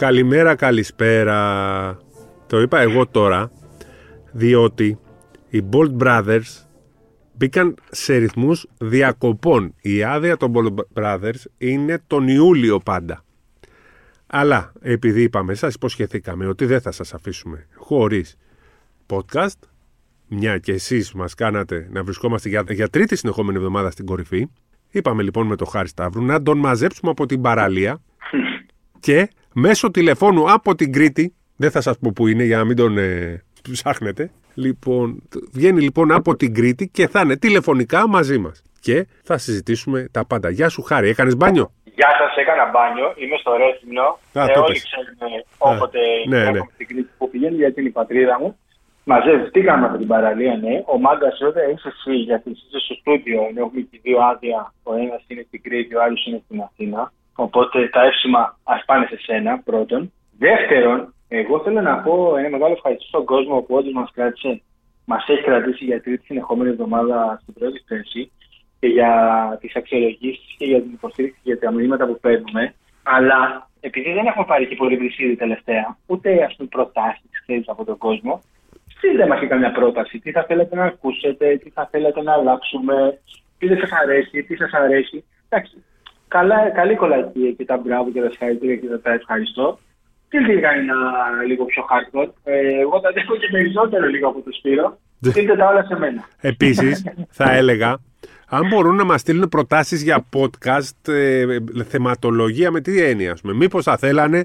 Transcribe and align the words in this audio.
Καλημέρα, 0.00 0.54
καλησπέρα. 0.54 1.98
Το 2.46 2.60
είπα 2.60 2.80
εγώ 2.80 3.06
τώρα, 3.06 3.50
διότι 4.32 4.98
οι 5.48 5.62
Bolt 5.72 5.96
Brothers 5.98 6.64
μπήκαν 7.32 7.74
σε 7.90 8.16
ρυθμούς 8.16 8.66
διακοπών. 8.78 9.74
Η 9.80 10.02
άδεια 10.02 10.36
των 10.36 10.52
Bolt 10.54 11.02
Brothers 11.02 11.44
είναι 11.58 12.02
τον 12.06 12.28
Ιούλιο 12.28 12.78
πάντα. 12.78 13.24
Αλλά 14.26 14.72
επειδή 14.80 15.22
είπαμε, 15.22 15.54
σας 15.54 15.74
υποσχεθήκαμε 15.74 16.46
ότι 16.46 16.64
δεν 16.64 16.80
θα 16.80 16.90
σας 16.92 17.14
αφήσουμε 17.14 17.66
χωρίς 17.74 18.36
podcast, 19.06 19.58
μια 20.28 20.58
και 20.58 20.72
εσείς 20.72 21.12
μας 21.12 21.34
κάνατε 21.34 21.88
να 21.90 22.02
βρισκόμαστε 22.02 22.48
για, 22.48 22.64
για 22.68 22.88
τρίτη 22.88 23.16
συνεχόμενη 23.16 23.56
εβδομάδα 23.56 23.90
στην 23.90 24.06
κορυφή, 24.06 24.46
είπαμε 24.90 25.22
λοιπόν 25.22 25.46
με 25.46 25.56
το 25.56 25.64
Χάρη 25.64 25.88
Σταύρου 25.88 26.24
να 26.24 26.42
τον 26.42 26.58
μαζέψουμε 26.58 27.10
από 27.10 27.26
την 27.26 27.40
παραλία 27.40 28.00
και 29.00 29.28
μέσω 29.54 29.90
τηλεφώνου 29.90 30.52
από 30.52 30.74
την 30.74 30.92
Κρήτη, 30.92 31.34
δεν 31.56 31.70
θα 31.70 31.80
σας 31.80 31.98
πω 31.98 32.12
που 32.14 32.26
είναι 32.26 32.44
για 32.44 32.56
να 32.56 32.64
μην 32.64 32.76
τον 32.76 32.98
ε, 32.98 33.42
ψάχνετε, 33.72 34.30
λοιπόν, 34.54 35.22
βγαίνει 35.52 35.80
λοιπόν 35.80 36.12
από 36.12 36.36
την 36.36 36.54
Κρήτη 36.54 36.88
και 36.88 37.08
θα 37.08 37.20
είναι 37.20 37.36
τηλεφωνικά 37.36 38.08
μαζί 38.08 38.38
μας. 38.38 38.62
Και 38.80 39.06
θα 39.24 39.38
συζητήσουμε 39.38 40.08
τα 40.12 40.26
πάντα. 40.26 40.50
Γεια 40.50 40.68
σου 40.68 40.82
Χάρη, 40.82 41.08
έκανες 41.08 41.36
μπάνιο; 41.36 41.72
Γεια 42.00 42.10
σας, 42.18 42.36
έκανα 42.36 42.70
μπάνιο. 42.72 43.06
Είμαι 43.16 43.36
στο 43.36 43.56
Ρέθυμνο. 43.56 44.06
Α, 44.32 44.44
ε, 44.44 44.52
το 44.54 44.60
όλοι 44.60 44.72
πες. 44.72 44.82
ξέρουν 44.88 45.20
όποτε 45.58 45.98
ναι, 46.28 46.40
έχω 46.40 46.52
ναι. 46.52 46.60
την 46.76 46.86
Κρήτη 46.86 47.10
που 47.18 47.30
πηγαίνει, 47.30 47.56
γιατί 47.56 47.80
είναι 47.80 47.88
η 47.88 47.92
πατρίδα 47.92 48.38
μου. 48.40 48.58
Μαζευτήκαμε 49.04 49.86
από 49.86 49.96
την 49.98 50.06
παραλία, 50.06 50.54
ναι. 50.64 50.74
Ο 50.86 50.98
Μάγκας 50.98 51.38
τότε 51.38 51.60
είσαι 51.72 51.88
εσύ, 51.94 52.14
γιατί 52.28 52.50
είσαι 52.50 52.78
στο 52.84 52.94
στούντιο. 53.00 53.40
ενώ 53.48 53.60
Έχουμε 53.64 53.80
και 53.90 53.98
δύο 54.02 54.18
άδεια. 54.30 54.74
Ο 54.82 54.94
ένας 54.94 55.22
είναι 55.28 55.44
στην 55.46 55.62
Κρήτη, 55.62 55.94
ο 55.94 56.02
άλλος 56.02 56.26
είναι 56.26 56.40
στην 56.44 56.60
Αθήνα. 56.60 57.12
Οπότε 57.34 57.88
τα 57.88 58.02
εύσημα 58.04 58.58
ας 58.64 58.82
πάνε 58.86 59.06
σε 59.06 59.18
σένα, 59.18 59.58
πρώτον. 59.64 60.12
Δεύτερον, 60.38 61.14
εγώ 61.28 61.60
θέλω 61.60 61.80
να 61.80 61.96
πω 61.96 62.36
ένα 62.36 62.48
μεγάλο 62.48 62.72
ευχαριστώ 62.72 63.06
στον 63.06 63.24
κόσμο 63.24 63.60
που 63.60 63.74
όντως 63.74 63.92
μας 63.92 64.10
κράτησε, 64.14 64.62
μας 65.04 65.28
έχει 65.28 65.42
κρατήσει 65.42 65.84
για 65.84 66.02
τρίτη 66.02 66.24
συνεχόμενη 66.24 66.70
εβδομάδα 66.70 67.38
στην 67.42 67.54
πρώτη 67.54 67.84
θέση 67.86 68.30
και 68.80 68.86
για 68.86 69.12
τις 69.60 69.76
αξιολογήσεις 69.76 70.54
και 70.58 70.64
για 70.64 70.80
την 70.82 70.92
υποστήριξη 70.92 71.40
και 71.42 71.52
για 71.52 71.58
τα 71.58 71.72
μηνύματα 71.72 72.06
που 72.06 72.18
παίρνουμε. 72.20 72.74
Αλλά 73.02 73.68
επειδή 73.80 74.12
δεν 74.12 74.26
έχουμε 74.26 74.44
πάρει 74.44 74.66
και 74.66 74.76
πολύ 74.76 74.96
βρυσίδι 74.96 75.36
τελευταία, 75.36 75.96
ούτε 76.06 76.44
ας 76.44 76.54
πούμε 76.56 76.68
προτάσεις 76.68 77.40
ξέρεις 77.46 77.68
από 77.68 77.84
τον 77.84 77.98
κόσμο, 77.98 78.42
εσεί 78.94 79.16
δεν 79.16 79.28
μας 79.28 79.38
έχει 79.38 79.46
καμιά 79.46 79.72
πρόταση. 79.72 80.18
Τι 80.18 80.30
θα 80.30 80.44
θέλετε 80.44 80.76
να 80.76 80.84
ακούσετε, 80.84 81.56
τι 81.56 81.70
θα 81.70 81.88
θέλετε 81.90 82.22
να 82.22 82.32
αλλάξουμε, 82.32 83.20
τι 83.58 83.66
δεν 83.66 83.78
σας 83.78 83.90
αρέσει, 84.02 84.42
τι 84.42 84.56
σας 84.56 84.72
αρέσει. 84.72 85.24
Εντάξει, 85.48 85.84
καλά, 86.34 86.70
καλή 86.70 86.94
κολακία 86.96 87.50
και 87.56 87.64
τα 87.64 87.76
μπράβο 87.76 88.10
και 88.12 88.20
τα 88.20 88.30
συγχαρητήρια 88.30 88.76
και 88.76 88.86
τα 89.02 89.12
ευχαριστώ. 89.12 89.78
Τι 90.28 90.38
τι 90.44 90.60
κάνει 90.60 90.80
ένα 90.80 90.98
λίγο 91.46 91.64
πιο 91.64 91.82
hardcore. 91.90 92.30
Ε, 92.44 92.80
εγώ 92.80 93.00
τα 93.00 93.10
δέχω 93.12 93.36
και 93.36 93.48
περισσότερο 93.50 94.06
λίγο 94.06 94.28
από 94.28 94.40
το 94.40 94.50
Σπύρο. 94.58 94.98
Στείλτε 95.20 95.56
τα 95.56 95.66
όλα 95.66 95.84
σε 95.84 95.98
μένα. 95.98 96.24
Επίσης, 96.40 97.04
θα 97.38 97.52
έλεγα, 97.52 97.98
αν 98.48 98.66
μπορούν 98.68 98.96
να 98.96 99.04
μας 99.04 99.20
στείλουν 99.20 99.48
προτάσεις 99.48 100.02
για 100.02 100.26
podcast, 100.36 101.12
ε, 101.12 101.56
θεματολογία 101.88 102.70
με 102.70 102.80
τι 102.80 103.02
έννοια, 103.02 103.32
ας 103.32 103.40
πούμε. 103.40 103.54
Μήπως 103.54 103.84
θα 103.84 103.96
θέλανε 103.96 104.44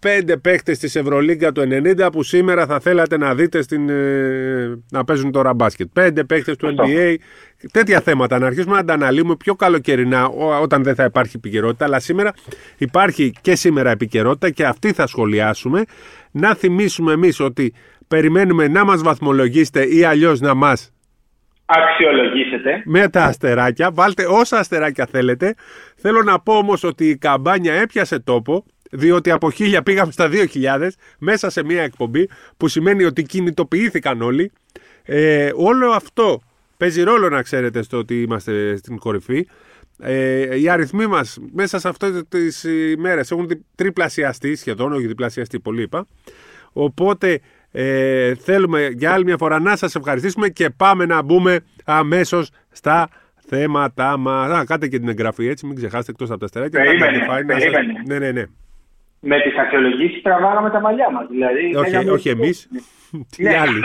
πέντε 0.00 0.36
παίκτες 0.36 0.78
της 0.78 0.96
Ευρωλίγκα 0.96 1.52
του 1.52 1.62
90 2.04 2.08
που 2.12 2.22
σήμερα 2.22 2.66
θα 2.66 2.80
θέλατε 2.80 3.16
να 3.18 3.34
δείτε 3.34 3.62
στην, 3.62 3.88
ε, 3.88 4.78
να 4.90 5.04
παίζουν 5.04 5.32
τώρα 5.32 5.54
μπάσκετ. 5.54 5.88
Πέντε 5.92 6.24
παίκτες 6.24 6.56
του 6.56 6.66
Αυτό. 6.68 6.84
NBA. 6.86 7.14
Τέτοια 7.72 8.00
θέματα. 8.00 8.38
Να 8.38 8.46
αρχίσουμε 8.46 8.76
να 8.76 8.84
τα 8.84 8.92
αναλύουμε 8.92 9.36
πιο 9.36 9.54
καλοκαιρινά 9.54 10.26
ό- 10.26 10.60
όταν 10.62 10.82
δεν 10.82 10.94
θα 10.94 11.04
υπάρχει 11.04 11.32
επικαιρότητα. 11.36 11.84
Αλλά 11.84 12.00
σήμερα 12.00 12.32
υπάρχει 12.78 13.32
και 13.40 13.54
σήμερα 13.54 13.90
επικαιρότητα 13.90 14.50
και 14.50 14.64
αυτή 14.66 14.92
θα 14.92 15.06
σχολιάσουμε. 15.06 15.82
Να 16.30 16.54
θυμίσουμε 16.54 17.12
εμείς 17.12 17.40
ότι 17.40 17.74
περιμένουμε 18.08 18.68
να 18.68 18.84
μας 18.84 19.02
βαθμολογήσετε 19.02 19.82
ή 19.84 20.04
αλλιώς 20.04 20.40
να 20.40 20.54
μας 20.54 20.92
Αξιολογήσετε. 21.66 22.82
με 22.84 23.08
τα 23.08 23.24
αστεράκια. 23.24 23.90
Βάλτε 23.92 24.26
όσα 24.28 24.58
αστεράκια 24.58 25.06
θέλετε. 25.10 25.54
Θέλω 25.96 26.22
να 26.22 26.40
πω 26.40 26.52
όμως 26.56 26.84
ότι 26.84 27.08
η 27.08 27.16
καμπάνια 27.16 27.74
έπιασε 27.74 28.18
τόπο, 28.18 28.64
διότι 28.90 29.30
από 29.30 29.50
1000 29.58 29.80
πήγαμε 29.84 30.12
στα 30.12 30.28
2000 30.54 30.88
μέσα 31.18 31.50
σε 31.50 31.64
μία 31.64 31.82
εκπομπή, 31.82 32.28
που 32.56 32.68
σημαίνει 32.68 33.04
ότι 33.04 33.22
κινητοποιήθηκαν 33.22 34.22
όλοι. 34.22 34.52
Ε, 35.04 35.50
όλο 35.54 35.90
αυτό 35.90 36.40
παίζει 36.76 37.02
ρόλο 37.02 37.28
να 37.28 37.42
ξέρετε 37.42 37.82
στο 37.82 37.98
ότι 37.98 38.22
είμαστε 38.22 38.76
στην 38.76 38.98
κορυφή. 38.98 39.46
Ε, 40.02 40.58
οι 40.60 40.68
αριθμοί 40.68 41.06
μας 41.06 41.38
μέσα 41.52 41.78
σε 41.78 41.88
αυτές 41.88 42.22
τις 42.28 42.64
ημέρες 42.64 43.30
έχουν 43.30 43.48
δι- 43.48 43.60
τριπλασιαστεί 43.74 44.56
σχεδόν, 44.56 44.92
όχι 44.92 45.06
διπλασιαστεί 45.06 45.60
πολύ 45.60 45.82
είπα. 45.82 46.06
Οπότε 46.72 47.40
ε, 47.72 48.34
θέλουμε 48.34 48.88
για 48.96 49.12
άλλη 49.12 49.24
μια 49.24 49.36
φορά 49.36 49.60
να 49.60 49.76
σας 49.76 49.94
ευχαριστήσουμε 49.94 50.48
και 50.48 50.70
πάμε 50.70 51.06
να 51.06 51.22
μπούμε 51.22 51.60
αμέσως 51.84 52.50
στα 52.70 53.08
θέματα 53.48 54.16
μας. 54.16 54.50
Α, 54.50 54.64
κάντε 54.64 54.88
και 54.88 54.98
την 54.98 55.08
εγγραφή 55.08 55.46
έτσι, 55.48 55.66
μην 55.66 55.76
ξεχάσετε 55.76 56.10
εκτός 56.10 56.30
από 56.30 56.38
τα 56.38 56.44
αστεράκια. 56.44 56.80
Περίμενε, 56.80 57.18
κάντε 57.18 57.42
define, 57.42 57.46
να 57.46 57.52
σας- 57.60 57.70
περίμενε. 57.70 58.02
Ναι, 58.06 58.18
ναι, 58.18 58.30
ναι. 58.32 58.44
Με 59.20 59.40
τις 59.40 59.58
αξιολογήσεις 59.58 60.22
τραβάγαμε 60.22 60.70
τα 60.70 60.80
μαλλιά 60.80 61.10
μας. 61.10 61.26
Δηλαδή, 61.30 61.74
Όχι, 61.74 61.90
λέγαμε- 61.90 62.10
όχι 62.12 62.28
εμείς. 62.28 62.68
Τι 63.36 63.42
Ναι. 63.42 63.58
άλλοι. 63.58 63.80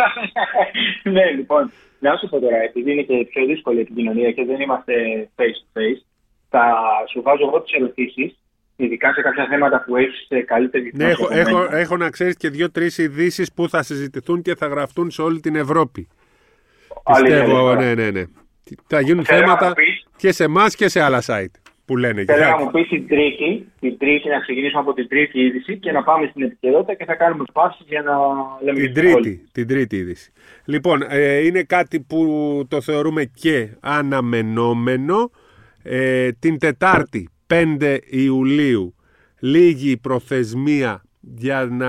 ναι, 1.15 1.25
λοιπόν, 1.31 1.71
να 1.99 2.15
σου 2.17 2.29
πω 2.29 2.39
τώρα, 2.39 2.57
επειδή 2.57 2.91
είναι 2.91 3.01
και 3.01 3.25
πιο 3.29 3.45
δύσκολη 3.45 3.77
η 3.77 3.81
επικοινωνία 3.81 4.31
και 4.31 4.45
δεν 4.45 4.59
είμαστε 4.59 4.93
face 5.35 5.41
to 5.41 5.79
face, 5.79 6.01
θα 6.49 6.73
σου 7.11 7.21
βάζω 7.21 7.45
εγώ 7.47 7.61
τις 7.61 7.73
ερωτήσεις, 7.73 8.39
ειδικά 8.75 9.13
σε 9.13 9.21
κάποια 9.21 9.45
θέματα 9.49 9.83
που 9.85 9.95
έχεις 9.95 10.27
καλύτερη 10.45 10.91
Ναι, 10.95 11.03
γνώση 11.03 11.21
έχω, 11.21 11.25
από 11.25 11.35
έχω, 11.39 11.57
μένα. 11.57 11.77
έχω 11.77 11.97
να 11.97 12.09
ξέρεις 12.09 12.35
και 12.37 12.49
δύο-τρεις 12.49 12.97
ειδήσεις 12.97 13.53
που 13.53 13.69
θα 13.69 13.83
συζητηθούν 13.83 14.41
και 14.41 14.55
θα 14.55 14.67
γραφτούν 14.67 15.11
σε 15.11 15.21
όλη 15.21 15.39
την 15.39 15.55
Ευρώπη. 15.55 16.07
Αλήθεια, 17.03 17.37
Πιστεύω, 17.39 17.57
λοιπόν. 17.69 17.83
ναι, 17.85 17.93
ναι, 17.93 18.09
ναι. 18.11 18.23
Θα 18.87 18.99
γίνουν 18.99 19.25
Θέλω 19.25 19.39
να 19.39 19.45
θέματα 19.45 19.67
μου 19.67 19.73
πεις- 19.73 20.05
και 20.17 20.31
σε 20.31 20.43
εμάς 20.43 20.75
και 20.75 20.87
σε 20.89 21.01
άλλα 21.01 21.21
site 21.25 21.55
που 21.85 21.97
λένε. 21.97 22.23
Θέλω 22.25 22.37
Για- 22.37 22.49
να 22.49 22.63
μου 22.63 22.71
πεις 22.71 22.87
την 22.87 23.07
τρίτη, 23.07 23.67
την 23.79 23.97
τρίτη, 23.97 24.27
να 24.29 24.39
ξεκινήσουμε 24.39 24.81
από 24.81 24.93
την 24.93 25.07
τρίτη 25.07 25.39
είδηση 25.39 25.77
και 25.77 25.91
να 25.91 26.03
πάμε 26.03 26.27
στην 26.27 26.41
επικαιρότητα 26.43 26.93
και 26.93 27.05
θα 27.05 27.15
κάνουμε 27.15 27.43
πάσει 27.53 27.83
για 27.87 28.01
να 28.01 28.13
λέμε 28.63 28.79
Την 28.79 28.93
και 28.93 28.99
όλοι. 28.99 29.11
τρίτη, 29.11 29.43
την 29.51 29.67
τρίτη 29.67 29.95
είδηση. 29.95 30.31
Λοιπόν, 30.65 31.01
ε, 31.09 31.37
είναι 31.45 31.63
κάτι 31.63 31.99
που 31.99 32.19
το 32.67 32.81
θεωρούμε 32.81 33.23
και 33.33 33.69
αναμενόμενο. 33.79 35.31
Ε, 35.83 36.31
την 36.31 36.59
Τετάρτη, 36.59 37.29
5 37.47 37.97
Ιουλίου, 38.09 38.95
λίγη 39.39 39.89
η 39.91 39.97
προθεσμία 39.97 41.03
για 41.21 41.65
να 41.71 41.87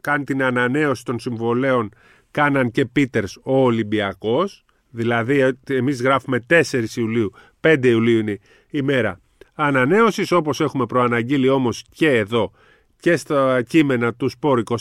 κάνει 0.00 0.24
την 0.24 0.42
ανανέωση 0.42 1.04
των 1.04 1.18
συμβολέων 1.18 1.90
Κάναν 2.30 2.70
και 2.70 2.84
Πίτερς 2.86 3.36
ο 3.42 3.56
Ολυμπιακός. 3.62 4.64
Δηλαδή, 4.90 5.40
ε, 5.40 5.50
εμείς 5.68 6.02
γράφουμε 6.02 6.40
4 6.40 6.96
Ιουλίου, 6.96 7.32
5 7.60 7.88
Ιουλίου 7.88 8.18
είναι 8.18 8.38
η 8.72 8.82
μέρα 8.82 9.20
ανανέωσης, 9.54 10.32
όπως 10.32 10.60
έχουμε 10.60 10.86
προαναγγείλει 10.86 11.48
όμως 11.48 11.84
και 11.94 12.08
εδώ 12.10 12.52
και 13.00 13.16
στα 13.16 13.62
κείμενα 13.62 14.14
του 14.14 14.28
Σπόρ 14.28 14.58
24, 14.58 14.74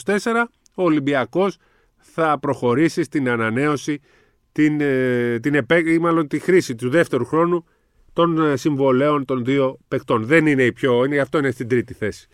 ο 0.75 0.83
Ολυμπιακός 0.83 1.57
θα 1.97 2.39
προχωρήσει 2.39 3.03
στην 3.03 3.29
ανανέωση, 3.29 4.01
την, 4.51 4.81
ε, 4.81 5.39
την 5.39 5.55
επέ- 5.55 5.87
ή 5.87 5.99
μάλλον 5.99 6.27
τη 6.27 6.39
χρήση 6.39 6.75
του 6.75 6.89
δεύτερου 6.89 7.25
χρόνου 7.25 7.65
των 8.13 8.41
ε, 8.51 8.55
συμβολέων 8.55 9.25
των 9.25 9.45
δύο 9.45 9.77
παικτών. 9.87 10.25
Δεν 10.25 10.45
είναι 10.45 10.63
η 10.63 10.71
πιο, 10.71 11.05
είναι, 11.05 11.17
αυτό 11.19 11.37
είναι 11.37 11.51
στην 11.51 11.67
τρίτη 11.67 11.93
θέση 11.93 12.27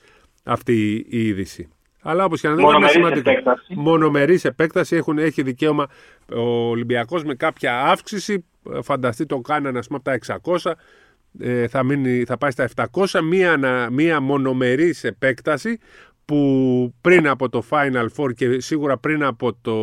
αυτή 0.43 1.05
η 1.09 1.27
είδηση. 1.27 1.67
Αλλά 2.01 2.25
όπως 2.25 2.41
και 2.41 2.47
να 2.47 2.53
δούμε 2.55 2.63
είναι 2.67 2.73
Μονομερής 2.75 2.95
σημαντικό. 2.97 3.29
επέκταση. 3.29 3.73
Μονομερής 3.75 4.45
επέκταση 4.45 4.95
έχουν, 4.95 5.17
έχει 5.17 5.41
δικαίωμα 5.41 5.87
ο 6.33 6.39
Ολυμπιακός 6.69 7.23
με 7.23 7.35
κάποια 7.35 7.81
αύξηση. 7.81 8.45
Ε, 8.73 8.81
Φανταστεί 8.81 9.25
το 9.25 9.37
κάνανε 9.39 9.77
ας 9.79 9.87
πούμε 9.87 9.99
από 10.05 10.09
τα 10.09 10.39
600 10.61 10.71
ε, 11.39 11.67
θα, 11.67 11.83
μείνει, 11.83 12.23
θα 12.23 12.37
πάει 12.37 12.51
στα 12.51 12.69
700 12.91 13.21
μία, 13.23 13.51
ανα- 13.53 13.89
μία 13.91 14.19
μονομερής 14.19 15.03
επέκταση 15.03 15.77
που 16.25 16.93
πριν 17.01 17.27
από 17.27 17.49
το 17.49 17.63
Final 17.69 18.07
Four 18.15 18.33
και 18.35 18.59
σίγουρα 18.59 18.97
πριν 18.97 19.23
από 19.23 19.53
το, 19.61 19.75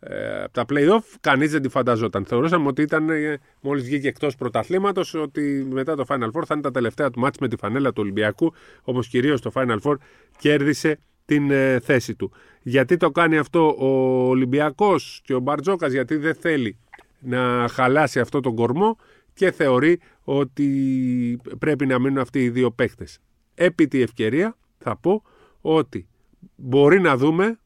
ε, 0.00 0.42
από 0.42 0.52
τα 0.52 0.64
play-off 0.68 1.14
κανείς 1.20 1.50
δεν 1.50 1.62
τη 1.62 1.68
φανταζόταν. 1.68 2.24
Θεωρούσαμε 2.24 2.66
ότι 2.68 2.82
ήταν 2.82 3.08
ε, 3.10 3.38
μόλις 3.60 3.84
βγήκε 3.84 4.08
εκτός 4.08 4.34
πρωταθλήματος 4.34 5.14
ότι 5.14 5.66
μετά 5.70 5.96
το 5.96 6.04
Final 6.08 6.30
Four 6.30 6.42
θα 6.46 6.54
είναι 6.54 6.62
τα 6.62 6.70
τελευταία 6.70 7.10
του 7.10 7.20
μάτς 7.20 7.38
με 7.38 7.48
τη 7.48 7.56
φανέλα 7.56 7.88
του 7.88 8.02
Ολυμπιακού 8.02 8.52
όπως 8.82 9.08
κυρίως 9.08 9.40
το 9.40 9.50
Final 9.54 9.78
Four 9.82 9.94
κέρδισε 10.38 10.98
την 11.24 11.50
ε, 11.50 11.80
θέση 11.80 12.14
του. 12.14 12.32
Γιατί 12.62 12.96
το 12.96 13.10
κάνει 13.10 13.38
αυτό 13.38 13.76
ο 13.78 13.86
Ολυμπιακός 14.28 15.20
και 15.24 15.34
ο 15.34 15.38
Μπαρτζόκας 15.40 15.92
γιατί 15.92 16.16
δεν 16.16 16.34
θέλει 16.34 16.78
να 17.18 17.68
χαλάσει 17.68 18.20
αυτό 18.20 18.40
τον 18.40 18.54
κορμό 18.54 18.96
και 19.34 19.50
θεωρεί 19.50 20.00
ότι 20.28 21.40
πρέπει 21.58 21.86
να 21.86 21.98
μείνουν 21.98 22.18
αυτοί 22.18 22.42
οι 22.42 22.50
δύο 22.50 22.70
παίχτες. 22.70 23.18
Επί 23.54 23.88
τη 23.88 24.02
ευκαιρία 24.02 24.56
θα 24.78 24.96
πω 24.96 25.22
ότι 25.60 26.08
μπορεί 26.56 27.00
να 27.00 27.16
δούμε 27.16 27.58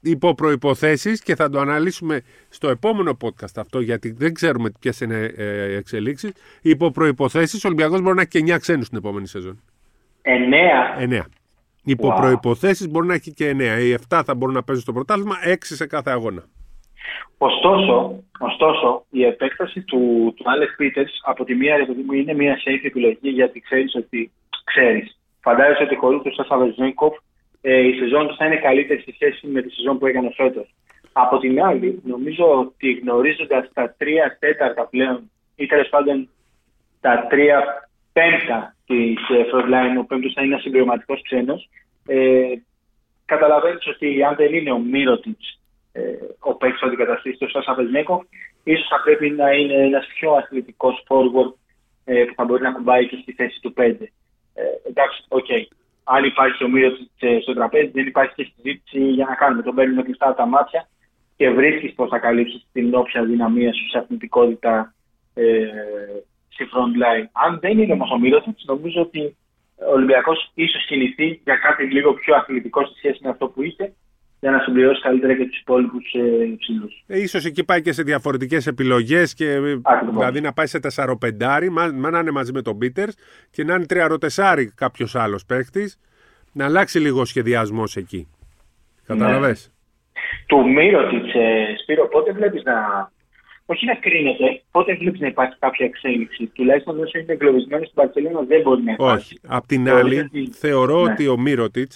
υπό 0.00 0.34
προϋποθέσεις 0.34 1.22
και 1.22 1.34
θα 1.34 1.50
το 1.50 1.60
αναλύσουμε 1.60 2.20
στο 2.48 2.68
επόμενο 2.68 3.16
podcast 3.20 3.56
αυτό 3.56 3.80
γιατί 3.80 4.10
δεν 4.10 4.34
ξέρουμε 4.34 4.70
ποιες 4.80 5.00
είναι 5.00 5.32
ε, 5.36 5.76
εξελίξεις 5.76 6.32
υπό 6.62 6.90
προϋποθέσεις 6.90 7.64
ο 7.64 7.66
Ολυμπιακός 7.68 8.00
μπορεί 8.00 8.14
να 8.14 8.20
έχει 8.20 8.42
και 8.44 8.54
9 8.54 8.58
ξένους 8.60 8.86
στην 8.86 8.98
επόμενη 8.98 9.26
σεζόν. 9.26 9.62
9. 10.98 11.20
9. 11.20 11.20
Υπό 11.84 12.12
wow. 12.12 12.20
προποθέσει 12.20 12.88
μπορεί 12.88 13.06
να 13.06 13.14
έχει 13.14 13.32
και 13.32 13.50
9. 13.50 13.80
Οι 13.80 13.96
7 14.08 14.22
θα 14.24 14.34
μπορούν 14.34 14.54
να 14.54 14.62
παίζουν 14.62 14.84
στο 14.84 14.92
πρωτάθλημα, 14.92 15.34
6 15.44 15.54
σε 15.60 15.86
κάθε 15.86 16.10
αγώνα. 16.10 16.44
Ωστόσο, 17.38 18.22
ωστόσο 18.38 19.04
η 19.10 19.24
επέκταση 19.24 19.80
του, 19.80 20.34
του 20.36 20.44
Alex 20.44 20.82
Peters 20.82 21.12
από 21.22 21.44
τη 21.44 21.54
μία 21.54 21.86
μου 22.06 22.12
είναι 22.12 22.34
μια 22.34 22.58
safe 22.64 22.84
επιλογή 22.84 23.28
γιατί 23.28 23.60
ξέρεις 23.60 23.94
ότι 23.94 24.32
ξέρεις. 24.64 25.18
Φαντάζεσαι 25.40 25.82
ότι 25.82 25.96
χωρίς 25.96 26.22
τον 26.22 26.32
Σάσα 26.32 26.56
Βεζνίκοφ 26.56 27.16
ε, 27.60 27.78
η 27.78 27.92
σεζόν 27.92 28.34
θα 28.38 28.46
είναι 28.46 28.56
καλύτερη 28.56 29.00
σε 29.00 29.12
σχέση 29.14 29.46
με 29.46 29.62
τη 29.62 29.70
σεζόν 29.70 29.98
που 29.98 30.06
έκανε 30.06 30.30
φέτος. 30.36 30.74
Από 31.12 31.38
την 31.38 31.62
άλλη, 31.62 32.02
νομίζω 32.04 32.58
ότι 32.58 32.92
γνωρίζοντας 32.92 33.70
τα 33.72 33.94
τρία 33.98 34.36
τέταρτα 34.40 34.86
πλέον 34.86 35.30
ή 35.56 35.66
τέλος 35.66 35.88
πάντων 35.88 36.28
τα 37.00 37.26
τρία 37.28 37.88
πέμπτα 38.12 38.76
της 38.86 39.16
ε, 39.28 39.44
frontline, 39.52 39.98
ο 39.98 40.04
πέμπτο 40.04 40.30
θα 40.34 40.42
είναι 40.42 40.50
ένας 40.52 40.62
συμπληρωματικός 40.62 41.22
ξένος, 41.22 41.68
ε, 42.06 42.54
καταλαβαίνεις 43.24 43.86
ότι 43.86 44.22
αν 44.22 44.34
δεν 44.36 44.54
είναι 44.54 44.72
ο 44.72 44.78
Μίροτιτς 44.78 45.46
ε, 45.48 45.57
ο 46.38 46.54
παίκτης 46.54 46.80
που 46.80 46.86
αντικαταστήσει 46.86 47.38
τον 47.38 47.50
Σάσα 47.50 47.74
Βεζένκοφ, 47.74 48.24
ίσως 48.64 48.86
θα 48.88 49.00
πρέπει 49.04 49.30
να 49.30 49.52
είναι 49.52 49.74
ένας 49.74 50.06
πιο 50.14 50.32
αθλητικός 50.32 51.04
forward 51.08 51.52
ε, 52.04 52.24
που 52.24 52.34
θα 52.34 52.44
μπορεί 52.44 52.62
να 52.62 52.72
ακουμπάει 52.72 53.08
και 53.08 53.18
στη 53.22 53.32
θέση 53.32 53.60
του 53.60 53.74
5. 53.76 53.80
Ε, 53.80 54.62
εντάξει, 54.88 55.24
OK. 55.28 55.44
Okay. 55.48 55.62
Αν 56.04 56.24
υπάρχει 56.24 56.64
ο 56.64 56.68
Μίροτιτς 56.68 57.08
ε, 57.18 57.38
στο 57.40 57.54
τραπέζι, 57.54 57.90
δεν 57.90 58.06
υπάρχει 58.06 58.34
και 58.34 58.50
συζήτηση 58.54 59.00
για 59.00 59.26
να 59.26 59.34
κάνουμε. 59.34 59.62
Τον 59.62 59.74
παίρνουμε 59.74 60.02
κλειστά 60.02 60.34
τα 60.34 60.46
μάτια 60.46 60.88
και 61.36 61.50
βρίσκεις 61.50 61.94
πώς 61.94 62.08
θα 62.08 62.18
καλύψεις 62.18 62.66
την 62.72 62.94
όποια 62.94 63.24
αδυναμία 63.24 63.72
σου 63.72 63.88
σε 63.88 63.98
αθλητικότητα 63.98 64.94
ε, 65.34 65.66
στη 66.48 66.68
front 66.72 66.94
line. 67.02 67.26
Αν 67.32 67.58
δεν 67.60 67.78
είναι 67.78 67.92
όμως 67.92 68.10
ο 68.10 68.18
Μίροτιτς, 68.18 68.58
νομίζω 68.66 69.00
ότι 69.00 69.36
ο 69.88 69.92
Ολυμπιακός 69.92 70.50
ίσως 70.54 70.86
κινηθεί 70.86 71.40
για 71.44 71.56
κάτι 71.56 71.84
λίγο 71.84 72.14
πιο 72.14 72.34
αθλητικό 72.34 72.86
σε 72.86 72.94
σχέση 72.96 73.18
με 73.22 73.28
αυτό 73.28 73.48
που 73.48 73.62
είχε 73.62 73.92
για 74.40 74.50
να 74.50 74.58
συμπληρώσει 74.58 75.00
καλύτερα 75.00 75.36
και 75.36 75.46
τους 75.46 75.60
υπόλοιπους 75.60 76.12
ε, 76.12 76.54
ψηλού. 76.58 76.88
Ε, 77.06 77.20
ίσως 77.20 77.44
εκεί 77.44 77.64
πάει 77.64 77.82
και 77.82 77.92
σε 77.92 78.02
διαφορετικές 78.02 78.66
επιλογές, 78.66 79.34
δηλαδή 80.10 80.40
να 80.40 80.52
πάει 80.52 80.66
σε 80.66 80.78
4-5, 80.96 81.14
να 81.94 82.18
είναι 82.18 82.30
μαζί 82.30 82.52
με 82.52 82.62
τον 82.62 82.78
Πίτερς 82.78 83.14
και 83.50 83.64
να 83.64 83.74
είναι 83.74 83.86
3-4 84.34 84.64
κάποιος 84.74 85.14
άλλος 85.14 85.44
παίχτης, 85.44 85.98
να 86.52 86.64
αλλάξει 86.64 86.98
λίγο 86.98 87.20
ο 87.20 87.24
σχεδιασμός 87.24 87.96
εκεί. 87.96 88.28
Κατάλαβε. 89.06 89.48
Ναι. 89.48 89.54
Του 90.46 90.68
Μύρωτιτ, 90.68 91.34
ε, 91.34 91.74
Σπύρο, 91.82 92.08
πότε 92.08 92.32
βλέπεις 92.32 92.62
να. 92.62 93.10
Όχι 93.66 93.86
να 93.86 93.94
κρίνεται, 93.94 94.62
πότε 94.70 94.94
βλέπεις 94.94 95.20
να 95.20 95.26
υπάρχει 95.26 95.56
κάποια 95.58 95.86
εξέλιξη; 95.86 96.46
Τουλάχιστον 96.46 97.00
όσο 97.00 97.18
είναι 97.18 97.32
εγκλωβισμένο 97.32 97.84
στην 97.84 97.94
Παρσελόνα 97.94 98.40
δεν 98.42 98.60
μπορεί 98.62 98.82
να 98.82 98.92
υπάρχει. 98.92 99.34
Όχι. 99.34 99.38
Απ' 99.46 99.66
την 99.66 99.90
άλλη, 99.90 100.30
θεωρώ 100.52 101.02
ναι. 101.02 101.12
ότι 101.12 101.28
ο 101.28 101.38
Μύρωτιτ 101.38 101.92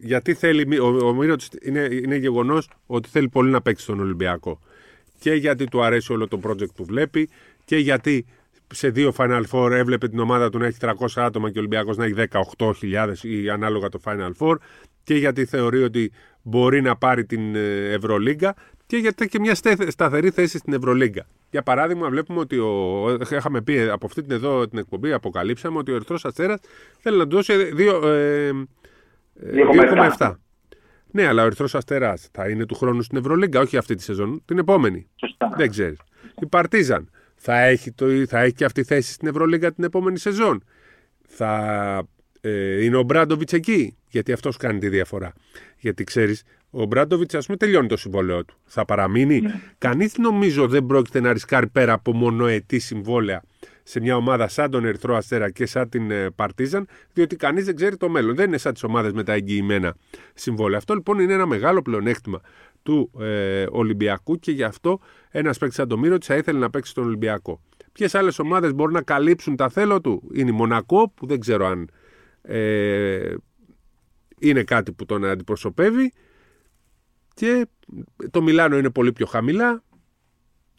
γιατί 0.00 0.34
θέλει, 0.34 0.78
ο, 0.78 1.06
ο 1.06 1.14
Μύρωτς 1.14 1.48
είναι, 1.62 1.88
είναι 1.92 2.16
γεγονός 2.16 2.68
ότι 2.86 3.08
θέλει 3.08 3.28
πολύ 3.28 3.50
να 3.50 3.62
παίξει 3.62 3.82
στον 3.82 4.00
Ολυμπιακό. 4.00 4.60
Και 5.18 5.32
γιατί 5.32 5.64
του 5.64 5.82
αρέσει 5.82 6.12
όλο 6.12 6.28
το 6.28 6.40
project 6.44 6.74
που 6.74 6.84
βλέπει 6.84 7.28
και 7.64 7.76
γιατί 7.76 8.26
σε 8.72 8.88
δύο 8.88 9.12
Final 9.16 9.42
Four 9.50 9.70
έβλεπε 9.70 10.08
την 10.08 10.18
ομάδα 10.18 10.50
του 10.50 10.58
να 10.58 10.66
έχει 10.66 10.78
300 10.80 10.90
άτομα 11.14 11.50
και 11.50 11.58
ο 11.58 11.60
Ολυμπιακός 11.60 11.96
να 11.96 12.04
έχει 12.04 12.14
18.000 12.58 13.14
ή 13.22 13.50
ανάλογα 13.50 13.88
το 13.88 14.00
Final 14.04 14.30
Four 14.38 14.54
και 15.02 15.14
γιατί 15.14 15.44
θεωρεί 15.44 15.82
ότι 15.82 16.12
μπορεί 16.42 16.80
να 16.80 16.96
πάρει 16.96 17.24
την 17.24 17.54
ε, 17.54 17.92
Ευρωλίγκα 17.92 18.54
και 18.86 18.96
γιατί 18.96 19.22
έχει 19.22 19.30
και 19.30 19.40
μια 19.40 19.54
σταθερή 19.88 20.30
θέση 20.30 20.58
στην 20.58 20.72
Ευρωλίγκα. 20.72 21.26
Για 21.50 21.62
παράδειγμα, 21.62 22.08
βλέπουμε 22.08 22.40
ότι 22.40 22.58
ο, 22.58 23.18
είχαμε 23.30 23.62
πει 23.62 23.80
από 23.80 24.06
αυτή 24.06 24.22
την 24.22 24.30
εδώ 24.30 24.68
την 24.68 24.78
εκπομπή, 24.78 25.12
αποκαλύψαμε 25.12 25.78
ότι 25.78 25.90
ο 25.90 25.94
Ερυθρό 25.94 26.18
Αστέρας 26.22 26.60
θέλει 27.00 27.16
να 27.16 27.24
δώσει 27.24 27.72
δύο, 27.72 28.08
ε, 28.08 28.50
2,7. 30.18 30.34
Ναι, 31.12 31.26
αλλά 31.26 31.42
ο 31.42 31.46
Ερυθρός 31.46 31.74
Αστέρας 31.74 32.28
θα 32.32 32.48
είναι 32.48 32.66
του 32.66 32.74
χρόνου 32.74 33.02
στην 33.02 33.18
Ευρωλίγκα, 33.18 33.60
όχι 33.60 33.76
αυτή 33.76 33.94
τη 33.94 34.02
σεζόν, 34.02 34.42
την 34.44 34.58
επόμενη. 34.58 35.06
Σωστά. 35.16 35.52
Δεν 35.56 35.70
ξέρεις. 35.70 35.98
Η 36.40 36.46
Παρτίζαν 36.46 37.10
θα 37.34 37.60
έχει, 37.60 37.92
το, 37.92 38.26
θα 38.26 38.40
έχει 38.40 38.54
και 38.54 38.64
αυτή 38.64 38.82
θέση 38.82 39.12
στην 39.12 39.28
Ευρωλίγκα 39.28 39.72
την 39.72 39.84
επόμενη 39.84 40.18
σεζόν. 40.18 40.64
Θα 41.26 42.02
ε, 42.40 42.84
είναι 42.84 42.96
ο 42.96 43.02
Μπράντοβιτς 43.02 43.52
εκεί, 43.52 43.96
γιατί 44.08 44.32
αυτός 44.32 44.56
κάνει 44.56 44.78
τη 44.78 44.88
διαφορά. 44.88 45.32
Γιατί 45.78 46.04
ξέρεις, 46.04 46.42
ο 46.70 46.84
Μπράντοβιτς, 46.84 47.34
ας 47.34 47.46
πούμε, 47.46 47.58
τελειώνει 47.58 47.88
το 47.88 47.96
συμβόλαιό 47.96 48.44
του. 48.44 48.56
Θα 48.64 48.84
παραμείνει. 48.84 49.40
Ναι. 49.40 49.60
Κανείς 49.78 50.16
νομίζω 50.18 50.68
δεν 50.68 50.86
πρόκειται 50.86 51.20
να 51.20 51.32
ρισκάρει 51.32 51.66
πέρα 51.66 51.92
από 51.92 52.12
μονοετή 52.12 52.78
συμβόλαια 52.78 53.42
σε 53.82 54.00
μια 54.00 54.16
ομάδα 54.16 54.48
σαν 54.48 54.70
τον 54.70 54.84
Ερυθρό 54.84 55.16
Αστέρα 55.16 55.50
και 55.50 55.66
σαν 55.66 55.88
την 55.88 56.10
ε, 56.10 56.30
Παρτίζαν, 56.30 56.86
διότι 57.12 57.36
κανείς 57.36 57.64
δεν 57.64 57.76
ξέρει 57.76 57.96
το 57.96 58.08
μέλλον. 58.08 58.34
Δεν 58.34 58.46
είναι 58.48 58.58
σαν 58.58 58.72
τις 58.72 58.82
ομάδες 58.82 59.12
με 59.12 59.22
τα 59.22 59.32
εγγυημένα 59.32 59.94
συμβόλαια. 60.34 60.78
Αυτό 60.78 60.94
λοιπόν 60.94 61.18
είναι 61.18 61.32
ένα 61.32 61.46
μεγάλο 61.46 61.82
πλεονέκτημα 61.82 62.40
του 62.82 63.10
ε, 63.20 63.66
Ολυμπιακού 63.70 64.38
και 64.38 64.52
γι' 64.52 64.62
αυτό 64.62 65.00
ένας 65.30 65.58
παίκτης 65.58 65.76
σαν 65.76 65.88
το 65.88 65.98
Μύρο 65.98 66.16
θα 66.20 66.36
ήθελε 66.36 66.58
να 66.58 66.70
παίξει 66.70 66.90
στον 66.90 67.04
Ολυμπιακό. 67.04 67.60
Ποιες 67.92 68.14
άλλες 68.14 68.38
ομάδες 68.38 68.74
μπορούν 68.74 68.94
να 68.94 69.02
καλύψουν 69.02 69.56
τα 69.56 69.68
θέλω 69.68 70.00
του, 70.00 70.30
είναι 70.32 70.50
η 70.50 70.52
Μονακό, 70.52 71.10
που 71.10 71.26
δεν 71.26 71.40
ξέρω 71.40 71.66
αν 71.66 71.90
ε, 72.42 73.34
είναι 74.38 74.62
κάτι 74.62 74.92
που 74.92 75.06
τον 75.06 75.24
αντιπροσωπεύει. 75.24 76.12
Και 77.34 77.66
το 78.30 78.42
Μιλάνο 78.42 78.78
είναι 78.78 78.90
πολύ 78.90 79.12
πιο 79.12 79.26
χαμηλά. 79.26 79.82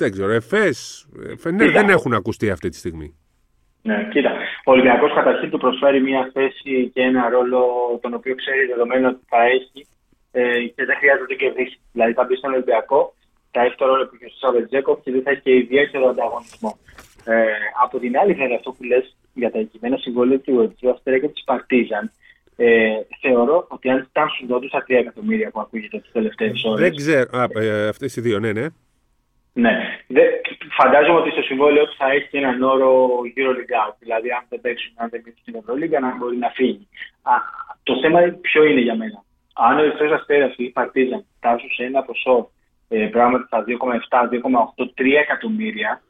Δεν 0.01 0.11
ξέρω, 0.11 0.31
Εφές, 0.31 1.07
Φενέρ 1.37 1.71
δεν 1.71 1.89
έχουν 1.89 2.13
ακουστεί 2.13 2.49
αυτή 2.49 2.69
τη 2.69 2.77
στιγμή. 2.77 3.15
Ναι, 3.81 4.07
κοίτα. 4.11 4.31
Ο 4.65 4.71
Ολυμπιακός 4.71 5.13
καταρχήν 5.13 5.49
του 5.49 5.57
προσφέρει 5.57 6.01
μια 6.01 6.29
θέση 6.33 6.91
και 6.93 7.01
ένα 7.01 7.29
ρόλο 7.29 7.61
τον 8.01 8.13
οποίο 8.13 8.35
ξέρει 8.35 8.65
δεδομένο 8.65 9.07
ότι 9.07 9.23
θα 9.27 9.41
έχει 9.55 9.87
ε, 10.31 10.41
και 10.75 10.85
δεν 10.85 10.95
χρειάζεται 10.99 11.21
να 11.21 11.27
το 11.27 11.35
κερδίσει. 11.43 11.79
Δηλαδή 11.91 12.13
θα 12.13 12.23
μπει 12.23 12.35
στον 12.35 12.53
Ολυμπιακό, 12.53 13.13
θα 13.51 13.61
έχει 13.61 13.75
το 13.75 13.85
ρόλο 13.85 14.07
που 14.07 14.15
έχει 14.15 14.25
ο 14.25 14.35
Σαββετζέκοφ 14.41 14.97
και 15.03 15.11
δεν 15.11 15.21
θα 15.21 15.29
έχει 15.31 15.41
και 15.41 15.55
ιδιαίτερο 15.55 16.05
ανταγωνισμό. 16.09 16.77
Ε, 17.25 17.33
από 17.83 17.99
την 17.99 18.17
άλλη, 18.17 18.33
βέβαια, 18.33 18.55
αυτό 18.55 18.71
που 18.71 18.83
λες 18.83 19.15
για 19.33 19.51
τα 19.51 19.59
εγκυμένα 19.59 19.97
συμβολία 19.97 20.39
του 20.39 20.59
Ερυθρού 20.59 20.89
Αστέρα 20.89 21.17
και 21.19 21.27
της 21.27 21.43
Παρτίζαν, 21.43 22.11
ε, 22.55 22.93
θεωρώ 23.21 23.65
ότι 23.69 23.89
αν 23.89 24.07
φτάσουν 24.09 24.51
όντω 24.51 24.67
τα 24.67 24.83
3 24.87 24.97
εκατομμύρια 25.03 25.49
που 25.51 25.59
ακούγεται 25.59 25.99
τις 25.99 26.11
τελευταίες 26.11 26.63
ώρες. 26.63 26.79
Δεν 26.79 26.95
ξέρω. 26.95 27.29
Ε, 27.53 27.87
Αυτές 27.87 28.15
οι 28.15 28.21
δύο, 28.21 28.39
ναι, 28.39 28.51
ναι. 28.51 28.65
Ναι. 29.53 29.99
Δε, 30.07 30.21
φαντάζομαι 30.79 31.19
ότι 31.19 31.31
στο 31.31 31.41
συμβόλαιο 31.41 31.85
θα 31.97 32.11
έχει 32.11 32.27
και 32.27 32.37
έναν 32.37 32.63
όρο 32.63 33.09
EuroLeague 33.37 33.75
out. 33.83 33.95
Δηλαδή, 33.99 34.31
αν 34.31 34.43
δεν 34.49 34.61
παίξουν, 34.61 34.93
αν 34.95 35.09
δεν 35.09 35.21
παίξουν 35.21 35.41
στην 35.41 35.55
Ευρωλίγκα, 35.55 35.99
να 35.99 36.17
μπορεί 36.17 36.37
να 36.37 36.49
φύγει. 36.49 36.87
Α, 37.21 37.33
το 37.83 37.99
θέμα 38.01 38.19
ποιο 38.41 38.63
είναι 38.63 38.81
για 38.81 38.95
μένα. 38.95 39.23
Αν 39.53 39.77
ο 39.77 39.81
Ερυθρός 39.81 40.11
Αστέρας 40.11 40.53
ή 40.57 40.63
η 40.63 40.69
Παρτίζαν 40.69 41.25
φτάσουν 41.37 41.69
σε 41.71 41.83
ένα 41.83 42.01
ποσό 42.01 42.51
ε, 42.87 43.05
πράγματι 43.05 43.45
στα 43.45 43.63
2,7, 43.67 44.29
2,8, 44.29 44.83
3 44.97 45.05
εκατομμύρια, 45.21 46.01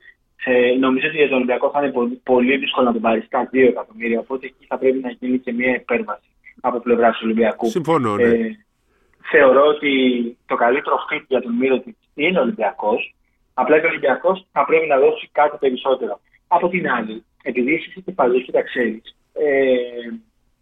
ε, 0.46 0.76
νομίζω 0.80 1.08
ότι 1.08 1.18
για 1.18 1.28
τον 1.28 1.36
Ολυμπιακό 1.36 1.70
θα 1.70 1.80
είναι 1.84 1.92
πολύ, 1.92 2.22
πολύ 2.24 2.58
δύσκολο 2.58 2.86
να 2.86 2.92
τον 2.92 3.02
πάρει 3.02 3.22
στα 3.22 3.50
2 3.54 3.68
εκατομμύρια. 3.68 4.20
Οπότε 4.20 4.46
εκεί 4.46 4.66
θα 4.68 4.78
πρέπει 4.78 5.00
να 5.00 5.10
γίνει 5.10 5.40
και 5.40 5.54
μια 5.54 5.76
υπέρβαση 5.76 6.30
από 6.62 6.80
πλευράς 6.80 7.18
του 7.18 7.22
Ολυμπιακού. 7.24 7.70
Συμφωνώ, 7.70 8.16
ναι. 8.16 8.24
Ε, 8.24 8.58
θεωρώ 9.32 9.66
ότι 9.66 9.92
το 10.46 10.56
καλύτερο 10.56 10.96
fit 11.12 11.24
για 11.28 11.42
τον 11.42 11.56
Μύρο 11.56 11.84
είναι 12.14 12.40
ο 12.40 12.42
Ολυμπιακός. 12.42 13.16
Απλά 13.54 13.80
και 13.80 13.86
ο 13.86 13.90
Ολυμπιακός 13.90 14.48
θα 14.52 14.66
πρέπει 14.66 14.88
να 14.88 14.98
δώσει 15.00 15.30
κάτι 15.32 15.58
περισσότερο. 15.60 16.20
Από 16.48 16.70
την 16.70 16.90
άλλη, 16.90 17.24
επειδή 17.44 17.74
εσύ 17.74 17.94
είσαι 17.96 18.12
παλιός 18.12 18.44
και 18.44 18.52
τα 18.52 18.62
ξέρεις, 18.62 19.16
ε, 19.34 19.76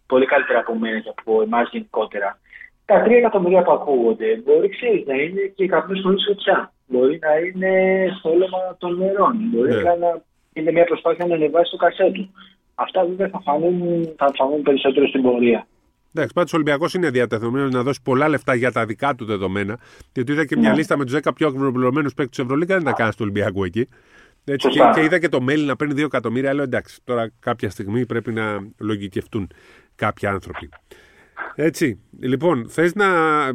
πολύ 0.08 0.26
καλύτερα 0.26 0.60
από 0.60 0.76
μένα 0.76 1.00
και 1.00 1.12
από 1.16 1.42
εμάς 1.42 1.70
γενικότερα, 1.72 2.40
τα 2.86 3.02
τρία 3.04 3.18
εκατομμύρια 3.18 3.62
που 3.62 3.72
ακούγονται 3.72 4.42
μπορεί 4.46 4.70
ξέρεις, 4.70 5.06
να 5.06 5.16
είναι 5.16 5.42
και 5.56 5.68
καπνό 5.68 6.02
χωρίς 6.02 6.24
φωτιά. 6.28 6.74
Μπορεί 6.88 7.20
να 7.22 7.38
είναι 7.38 7.72
στο 8.18 8.30
έλεμα 8.30 8.76
των 8.78 8.98
νερών. 8.98 9.36
Μπορεί 9.52 9.74
ναι. 9.74 9.82
να 9.82 10.22
είναι 10.54 10.72
μια 10.72 10.84
προσπάθεια 10.84 11.26
να 11.26 11.36
ανεβάσει 11.36 11.72
το 11.72 11.78
κασέ 11.78 12.12
του. 12.14 12.34
Αυτά 12.76 13.06
βέβαια 13.06 13.28
θα 13.28 13.40
φανούν, 13.44 14.14
θα 14.18 14.32
φανούν 14.36 14.62
περισσότερο 14.62 15.08
στην 15.08 15.22
πορεία. 15.22 15.68
Εντάξει, 16.14 16.34
πάντως 16.34 16.54
ο 16.54 16.56
Ολυμπιακός 16.56 16.94
είναι 16.94 17.10
διατεθειμένος 17.10 17.72
να 17.72 17.84
δώσει 17.84 18.00
πολλά 18.04 18.28
λεφτά 18.28 18.56
για 18.56 18.72
τα 18.72 18.86
δικά 18.86 19.16
του 19.16 19.26
δεδομένα. 19.26 19.80
Γιατί 20.14 20.32
είδα 20.32 20.46
και 20.46 20.58
μια 20.58 20.70
ναι. 20.70 20.76
λίστα 20.76 20.98
με 20.98 21.06
τους 21.06 21.16
10 21.24 21.30
πιο 21.36 21.48
αγνοπληρωμένου 21.48 22.10
παίκτες 22.10 22.30
της 22.30 22.40
Ευρωλίγας, 22.40 22.78
δεν 22.78 22.86
τα 22.86 22.94
κάνει 22.94 23.10
του 23.10 23.18
Ολυμπιακού 23.20 23.64
εκεί. 23.64 23.88
Έτσι, 24.44 24.70
και, 24.70 24.80
και, 24.94 25.04
είδα 25.04 25.20
και 25.20 25.30
το 25.30 25.46
mail 25.50 25.60
να 25.66 25.76
παίρνει 25.76 25.94
2 25.98 26.04
εκατομμύρια. 26.04 26.54
Λέω 26.54 26.64
εντάξει, 26.64 27.00
τώρα 27.04 27.32
κάποια 27.40 27.70
στιγμή 27.70 28.06
πρέπει 28.06 28.32
να 28.32 28.68
λογικευτούν 28.78 29.50
κάποιοι 29.96 30.28
άνθρωποι. 30.28 30.70
Έτσι. 31.56 32.00
Λοιπόν, 32.20 32.70
θες 32.70 32.96
να, 32.96 33.08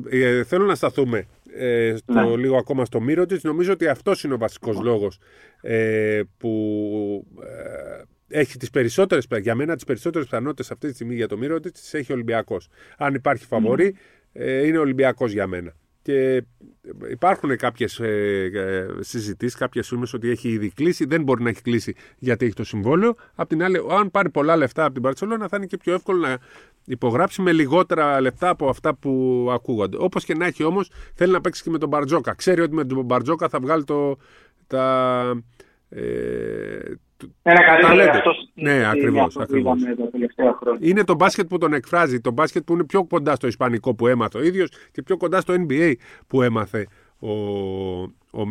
ε, 0.08 0.44
θέλω 0.44 0.64
να 0.64 0.74
σταθούμε 0.74 1.26
ε, 1.56 1.94
στο, 1.96 2.12
ναι. 2.12 2.36
λίγο 2.36 2.56
ακόμα 2.56 2.84
στο 2.84 3.00
Μύρο 3.00 3.26
της. 3.26 3.42
Νομίζω 3.42 3.72
ότι 3.72 3.88
αυτός 3.88 4.24
είναι 4.24 4.34
ο 4.34 4.38
βασικός 4.38 4.80
λόγος 4.80 5.18
ε, 5.60 6.22
που 6.38 7.26
ε, 7.42 8.02
έχει 8.34 8.56
τις 8.58 8.70
περισσότερες, 8.70 9.26
για 9.40 9.54
μένα 9.54 9.74
τις 9.74 9.84
περισσότερες 9.84 10.28
πιθανότητες 10.28 10.70
αυτή 10.70 10.88
τη 10.88 10.94
στιγμή 10.94 11.14
για 11.14 11.28
το 11.28 11.38
Μύρο 11.38 11.60
της 11.60 11.94
έχει 11.94 12.12
ο 12.12 12.14
Ολυμπιακός. 12.14 12.68
Αν 12.98 13.14
υπάρχει 13.14 13.46
φαβορή, 13.46 13.96
ε, 14.32 14.66
είναι 14.66 14.78
ο 14.78 14.80
Ολυμπιακός 14.80 15.32
για 15.32 15.46
μένα. 15.46 15.74
Και 16.02 16.42
υπάρχουν 17.10 17.56
κάποιες 17.56 17.98
ε, 18.00 18.86
συζητήσεις, 19.00 19.54
κάποιες 19.54 19.88
φήμες 19.88 20.12
ότι 20.12 20.30
έχει 20.30 20.48
ήδη 20.48 20.70
κλείσει. 20.70 21.04
Δεν 21.04 21.22
μπορεί 21.22 21.42
να 21.42 21.48
έχει 21.48 21.62
κλείσει 21.62 21.94
γιατί 22.18 22.44
έχει 22.44 22.54
το 22.54 22.64
συμβόλαιο. 22.64 23.14
Απ' 23.34 23.48
την 23.48 23.62
άλλη, 23.62 23.80
αν 23.90 24.10
πάρει 24.10 24.30
πολλά 24.30 24.56
λεφτά 24.56 24.84
από 24.84 24.92
την 24.92 25.02
Παρσελόνα, 25.02 25.48
θα 25.48 25.56
είναι 25.56 25.66
και 25.66 25.76
πιο 25.76 25.94
εύκολο 25.94 26.18
να 26.18 26.38
υπογράψει 26.84 27.42
με 27.42 27.52
λιγότερα 27.52 28.20
λεφτά 28.20 28.48
από 28.48 28.68
αυτά 28.68 28.94
που 28.94 29.46
ακούγονται. 29.52 29.96
Όπως 30.00 30.24
και 30.24 30.34
να 30.34 30.46
έχει 30.46 30.64
όμως, 30.64 30.90
θέλει 31.14 31.32
να 31.32 31.40
παίξει 31.40 31.62
και 31.62 31.70
με 31.70 31.78
τον 31.78 31.88
Μπαρτζόκα. 31.88 32.34
Ξέρει 32.34 32.60
ότι 32.60 32.74
με 32.74 32.84
τον 32.84 33.04
Μπαρτζόκα 33.04 33.48
θα 33.48 33.60
βγάλει 33.60 33.84
το, 33.84 34.16
τα, 34.66 35.42
ε, 35.88 36.02
ένα 37.42 37.64
καλύτερο 37.64 38.10
αυτός 38.10 38.48
Ναι, 38.54 38.90
ακριβώς. 38.90 39.36
Είναι 40.80 41.04
το 41.04 41.14
μπάσκετ 41.14 41.46
που 41.46 41.58
τον 41.58 41.72
εκφράζει. 41.72 42.20
Το 42.20 42.30
μπάσκετ 42.32 42.64
που 42.64 42.72
είναι 42.72 42.84
πιο 42.84 43.04
κοντά 43.04 43.34
στο 43.34 43.46
Ισπανικό 43.46 43.94
που 43.94 44.06
έμαθε 44.06 44.38
ο 44.38 44.42
ίδιος 44.42 44.68
και 44.92 45.02
πιο 45.02 45.16
κοντά 45.16 45.40
στο 45.40 45.54
NBA 45.68 45.92
που 46.26 46.42
έμαθε 46.42 46.86
ο, 47.18 47.32
ο 48.30 48.44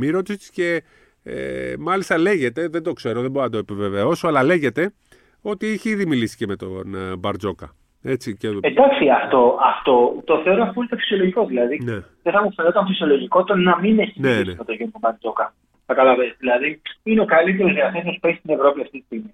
και 0.52 0.84
ε, 1.24 1.74
μάλιστα 1.80 2.18
λέγεται, 2.18 2.68
δεν 2.68 2.84
το 2.84 2.94
ξέρω, 2.94 3.22
δεν 3.22 3.32
μπορώ 3.32 3.46
να 3.46 3.52
το 3.52 3.58
επιβεβαιώσω, 3.58 4.28
αλλά 4.28 4.44
λέγεται 4.44 4.94
ότι 5.42 5.68
έχει 5.68 5.90
ήδη 5.90 6.06
μιλήσει 6.06 6.38
και 6.38 6.48
με 6.48 6.56
τον 6.56 6.96
ε, 6.96 7.16
Μπαρτζόκα. 7.16 7.72
Έτσι 8.04 8.38
και... 8.38 8.48
Εντάξει, 8.48 9.10
αυτό, 9.24 9.58
αυτό 9.62 10.22
το 10.24 10.42
θεωρώ 10.44 10.64
απόλυτα 10.64 10.96
φυσιολογικό. 10.96 11.46
Δηλαδή, 11.46 11.80
ναι. 11.84 12.00
δεν 12.24 12.34
θα 12.34 12.44
μου 12.44 12.54
φαινόταν 12.54 12.88
φυσιολογικό 12.88 13.44
το 13.44 13.56
να 13.56 13.80
μην 13.80 14.00
έχει 14.00 14.22
ναι, 14.22 14.30
μιλήσει 14.30 14.50
ναι. 14.50 14.76
με 14.80 14.92
τον 14.92 15.00
Μπαρτζόκα. 15.00 15.54
Καταλαβαίνετε. 15.94 16.36
Δηλαδή, 16.40 16.82
είναι 17.04 17.22
ο 17.22 17.26
καλύτερος 17.26 17.74
διαθέσιμος 17.74 18.18
που 18.22 18.28
έχει 18.28 18.38
στην 18.38 18.54
Ευρώπη 18.54 18.82
αυτή 18.82 18.98
τη 19.00 19.04
στιγμή. 19.06 19.32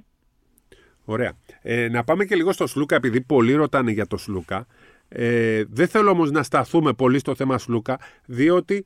Ωραία. 1.06 1.32
Ε, 1.62 1.88
να 1.90 2.04
πάμε 2.04 2.26
και 2.26 2.36
λίγο 2.36 2.52
στο 2.52 2.68
Σλούκα, 2.68 2.96
επειδή 2.96 3.22
πολλοί 3.22 3.54
ρωτάνε 3.54 3.92
για 3.92 4.08
το 4.08 4.18
Σλούκα. 4.18 4.68
Ε, 5.10 5.64
δεν 5.70 5.88
θέλω 5.88 6.10
όμως 6.10 6.32
να 6.32 6.44
σταθούμε 6.44 6.94
πολύ 6.94 7.20
στο 7.20 7.36
θέμα 7.36 7.58
Σλούκα, 7.58 8.00
διότι 8.26 8.86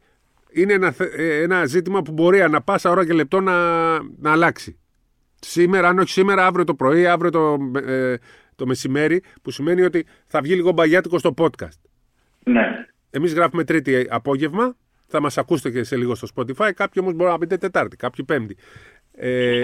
είναι 0.52 0.74
ένα, 0.74 0.94
ε, 1.18 1.42
ένα 1.42 1.66
ζήτημα 1.66 2.02
που 2.02 2.12
μπορεί 2.12 2.42
ανά 2.42 2.62
πάσα 2.62 2.90
ώρα 2.90 3.06
και 3.06 3.14
λεπτό 3.14 3.42
να, 3.42 3.94
να 4.02 4.32
αλλάξει. 4.32 4.80
Σήμερα, 5.40 5.88
αν 5.88 6.00
όχι 6.00 6.10
σήμερα, 6.10 6.46
αύριο 6.46 6.64
το 6.64 6.76
πρωί, 6.76 7.06
αύριο 7.06 7.32
το, 7.32 7.58
ε, 7.86 8.16
το 8.56 8.66
μεσημέρι, 8.66 9.24
που 9.42 9.52
σημαίνει 9.52 9.82
ότι 9.82 10.06
θα 10.28 10.42
βγει 10.42 10.56
λίγο 10.56 10.72
μπαγιάτικο 10.72 11.18
στο 11.18 11.34
podcast. 11.38 11.80
Ναι. 12.44 12.86
Εμείς 13.10 13.34
γράφουμε 13.34 13.64
Τρίτη 13.64 14.08
απόγευμα, 14.10 14.76
θα 15.06 15.22
μας 15.22 15.38
ακούσετε 15.38 15.72
και 15.72 15.84
σε 15.84 15.96
λίγο 15.96 16.16
στο 16.16 16.28
Spotify. 16.36 16.72
Κάποιοι 16.76 17.02
όμως 17.02 17.14
μπορεί 17.14 17.32
να 17.32 17.38
πείτε 17.38 17.58
Τετάρτη, 17.58 17.96
κάποιοι 17.96 18.26
Πέμπτη. 18.26 18.58
Ε, 19.12 19.62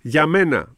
για 0.00 0.26
μένα, 0.26 0.76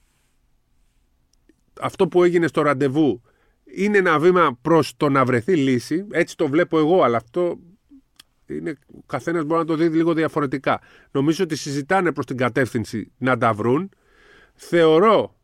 αυτό 1.81 2.09
που 2.09 2.25
έγινε 2.25 2.47
στο 2.47 2.63
ραντεβού 2.63 3.23
είναι 3.65 3.99
ένα 3.99 4.19
βήμα 4.19 4.59
προς 4.63 4.97
το 4.97 5.09
να 5.09 5.25
βρεθεί 5.25 5.57
λύση. 5.57 6.07
Έτσι 6.11 6.37
το 6.37 6.49
βλέπω 6.49 6.79
εγώ, 6.79 7.03
αλλά 7.03 7.17
αυτό 7.17 7.59
είναι, 8.47 8.75
ο 8.87 9.03
καθένας 9.07 9.45
μπορεί 9.45 9.61
να 9.61 9.67
το 9.67 9.75
δει 9.75 9.89
λίγο 9.89 10.15
διαφορετικά. 10.15 10.81
Νομίζω 11.11 11.45
ότι 11.45 11.57
συζητάνε 11.57 12.13
προς 12.13 12.27
την 12.27 12.37
κατεύθυνση 12.37 13.13
να 13.19 13.39
τα 13.39 13.53
βρουν. 13.53 13.91
Θεωρώ, 14.55 15.37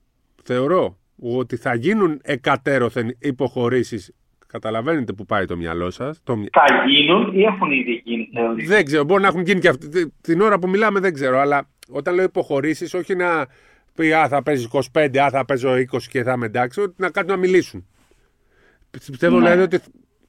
θεωρώ 0.43 0.99
ότι 1.17 1.57
θα 1.57 1.75
γίνουν 1.75 2.21
εκατέρωθεν 2.23 3.17
υποχωρήσεις 3.19 4.13
Καταλαβαίνετε 4.53 5.13
που 5.13 5.25
πάει 5.25 5.45
το 5.45 5.57
μυαλό 5.57 5.91
σας. 5.91 6.21
Το... 6.25 6.45
Θα 6.53 6.65
γίνουν 6.87 7.39
ή 7.39 7.43
έχουν 7.43 7.71
ήδη 7.71 8.03
γίνει, 8.05 8.29
Δεν 8.67 8.85
ξέρω. 8.85 9.05
Μπορεί 9.05 9.23
να 9.23 9.29
έχουν 9.29 9.43
γίνει 9.43 9.61
και 9.61 9.69
αυτή. 9.69 10.13
Την 10.21 10.41
ώρα 10.41 10.59
που 10.59 10.69
μιλάμε 10.69 11.01
δεν 11.01 11.15
ξέρω. 11.15 11.39
Αλλά 11.39 11.69
όταν 11.89 12.15
λέω 12.15 12.25
υποχωρήσεις, 12.25 12.95
όχι 12.95 13.15
να 13.15 13.47
πει 13.95 14.13
Α, 14.13 14.29
θα 14.29 14.43
παίζεις 14.43 14.69
25, 14.93 15.19
Α, 15.19 15.31
θα 15.31 15.45
παίζω 15.45 15.73
20 15.73 15.85
και 16.11 16.23
θα 16.23 16.33
είμαι 16.33 16.47
εντάξει, 16.47 16.81
ότι 16.81 16.95
να 16.97 17.11
κάνουν 17.11 17.31
να 17.31 17.37
μιλήσουν. 17.37 17.87
Πιστεύω 18.91 19.39
ναι. 19.39 19.43
δηλαδή 19.43 19.63
ότι 19.63 19.79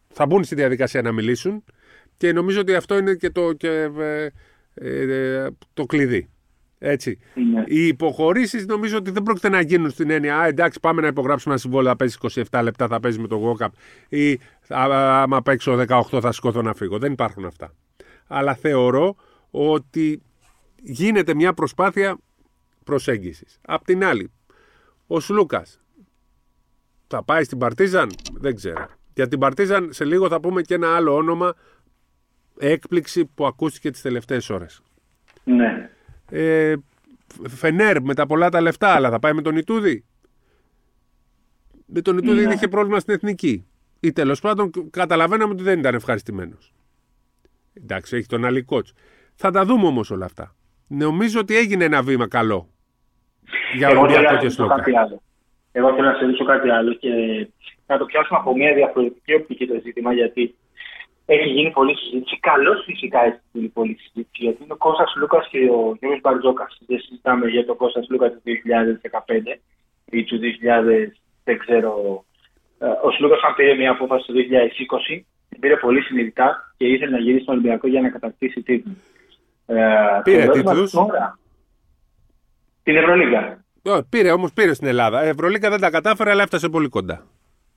θα 0.10 0.26
μπουν 0.26 0.44
στη 0.44 0.56
διαδικασία 0.56 1.02
να 1.02 1.12
μιλήσουν 1.12 1.64
και 2.18 2.34
νομίζω 2.34 2.60
ότι 2.60 2.76
αυτό 2.76 2.98
είναι 2.98 3.14
και 3.14 3.30
το, 3.30 3.54
και, 3.54 3.70
ε, 4.00 4.30
ε, 4.74 5.44
ε 5.44 5.50
το 5.74 5.86
κλειδί. 5.86 6.30
Έτσι. 6.80 7.20
Ναι. 7.34 7.64
Οι 7.68 7.88
υποχωρήσεις 7.88 8.66
νομίζω 8.66 8.98
ότι 8.98 9.12
δεν 9.12 9.24
πρόκειται 9.24 9.50
να 9.50 9.62
γίνουν 9.62 9.90
στην 9.90 10.10
έννοια 10.10 10.38
Α, 10.38 10.46
εντάξει, 10.46 10.80
πάμε 10.80 11.02
να 11.02 11.08
υπογράψουμε 11.08 11.54
ένα 11.54 11.62
συμβόλαιο, 11.62 11.90
θα 11.90 11.96
παίζει 11.96 12.18
27 12.52 12.62
λεπτά, 12.64 12.88
θα 12.88 13.00
παίζει 13.00 13.20
με 13.20 13.28
το 13.28 13.58
Walkup 13.60 13.70
ή 14.10 14.40
άμα 14.68 15.42
παίξω 15.42 15.86
18 15.88 16.02
θα 16.22 16.32
σηκωθώ 16.32 16.62
να 16.62 16.74
φύγω. 16.74 16.98
Δεν 16.98 17.12
υπάρχουν 17.12 17.46
αυτά. 17.46 17.74
Αλλά 18.28 18.56
θεωρώ 18.56 19.16
ότι 19.52 20.22
γίνεται 20.82 21.34
μια 21.34 21.54
προσπάθεια 21.54 22.18
προσέγγισης. 22.84 23.60
Απ' 23.62 23.84
την 23.86 24.04
άλλη, 24.04 24.32
ο 25.08 25.20
Σλούκας 25.20 25.82
θα 27.08 27.24
πάει 27.24 27.44
στην 27.44 27.58
Παρτίζαν, 27.58 28.10
δεν 28.34 28.56
ξέρω. 28.56 28.88
Για 29.14 29.28
την 29.28 29.40
Παρτίζαν 29.40 29.94
σε 29.94 30.06
λίγο 30.06 30.28
θα 30.28 30.40
πούμε 30.40 30.62
και 30.62 30.74
ένα 30.74 30.96
άλλο 30.96 31.16
όνομα 31.16 31.54
έκπληξη 32.60 33.26
που 33.26 33.46
ακούστηκε 33.46 33.92
τις 33.92 34.02
τελευταίες 34.02 34.50
ώρες. 34.50 34.82
Ναι. 35.44 35.90
Ε, 36.30 36.76
Φενέρ 37.48 38.02
με 38.02 38.14
τα 38.14 38.26
πολλά 38.26 38.50
τα 38.50 38.62
λεφτά, 38.62 38.90
αλλά 38.90 39.10
θα 39.10 39.20
πάει 39.20 39.34
με 39.34 39.42
τον 39.42 39.58
Ιτούδη; 39.58 40.06
Με 41.86 42.02
τον 42.02 42.18
Ιτούδη 42.18 42.46
ναι. 42.46 42.54
είχε 42.54 42.68
πρόβλημα 42.68 43.00
στην 43.00 43.14
εθνική. 43.14 43.66
Ή 44.00 44.12
τέλος 44.12 44.40
πάντων 44.40 44.72
καταλαβαίναμε 44.90 45.54
ότι 45.54 45.64
δεν 45.64 45.80
ήταν 45.80 45.96
ευχαριστημένος. 45.96 46.74
Εντάξει, 47.74 48.16
έχει 48.16 48.28
τον 48.28 48.46
άλλη 48.46 48.62
κότς. 48.62 48.94
Θα 49.36 49.52
τα 49.52 49.66
δούμε 49.66 49.88
όμως 49.88 50.12
όλα 50.12 50.26
αυτά. 50.26 50.56
Νομίζω 50.88 51.40
ότι 51.40 51.58
έγινε 51.58 51.86
ένα 51.86 52.02
βήμα 52.02 52.28
καλό. 52.28 52.70
Για 53.76 53.90
Ολυμπιακό 53.90 54.38
και 54.38 54.50
Σλόκα. 54.50 54.84
Εγώ 55.72 55.94
θέλω 55.94 56.08
να 56.08 56.14
σε 56.14 56.26
ρωτήσω 56.26 56.46
κάτι 56.46 56.70
άλλο 56.70 56.94
και 56.94 57.10
να 57.88 57.98
το 57.98 58.06
πιάσουμε 58.06 58.40
από 58.40 58.56
μια 58.56 58.74
διαφορετική 58.74 59.34
οπτική 59.34 59.68
το 59.68 59.80
ζήτημα 59.84 60.14
γιατί 60.14 60.56
έχει 61.34 61.50
γίνει 61.50 61.72
πολλή 61.72 61.96
συζήτηση. 61.96 62.40
Καλώς 62.40 62.84
φυσικά 62.86 63.20
έχει 63.26 63.40
γίνει 63.52 63.68
πολλή 63.68 63.96
συζήτηση 64.04 64.44
γιατί 64.46 64.64
είναι 64.64 64.74
ο 64.74 64.82
Κώστας 64.86 65.14
Λούκας 65.16 65.48
και 65.52 65.58
ο 65.58 65.80
Γιώργος 66.00 66.22
Μπαρτζόκας. 66.22 66.72
Δεν 66.88 67.00
συζητάμε 67.00 67.48
για 67.48 67.66
τον 67.66 67.78
Κώστας 67.78 68.06
Λούκα 68.10 68.28
του 68.32 68.42
2015 68.46 69.60
ή 70.06 70.24
του 70.24 70.40
2000, 70.40 71.12
δεν 71.44 71.58
ξέρω. 71.58 71.92
Ε, 72.80 72.86
ο 72.86 73.12
Σλούκας, 73.12 73.42
αν 73.48 73.56
πήρε 73.56 73.74
μια 73.76 73.92
απόφαση 73.92 74.26
το 74.28 74.34
2020, 74.34 75.26
την 75.50 75.60
πήρε 75.60 75.76
πολύ 75.78 76.02
συνειδητά 76.02 76.74
και 76.78 76.86
ήθελε 76.88 77.12
να 77.12 77.20
γυρίσει 77.20 77.44
στον 77.44 77.54
Ολυμπιακό 77.54 77.88
για 77.88 78.02
να 78.02 78.10
κατακτήσει 78.10 78.62
τίτλου. 78.62 78.96
Ε, 79.66 79.76
πήρε 80.24 80.48
τίτλους. 80.48 80.92
Την 82.84 82.96
Ευρωλίγκα. 82.96 83.64
Πήρε 84.10 84.32
όμως 84.32 84.54
πήρε 84.54 84.74
στην 84.74 84.88
Ελλάδα. 84.88 85.26
Η 85.26 85.28
Ευρωλίγκα 85.28 85.70
δεν 85.70 85.80
τα 85.80 85.90
κατάφερε, 85.90 86.32
αλλά 86.32 86.44
έφτασε 86.44 86.70
πολύ 86.70 86.88
κοντά. 86.88 87.26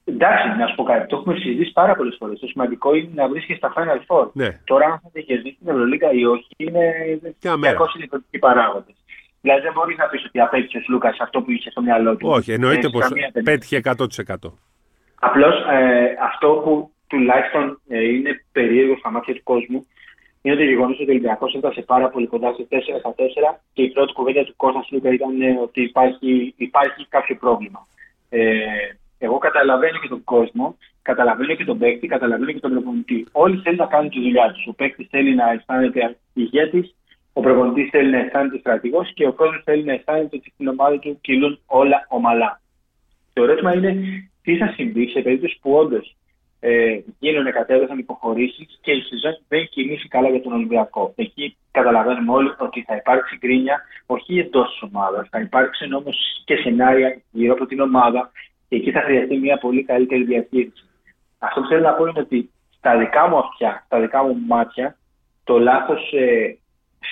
Εντάξει, 0.05 0.49
να 0.59 0.67
σου 0.67 0.75
πω 0.75 0.83
κάτι. 0.83 1.07
Το 1.07 1.17
έχουμε 1.17 1.35
συζητήσει 1.35 1.73
πάρα 1.73 1.95
πολλές 1.95 2.17
φορές. 2.19 2.39
Το 2.41 2.47
σημαντικό 2.47 2.95
είναι 2.95 3.11
να 3.15 3.29
βρίσκεις 3.29 3.57
στα 3.57 3.73
Final 3.77 4.01
Four. 4.09 4.31
Ναι. 4.33 4.61
Τώρα, 4.65 4.85
αν 4.87 5.01
θα 5.13 5.21
κερδίσεις 5.21 5.59
την 5.59 5.69
Ευρωλίγα 5.69 6.13
ή 6.13 6.25
όχι, 6.25 6.49
είναι 6.57 6.81
200 7.43 7.57
διαφορετικοί 7.97 8.39
παράγοντες. 8.39 8.95
Δηλαδή, 9.41 9.61
δεν 9.61 9.73
μπορείς 9.73 9.97
να 9.97 10.07
πεις 10.07 10.25
ότι 10.25 10.41
απέτυχες 10.41 10.83
ο 10.83 10.93
Λούκας 10.93 11.17
αυτό 11.21 11.43
που 11.43 11.51
είχες 11.51 11.73
στο 11.73 11.83
μυαλό 11.83 12.17
του. 12.17 12.29
Όχι, 12.29 12.53
εννοείται 12.53 12.89
πως 12.89 13.09
πέτυχε 13.45 13.81
100%. 13.85 14.53
Απλώς 15.21 15.55
ε, 15.71 16.17
αυτό 16.23 16.49
που 16.65 16.93
τουλάχιστον 17.07 17.81
ε, 17.89 18.05
είναι 18.05 18.45
περίεργο 18.53 18.97
στα 18.99 19.11
μάτια 19.11 19.35
του 19.35 19.43
κόσμου 19.43 19.87
είναι 20.43 20.57
το 20.57 20.63
γεγονός 20.63 21.01
ότι 21.01 21.11
ο 21.11 21.13
Ολυμπιακός 21.13 21.55
έφτασε 21.55 21.81
πάρα 21.83 22.09
πολύ 22.09 22.27
κοντά 22.27 22.53
σε 22.53 22.67
4 22.71 22.77
στα 22.99 23.15
4 23.17 23.23
και 23.73 23.83
η 23.83 23.91
πρώτη 23.91 24.13
κουβέντα 24.13 24.45
του 24.45 24.55
Κώστα 24.57 24.85
Λούκα 24.91 25.13
ήταν 25.13 25.43
ε, 25.43 25.59
ότι 25.63 25.83
υπάρχει, 25.83 26.55
υπάρχει 26.57 27.07
κάποιο 27.09 27.37
πρόβλημα. 27.37 27.87
Ε, 28.29 28.41
εγώ 28.41 29.02
καταλαβαίνω 29.63 29.99
και 29.99 30.09
τον 30.09 30.25
κόσμο, 30.25 30.77
καταλαβαίνω 31.03 31.55
και 31.55 31.65
τον 31.65 31.79
παίκτη, 31.79 32.07
καταλαβαίνω 32.07 32.53
και 32.53 32.61
τον 32.61 32.71
προπονητή. 32.71 33.27
Όλοι 33.33 33.57
θέλουν 33.63 33.79
να 33.79 33.87
κάνουν 33.87 34.11
τη 34.11 34.21
δουλειά 34.21 34.53
τους. 34.53 34.67
Ο 34.67 34.73
παίκτης 34.73 35.07
θέλει 35.11 35.35
να 35.35 35.51
αισθάνεται 35.51 36.17
ηγέτη, 36.33 36.95
ο 37.33 37.41
προπονητής 37.41 37.91
θέλει 37.91 38.11
να 38.11 38.19
αισθάνεται 38.19 38.59
στρατηγός 38.59 39.13
και 39.15 39.27
ο 39.27 39.33
κόσμος 39.33 39.63
θέλει 39.65 39.85
να 39.85 39.93
αισθάνεται 39.93 40.37
ότι 40.37 40.51
στην 40.55 40.69
ομάδα 40.69 40.99
του 40.99 41.19
κυλούν 41.21 41.59
όλα 41.67 42.07
ομαλά. 42.09 42.61
Το 43.33 43.43
ερώτημα 43.43 43.75
είναι 43.75 43.91
τι 44.43 44.57
θα 44.57 44.73
συμβεί 44.77 45.09
σε 45.09 45.21
περίπτωση 45.21 45.59
που 45.63 45.73
όντως 45.73 46.17
ε, 46.61 46.99
γίνουν 47.19 47.53
κατέβασαν 47.53 47.99
υποχωρήσεις 47.99 48.79
και 48.81 48.93
η 48.93 49.01
σεζόν 49.01 49.39
δεν 49.49 49.69
κινήσει 49.71 50.09
καλά 50.09 50.29
για 50.29 50.43
τον 50.43 50.53
Ολυμπιακό. 50.53 51.13
Εκεί 51.17 51.57
καταλαβαίνουμε 51.71 52.33
όλοι 52.33 52.51
ότι 52.59 52.83
θα 52.87 52.97
υπάρξει 52.97 53.37
γκρίνια 53.41 53.81
όχι 54.07 54.39
εντός 54.39 54.69
της 54.71 54.83
ομάδας, 54.83 55.29
θα 55.31 55.41
υπάρξουν 55.41 55.93
όμως 55.93 56.17
και 56.45 56.57
σενάρια 56.57 57.21
γύρω 57.31 57.53
από 57.53 57.67
την 57.67 57.81
ομάδα 57.81 58.31
και 58.73 58.79
εκεί 58.79 58.91
θα 58.91 59.01
χρειαστεί 59.01 59.37
μια 59.37 59.59
πολύ 59.59 59.83
καλύτερη 59.85 60.25
διαχείριση. 60.25 60.85
Αυτό 61.39 61.61
που 61.61 61.67
θέλω 61.67 61.81
να 61.81 61.93
πω 61.93 62.07
είναι 62.07 62.21
ότι 62.21 62.51
στα 62.77 62.99
δικά 62.99 63.29
μου 63.29 63.39
αυτιά, 63.39 63.83
στα 63.87 64.01
δικά 64.01 64.23
μου 64.23 64.37
μάτια, 64.47 64.97
το 65.45 65.59
λάθος 65.59 66.13
ε, 66.13 66.57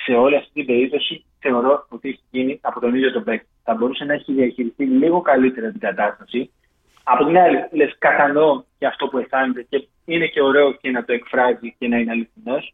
σε 0.05 0.11
όλη 0.11 0.35
αυτή 0.35 0.51
την 0.53 0.65
περίπτωση 0.65 1.25
θεωρώ 1.39 1.85
ότι 1.89 2.09
έχει 2.09 2.21
γίνει 2.31 2.59
από 2.61 2.79
τον 2.79 2.95
ίδιο 2.95 3.11
τον 3.11 3.23
παίκτη. 3.23 3.47
Θα 3.63 3.73
μπορούσε 3.73 4.03
να 4.03 4.13
έχει 4.13 4.33
διαχειριστεί 4.33 4.85
λίγο 4.85 5.21
καλύτερα 5.21 5.71
την 5.71 5.79
κατάσταση. 5.79 6.51
Από 7.03 7.25
την 7.25 7.37
άλλη, 7.37 7.67
λες, 7.71 7.95
κατανοώ 7.97 8.63
και 8.77 8.85
αυτό 8.85 9.07
που 9.07 9.17
αισθάνεται 9.17 9.65
και 9.69 9.87
είναι 10.05 10.27
και 10.27 10.41
ωραίο 10.41 10.71
και 10.71 10.89
να 10.91 11.05
το 11.05 11.13
εκφράζει 11.13 11.75
και 11.79 11.87
να 11.87 11.97
είναι 11.97 12.11
αληθινός. 12.11 12.73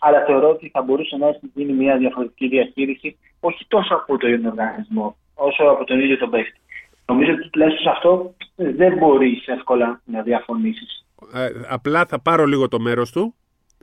Αλλά 0.00 0.24
θεωρώ 0.24 0.48
ότι 0.50 0.68
θα 0.68 0.82
μπορούσε 0.82 1.16
να 1.16 1.28
έχει 1.28 1.50
γίνει 1.54 1.72
μια 1.72 1.96
διαφορετική 1.96 2.48
διαχείριση, 2.48 3.18
όχι 3.40 3.64
τόσο 3.68 3.94
από 3.94 4.16
τον 4.18 4.32
ίδιο 4.32 4.48
οργανισμό, 4.48 5.16
όσο 5.34 5.64
από 5.64 5.84
τον 5.84 6.00
ίδιο 6.00 6.18
τον 6.18 6.30
παίκτη. 6.30 6.60
Νομίζω 7.06 7.32
ότι 7.32 7.50
τουλάχιστον 7.50 7.82
σε 7.82 7.90
αυτό 7.96 8.34
δεν 8.56 8.96
μπορείς 8.98 9.46
εύκολα 9.46 10.00
να 10.04 10.22
διαφωνήσεις. 10.22 11.04
Ε, 11.34 11.48
απλά 11.68 12.06
θα 12.06 12.20
πάρω 12.20 12.44
λίγο 12.44 12.68
το 12.68 12.80
μέρος 12.80 13.10
του. 13.12 13.34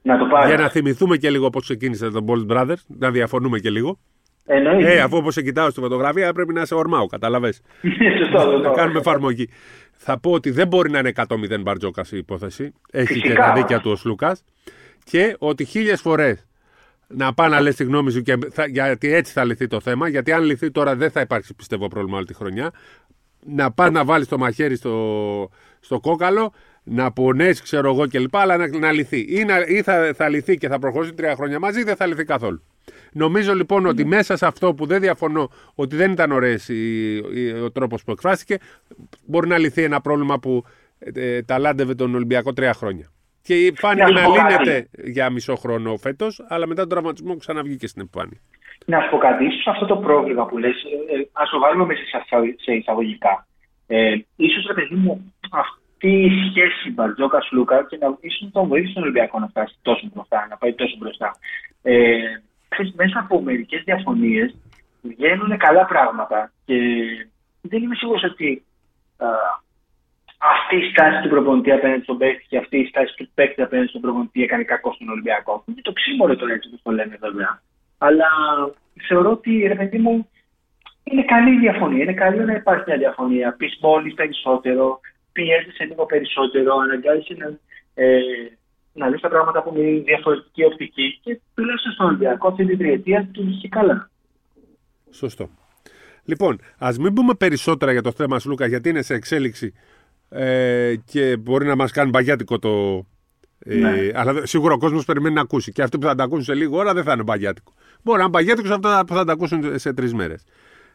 Να 0.01 0.17
το 0.17 0.25
πάρεις. 0.25 0.49
Για 0.49 0.57
να 0.63 0.69
θυμηθούμε 0.69 1.17
και 1.17 1.29
λίγο 1.29 1.49
πώς 1.49 1.63
ξεκίνησε 1.63 2.09
το 2.09 2.25
Bold 2.27 2.47
Brothers, 2.57 2.81
να 2.87 3.11
διαφωνούμε 3.11 3.59
και 3.59 3.69
λίγο. 3.69 3.99
Εννοείται. 4.45 4.93
Ε, 4.93 4.99
αφού 5.01 5.17
όπως 5.17 5.33
σε 5.33 5.41
κοιτάω 5.41 5.69
στη 5.69 5.79
φωτογραφία 5.79 6.33
πρέπει 6.33 6.53
να 6.53 6.65
σε 6.65 6.75
ορμάω, 6.75 7.05
κατάλαβες; 7.05 7.61
Σωστό, 8.19 8.37
να 8.45 8.51
σωστό. 8.51 8.71
κάνουμε 8.71 8.99
εφαρμογή. 8.99 9.49
Θα 9.91 10.19
πω 10.19 10.31
ότι 10.31 10.51
δεν 10.51 10.67
μπορεί 10.67 10.89
να 10.91 10.99
είναι 10.99 11.11
100-0 11.15 11.61
Μπαρτζόκας 11.61 12.11
η 12.11 12.17
υπόθεση. 12.17 12.73
Έχει 12.91 13.13
και 13.13 13.19
Φυσικά. 13.21 13.45
τα 13.45 13.53
δίκια 13.53 13.79
του 13.79 13.91
ο 13.91 13.95
Σλούκα. 13.95 14.37
Και 15.03 15.35
ότι 15.39 15.65
χίλιες 15.65 16.01
φορές 16.01 16.47
να 17.07 17.33
πάει 17.33 17.49
να 17.49 17.61
λες 17.61 17.75
τη 17.75 17.83
γνώμη 17.83 18.11
σου, 18.11 18.21
και 18.21 18.37
θα, 18.51 18.65
γιατί 18.67 19.13
έτσι 19.13 19.33
θα 19.33 19.45
λυθεί 19.45 19.67
το 19.67 19.79
θέμα. 19.79 20.07
Γιατί 20.09 20.31
αν 20.31 20.43
λυθεί 20.43 20.71
τώρα 20.71 20.95
δεν 20.95 21.11
θα 21.11 21.21
υπάρξει 21.21 21.53
πιστεύω 21.55 21.87
πρόβλημα 21.87 22.17
όλη 22.17 22.25
τη 22.25 22.33
χρονιά. 22.33 22.71
Να 23.45 23.71
πας 23.71 23.91
να 23.91 24.05
βάλεις 24.05 24.27
το 24.27 24.37
μαχαίρι 24.37 24.75
στο, 24.75 25.49
στο 25.79 25.99
κόκαλο, 25.99 26.53
να 26.83 27.11
πονέσει, 27.11 27.63
ξέρω 27.63 27.89
εγώ 27.91 28.07
κλπ. 28.07 28.35
Αλλά 28.35 28.57
να, 28.57 28.77
να 28.77 28.91
λυθεί. 28.91 29.19
Ή, 29.29 29.43
να, 29.43 29.59
ή 29.67 29.81
θα, 29.81 30.11
θα 30.15 30.29
λυθεί 30.29 30.57
και 30.57 30.67
θα 30.67 30.79
προχωρήσει 30.79 31.13
τρία 31.13 31.35
χρόνια 31.35 31.59
μαζί, 31.59 31.79
ή 31.79 31.83
δεν 31.83 31.95
θα 31.95 32.05
λυθεί 32.05 32.23
καθόλου. 32.23 32.63
Νομίζω 33.11 33.53
λοιπόν 33.55 33.85
ότι 33.85 34.05
μέσα 34.05 34.37
σε 34.37 34.45
αυτό 34.45 34.73
που 34.73 34.85
δεν 34.85 35.01
διαφωνώ 35.01 35.49
ότι 35.75 35.95
δεν 35.95 36.11
ήταν 36.11 36.31
ωραίες 36.31 36.67
η- 36.69 37.15
η- 37.33 37.51
ο 37.63 37.71
τρόπος 37.71 38.03
που 38.03 38.11
εκφράστηκε, 38.11 38.57
μπορεί 39.25 39.47
να 39.47 39.57
λυθεί 39.57 39.83
ένα 39.83 40.01
πρόβλημα 40.01 40.39
που 40.39 40.63
ε, 40.99 41.41
ταλάντευε 41.41 41.95
τον 41.95 42.15
Ολυμπιακό 42.15 42.53
τρία 42.53 42.73
χρόνια. 42.73 43.11
Και 43.41 43.73
φάνηκε 43.77 44.03
Να 44.05 44.11
να 44.11 44.19
σου 44.19 44.25
πω 44.25 44.33
κάτι. 44.33 44.51
λύνεται 44.63 44.89
για 45.03 45.29
μισό 45.29 45.55
χρόνο 45.55 45.97
φέτος, 45.97 46.45
αλλά 46.47 46.67
μετά 46.67 46.81
τον 46.81 46.89
τραυματισμό 46.89 47.35
ξαναβγήκε 47.37 47.87
στην 47.87 48.01
επιφάνεια. 48.01 48.39
Να 48.89 49.01
σου 49.01 49.09
πω 49.09 49.17
κάτι, 49.17 49.45
ίσως 49.45 49.67
αυτό 49.67 49.85
το 49.85 49.97
πρόβλημα 49.97 50.45
που 50.45 50.57
λες, 50.57 50.75
ε, 50.83 51.15
ε, 51.15 51.27
ας 51.33 51.49
το 51.49 51.59
βάλουμε 51.59 51.85
μέσα 51.85 52.03
σε 52.03 52.21
εισαγω- 52.25 52.55
σε 52.59 52.71
εισαγωγικά. 52.73 53.47
Ε, 53.87 54.15
ίσως, 54.35 54.65
ρε 54.65 54.73
παιδί 54.73 54.95
μου, 54.95 55.33
αυτή 55.49 56.11
η 56.11 56.31
σχέση 56.49 56.91
Μπαρτζόκα-Λούκα 56.91 57.85
και 57.89 57.97
να 57.97 58.17
ίσως 58.21 58.41
να 58.41 58.51
τον 58.51 58.67
βοήθησε 58.67 58.93
τον 58.93 59.03
Ολυμπιακό 59.03 59.39
να 59.39 59.47
φτάσει 59.47 59.75
τόσο 59.81 60.09
μπροστά, 60.13 60.47
να 60.49 60.57
πάει 60.57 60.73
τόσο 60.73 60.95
μπροστά. 60.99 61.35
Ε, 61.81 62.17
ξέρεις, 62.67 62.93
μέσα 62.93 63.19
από 63.19 63.41
μερικές 63.41 63.83
διαφωνίες 63.83 64.55
βγαίνουν 65.01 65.57
καλά 65.57 65.85
πράγματα 65.85 66.51
και 66.65 66.75
δεν 67.61 67.83
είμαι 67.83 67.95
σίγουρος 67.95 68.23
ότι 68.23 68.63
α, 69.17 69.27
αυτή 70.37 70.75
η 70.75 70.89
στάση 70.89 71.21
του 71.21 71.29
προπονητή 71.29 71.71
απέναντι 71.71 72.03
στον 72.03 72.17
παίκτη 72.17 72.45
και 72.49 72.57
αυτή 72.57 72.77
η 72.77 72.85
στάση 72.85 73.13
του 73.17 73.29
παίκτη 73.33 73.61
απέναντι 73.61 73.87
στον 73.89 74.01
προπονητή 74.01 74.43
έκανε 74.43 74.63
κακό 74.63 74.93
στον 74.93 75.09
Ολυμπιακό. 75.09 75.63
Είναι 75.67 75.81
το 75.81 75.93
ξύμορο 75.93 76.35
τώρα 76.35 76.53
έτσι 76.53 76.67
όπως 76.67 76.81
το 76.83 76.91
λένε 76.91 77.17
βέβαια. 77.19 77.61
Αλλά 78.01 78.27
θεωρώ 79.07 79.31
ότι 79.31 79.51
ρε 79.67 79.75
παιδί 79.75 79.97
μου 79.97 80.29
είναι 81.03 81.23
καλή 81.23 81.55
η 81.55 81.59
διαφωνία. 81.59 82.03
Είναι 82.03 82.13
καλό 82.13 82.43
να 82.43 82.53
υπάρχει 82.53 82.83
μια 82.87 82.97
διαφωνία. 82.97 83.55
Πεις 83.57 83.77
μόλις 83.81 84.13
περισσότερο, 84.13 84.99
πιέζεσαι 85.31 85.83
λίγο 85.83 86.05
περισσότερο, 86.05 86.75
αναγκάζεσαι 86.75 87.35
να, 87.37 87.47
ε, 87.93 88.19
να 88.93 89.09
δεις 89.09 89.21
τα 89.21 89.29
πράγματα 89.29 89.59
από 89.59 89.71
μια 89.71 90.01
διαφορετική 90.01 90.63
οπτική. 90.63 91.19
Και 91.23 91.39
τουλάχιστον 91.55 91.91
στον 91.91 92.05
Ολυμπιακό 92.05 92.47
αυτή 92.47 92.65
την 92.65 92.77
τριετία 92.77 93.29
του 93.33 93.47
είχε 93.49 93.67
καλά. 93.67 94.09
Σωστό. 95.11 95.49
Λοιπόν, 96.25 96.59
ας 96.77 96.97
μην 96.97 97.13
πούμε 97.13 97.33
περισσότερα 97.33 97.91
για 97.91 98.01
το 98.01 98.11
θέμα 98.11 98.39
Σλούκα, 98.39 98.65
γιατί 98.65 98.89
είναι 98.89 99.01
σε 99.01 99.13
εξέλιξη 99.13 99.73
ε, 100.29 100.93
και 101.05 101.37
μπορεί 101.37 101.65
να 101.65 101.75
μας 101.75 101.91
κάνει 101.91 102.09
μπαγιάτικο 102.09 102.59
το. 102.59 103.05
Ε, 103.65 103.75
Ναι. 103.75 104.09
Αλλά 104.13 104.45
σίγουρα 104.45 104.73
ο 104.73 104.77
κόσμος 104.77 105.05
περιμένει 105.05 105.35
να 105.35 105.41
ακούσει. 105.41 105.71
Και 105.71 105.81
αυτοί 105.81 105.97
που 105.97 106.05
θα 106.05 106.15
τα 106.15 106.23
ακούσουν 106.23 106.43
σε 106.43 106.53
λίγο 106.53 106.77
ώρα 106.77 106.93
δεν 106.93 107.03
θα 107.03 107.13
είναι 107.13 107.23
μπαγιάτικο. 107.23 107.73
Μπορεί 108.03 108.17
να 108.17 108.23
είναι 108.23 108.31
μπαγιάτικο 108.31 108.67
σε 108.67 108.73
αυτά 108.73 109.03
που 109.07 109.13
θα 109.13 109.25
τα 109.25 109.31
ακούσουν 109.33 109.79
σε 109.79 109.93
τρεις 109.93 110.13
μέρες. 110.13 110.45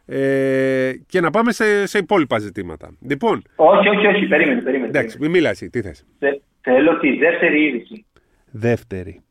Ε, 0.05 0.91
και 1.07 1.21
να 1.21 1.29
πάμε 1.31 1.51
σε, 1.51 1.85
σε 1.85 1.97
υπόλοιπα 1.97 2.37
ζητήματα. 2.39 2.89
Λοιπόν, 3.01 3.41
Όχι, 3.55 3.89
όχι, 3.89 4.07
όχι, 4.07 4.27
περίμενε, 4.27 4.61
περίμενε. 4.61 4.87
εντάξει, 4.87 5.17
μην 5.19 5.31
μιλάς 5.31 5.51
εσύ, 5.51 5.69
τι 5.69 5.81
θες. 5.81 6.05
Θε- 6.19 6.41
θέλω 6.61 6.99
τη 6.99 7.17
δεύτερη 7.17 7.63
είδηση. 7.63 8.05
Δεύτερη. 8.51 9.21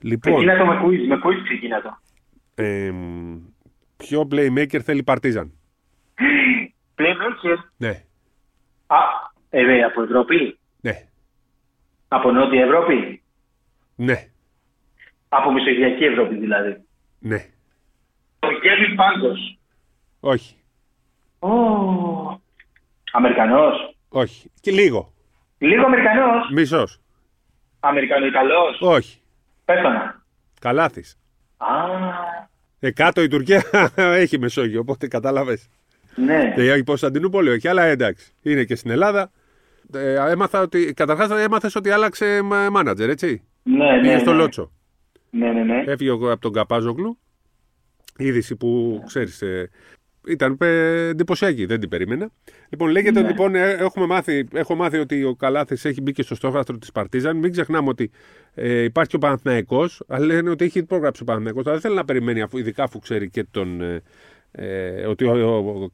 Λοιπόν, 0.00 0.32
Ξεκίνα 0.32 0.58
το 0.58 0.66
με 0.66 0.80
quiz, 0.84 1.06
με 1.08 1.16
quiz 1.24 1.42
ξεκίνα 1.44 1.82
το. 1.82 1.98
ε, 2.54 2.92
ποιο 3.96 4.28
playmaker 4.32 4.78
θέλει 4.80 5.02
Παρτίζαν. 5.02 5.52
Playmaker. 6.96 7.56
Ναι, 7.76 8.02
Α, 8.86 8.96
ε, 9.50 9.64
βέβαια, 9.64 9.86
από 9.86 10.02
Ευρώπη. 10.02 10.58
ναι, 10.80 10.92
Από 12.12 12.30
Νότια 12.32 12.62
Ευρώπη; 12.64 13.22
ναι, 13.94 14.28
Από 15.28 15.52
Μεσογειακή 15.52 16.04
Ευρώπη 16.04 16.34
δηλαδή. 16.36 16.76
ναι. 17.18 17.46
Ο 18.40 18.48
Γκέβιν 18.60 18.96
Πάγκος. 18.96 19.58
Όχι, 20.20 20.56
Ω, 21.38 21.48
Αμερικανός; 23.12 23.96
όχι. 24.08 24.50
Και 24.60 24.70
λίγο. 24.70 25.12
Λίγο 25.58 25.84
Αμερικανός; 25.84 26.50
Μισός. 26.52 27.00
Αμερικανοϊταλός. 27.80 28.78
Όχι. 28.80 29.18
Πέθανα. 29.64 30.22
Καλάθης. 30.60 31.18
Α, 31.56 31.66
Ε, 32.80 32.90
κάτω 32.90 33.22
η 33.22 33.28
Τουρκία 33.28 33.62
έχει 34.22 34.38
Μεσόγειο, 34.38 34.80
οπότε 34.80 35.08
κατάλαβες. 35.08 35.68
ναι. 36.14 36.52
Και 36.54 36.72
η 36.74 36.82
Κωνσταντινούπολη 36.82 37.50
όχι, 37.50 37.68
αλλά 37.68 37.82
εντάξει. 37.84 38.32
Είναι 38.42 38.64
και 38.64 38.74
στην 38.74 38.90
Ελλάδα. 38.90 39.30
Ε, 39.94 40.30
έμαθα 40.30 40.60
ότι, 40.60 40.92
καταρχάς 40.92 41.30
έμαθες 41.30 41.74
ότι 41.74 41.90
άλλαξε 41.90 42.42
μα- 42.42 42.70
μάνατζερ, 42.70 43.08
έτσι; 43.10 43.42
Ναι, 43.62 43.76
ναι, 43.90 44.00
Πήγες 44.00 44.20
στο 44.20 44.30
ναι. 44.32 44.36
Λότσο. 44.36 44.72
Ναι, 45.30 45.52
ναι, 45.52 45.62
ναι. 45.62 45.84
Έφυγε 45.86 46.10
ο- 46.10 46.30
από 46.32 46.40
τον 46.40 46.52
Καπάζογλου. 46.52 47.18
Είδηση 48.18 48.56
που 48.56 49.02
ξέρεις, 49.06 49.42
ε, 49.42 49.70
ήταν 50.26 50.56
ε, 50.60 51.06
εντυπωσιακή, 51.08 51.66
δεν 51.66 51.80
την 51.80 51.88
περίμενα. 51.88 52.30
Λοιπόν, 52.68 52.90
λέγεται 52.90 53.20
Ναι. 53.20 53.28
λοιπόν, 53.28 53.54
ε, 53.54 53.70
έχουμε 53.72 54.06
μάθει, 54.06 54.48
έχω 54.52 54.74
μάθει 54.74 54.98
ότι 54.98 55.24
ο 55.24 55.34
Καλάθης 55.34 55.84
έχει 55.84 56.00
μπει 56.00 56.12
και 56.12 56.22
στο 56.22 56.34
στόχαστρο 56.34 56.78
της 56.78 56.92
Παρτίζαν. 56.92 57.36
Μην 57.36 57.52
ξεχνάμε 57.52 57.88
ότι 57.88 58.10
ε, 58.54 58.82
υπάρχει 58.82 59.10
και 59.10 59.16
ο 59.16 59.18
Παναθηναϊκός, 59.18 60.02
αλλά 60.08 60.26
λένε 60.26 60.50
ότι 60.50 60.64
έχει 60.64 60.78
υπόγραψει 60.78 61.22
ο 61.22 61.24
Παναθηναϊκός. 61.24 61.62
Αλλά 61.64 61.72
δεν 61.72 61.82
θέλει 61.82 61.94
να 61.94 62.04
περιμένει, 62.04 62.40
αφού, 62.42 62.58
ειδικά 62.58 62.82
αφού 62.82 62.98
ξέρει 62.98 63.30
και 63.30 63.44
τον, 63.50 63.80
ε, 63.80 64.02
ε, 64.52 65.06
ότι 65.06 65.24
ο, 65.24 65.32
ο, 65.32 65.82
ο 65.84 65.90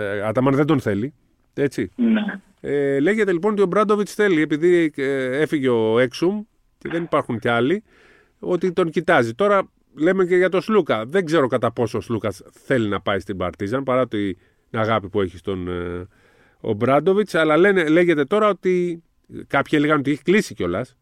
ε, 0.00 0.20
Αταμάν 0.22 0.54
δεν 0.54 0.66
τον 0.66 0.80
θέλει. 0.80 1.14
Έτσι. 1.54 1.90
ναι. 1.96 2.22
Ε, 2.60 3.00
λέγεται 3.00 3.32
λοιπόν 3.32 3.52
ότι 3.52 3.62
ο 3.62 3.66
Μπράντοβιτς 3.66 4.14
θέλει, 4.14 4.40
επειδή 4.40 4.92
ε, 4.96 5.40
έφυγε 5.40 5.68
ο 5.68 5.98
Έξουμ 5.98 6.42
και 6.78 6.88
δεν 6.88 7.02
υπάρχουν 7.02 7.38
κι 7.38 7.48
άλλοι, 7.48 7.82
ότι 8.38 8.72
τον 8.72 8.90
κοιτάζει. 8.90 9.34
Τώρα 9.34 9.68
λέμε 9.94 10.24
και 10.24 10.36
για 10.36 10.48
τον 10.48 10.60
Σλούκα. 10.60 11.04
Δεν 11.06 11.24
ξέρω 11.24 11.46
κατά 11.46 11.72
πόσο 11.72 11.98
ο 11.98 12.00
Σλούκας 12.00 12.42
θέλει 12.64 12.88
να 12.88 13.00
πάει 13.00 13.18
στην 13.18 13.36
Παρτίζαν 13.36 13.82
παρά 13.82 14.08
την 14.08 14.36
αγάπη 14.70 15.08
που 15.08 15.20
έχει 15.20 15.36
στον 15.36 15.68
ε, 15.68 16.06
ο 16.60 16.72
Μπράντοβιτς. 16.72 17.34
Αλλά 17.34 17.56
λένε, 17.56 17.88
λέγεται 17.88 18.24
τώρα 18.24 18.48
ότι 18.48 19.02
κάποιοι 19.46 19.78
έλεγαν 19.82 19.98
ότι 19.98 20.10
έχει 20.10 20.22
κλείσει 20.22 20.54
κιόλας. 20.54 20.96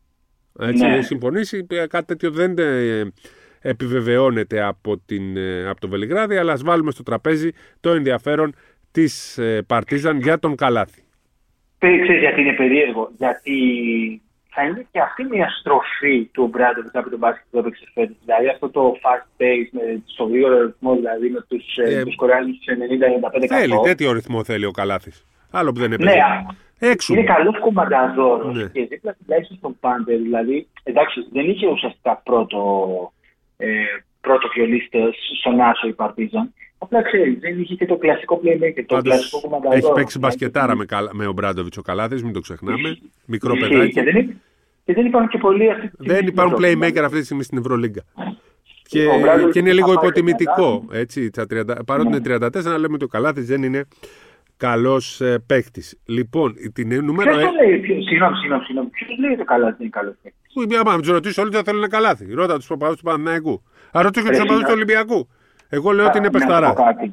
Έτσι, 0.58 0.82
Ναι. 0.82 0.94
έχει 0.94 1.04
συμφωνήσει. 1.04 1.66
Ε, 1.68 1.86
Κάτι 1.86 2.06
τέτοιο 2.06 2.30
δεν 2.30 2.58
ε, 2.58 3.12
επιβεβαιώνεται 3.60 4.62
από, 4.62 4.98
την, 4.98 5.36
ε, 5.36 5.68
από 5.68 5.80
το 5.80 5.88
Βελιγράδι, 5.88 6.36
αλλά 6.36 6.52
ας 6.52 6.62
βάλουμε 6.62 6.90
στο 6.90 7.02
τραπέζι 7.02 7.50
το 7.80 7.90
ενδιαφέρον 7.90 8.54
της 8.90 9.38
ε, 9.38 9.62
Παρτίζαν 9.62 10.20
για 10.20 10.38
τον 10.38 10.54
Καλάθι. 10.56 11.02
Πε- 11.78 12.02
Ξέρεις 12.02 12.20
γιατί 12.20 12.40
είναι 12.40 12.52
περίεργο. 12.52 13.10
Γιατί 13.16 13.56
θα 14.50 14.62
είναι 14.62 14.86
και 14.92 15.00
αυτή 15.00 15.24
μια 15.24 15.48
στροφή 15.60 16.24
του 16.32 16.46
Μπράντοβιτ 16.46 16.96
από 16.96 17.10
τον 17.10 17.18
μπάσκετ 17.18 17.44
που 17.50 17.58
έπαιξε 17.58 17.84
φέτος. 17.94 18.16
Δηλαδή 18.24 18.48
αυτό 18.48 18.68
το 18.70 18.94
fast 19.02 19.42
pace, 19.42 19.68
με 19.70 20.02
στο 20.06 20.24
γρήγορο 20.24 20.64
ρυθμό, 20.64 20.94
δηλαδή 20.94 21.28
με 21.30 21.40
τους, 21.48 21.76
Ε, 21.76 21.98
ε, 21.98 22.04
τους 22.04 22.14
Κορεάνους 22.16 22.56
στους 22.56 22.66
90-95 22.76 23.46
Θέλει, 23.48 23.80
τέτοιο 23.82 24.12
ρυθμό 24.12 24.44
θέλει 24.44 24.64
ο 24.64 24.70
Καλάθης. 24.70 25.24
Άλλο 25.50 25.72
που 25.72 25.78
δεν 25.80 25.88
Ναι, 25.88 25.94
έπαιζε. 25.94 26.18
α, 26.18 26.46
Έξω. 26.78 27.14
είναι 27.14 27.22
καλός 27.22 27.58
κομμανταδόρο 27.58 28.52
Ναι. 28.52 28.64
και 28.64 28.84
δίπλα 28.86 29.16
τουλάχιστον 29.24 29.56
στον 29.56 29.76
Πάντερ. 29.80 30.16
Δηλαδή, 30.18 30.66
εντάξει, 30.82 31.26
δεν 31.32 31.48
είχε 31.50 31.66
ουσιαστικά 31.66 32.20
πρώτο, 32.24 32.58
ε, 33.56 33.66
πρώτο 34.20 34.48
βιολίστα 34.54 34.98
στον 35.40 35.60
Άσο 35.60 35.88
η 35.88 35.92
Παρτίζαν. 35.92 36.52
Απλά 36.78 37.02
ξέρεις, 37.02 37.38
δεν 37.38 37.60
είχε 37.60 37.74
και 37.74 37.86
το 37.86 37.96
κλασικό 37.96 38.40
playmaker, 38.44 38.84
το 38.86 38.94
Πάντως, 38.94 39.02
κλασικό 39.12 39.40
κομμανταδόρο. 39.40 39.76
έχει 39.76 39.92
παίξει 39.92 40.18
μπασκετάρα 40.18 40.76
με, 40.76 40.84
Καλα- 40.84 41.14
με 41.14 41.26
ο 41.26 41.32
Μπράντοβιτς 41.32 41.76
ο 41.76 41.82
Καλάθη, 41.82 42.24
μην 42.24 42.32
το 42.32 42.40
ξεχνάμε. 42.40 42.98
Μικρό 43.24 43.54
Ισχύει. 43.54 43.68
παιδάκι. 43.68 43.92
Και 43.92 44.02
δεν, 44.02 44.16
είναι- 44.16 44.36
και 44.84 44.94
δεν 44.94 45.06
υπάρχουν 45.06 45.30
και 45.30 45.38
πολλοί 45.38 45.70
αυτή 45.70 45.82
τη 45.82 45.88
στιγμή 45.88 46.06
Δεν 46.06 46.16
στην 46.16 46.28
υπάρχουν 46.28 46.64
Ευρώπη. 46.64 46.78
playmaker 46.92 47.02
αυτή 47.04 47.18
τη 47.18 47.24
στιγμή 47.24 47.42
στην 47.42 47.58
Ευρωλίγκα. 47.58 48.02
Και, 48.82 49.06
Ο 49.06 49.18
Μπράντοβιτς 49.20 49.52
και 49.52 49.58
είναι 49.58 49.68
θα 49.68 49.74
λίγο 49.74 49.86
πάει 49.86 49.96
υποτιμητικό. 49.96 50.84
και 50.90 50.98
Έτσι, 50.98 51.30
τα 51.30 51.46
30, 51.46 51.84
παρότι 51.86 52.08
είναι 52.08 52.20
34, 52.20 52.78
λέμε 52.78 52.94
ότι 52.94 53.04
ο 53.04 53.08
Καλάθη 53.08 53.40
δεν 53.40 53.62
είναι 53.62 53.84
καλός 54.56 55.20
ε, 55.20 55.38
παίκτης. 55.46 55.98
Λοιπόν, 56.06 56.54
την 56.72 56.92
ε, 56.92 56.96
νούμερο 57.00 57.30
Ποιος 57.30 57.42
1. 57.42 57.46
το 57.46 57.52
λέει, 57.66 57.78
ποιος- 57.78 58.04
συγγνώμη, 58.04 58.36
συγγνώμη, 58.36 58.64
συγγνώμη. 58.64 58.88
Ποιος 58.90 59.18
λέει 59.18 59.36
το 59.36 59.44
καλά 59.44 59.66
ότι 59.66 59.76
είναι 59.80 59.90
καλός 59.90 60.14
παίκτης; 60.22 60.78
Άμα 60.80 61.00
του 61.00 61.12
ρωτήσω 61.12 61.42
όλοι 61.42 61.50
θα 61.52 61.62
θέλουν 61.62 61.78
ένα 61.80 61.88
καλάθι. 61.88 62.32
Ρώτα 62.34 62.56
τους 62.56 62.66
παπαδού 62.66 62.92
τους 62.92 63.02
Παναναϊκού. 63.02 63.62
Α 63.92 64.02
ρωτήσω 64.02 64.24
και 64.24 64.30
τους 64.30 64.38
Ρε, 64.38 64.44
παπαδού 64.44 64.60
του 64.60 64.66
να- 64.66 64.72
Ολυμπιακού. 64.72 65.28
Εγώ 65.68 65.90
λέω 65.92 66.06
ότι 66.06 66.18
είναι 66.18 66.28
Να 66.32 66.38
σου 66.38 66.46
πω 66.46 66.54
παιχταρά. 66.54 66.72
κάτι. 66.84 67.06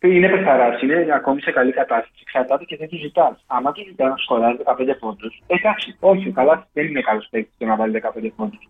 Είναι 0.00 0.28
παιχταρά, 0.28 0.78
είναι 0.82 1.14
ακόμη 1.14 1.40
σε 1.40 1.50
καλή 1.50 1.72
κατάσταση. 1.72 2.18
Εξαρτάται 2.20 2.64
και 2.64 2.76
δεν 2.76 2.88
τους 2.88 3.00
ζητάς. 3.00 3.44
Άμα 3.46 3.72
τους 3.72 3.84
ζητάς 3.86 4.08
να 4.08 4.16
σκοράρει 4.16 4.56
15 4.64 4.94
πόντους, 5.00 5.42
εντάξει, 5.46 5.96
όχι, 6.00 6.28
ο 6.28 6.32
καλά 6.32 6.66
δεν 6.72 6.86
είναι 6.86 7.00
καλός 7.00 7.26
παίκτης 7.30 7.54
το 7.58 7.64
να 7.66 7.76
βάλει 7.76 7.92
15 7.92 8.32
πόντους. 8.36 8.64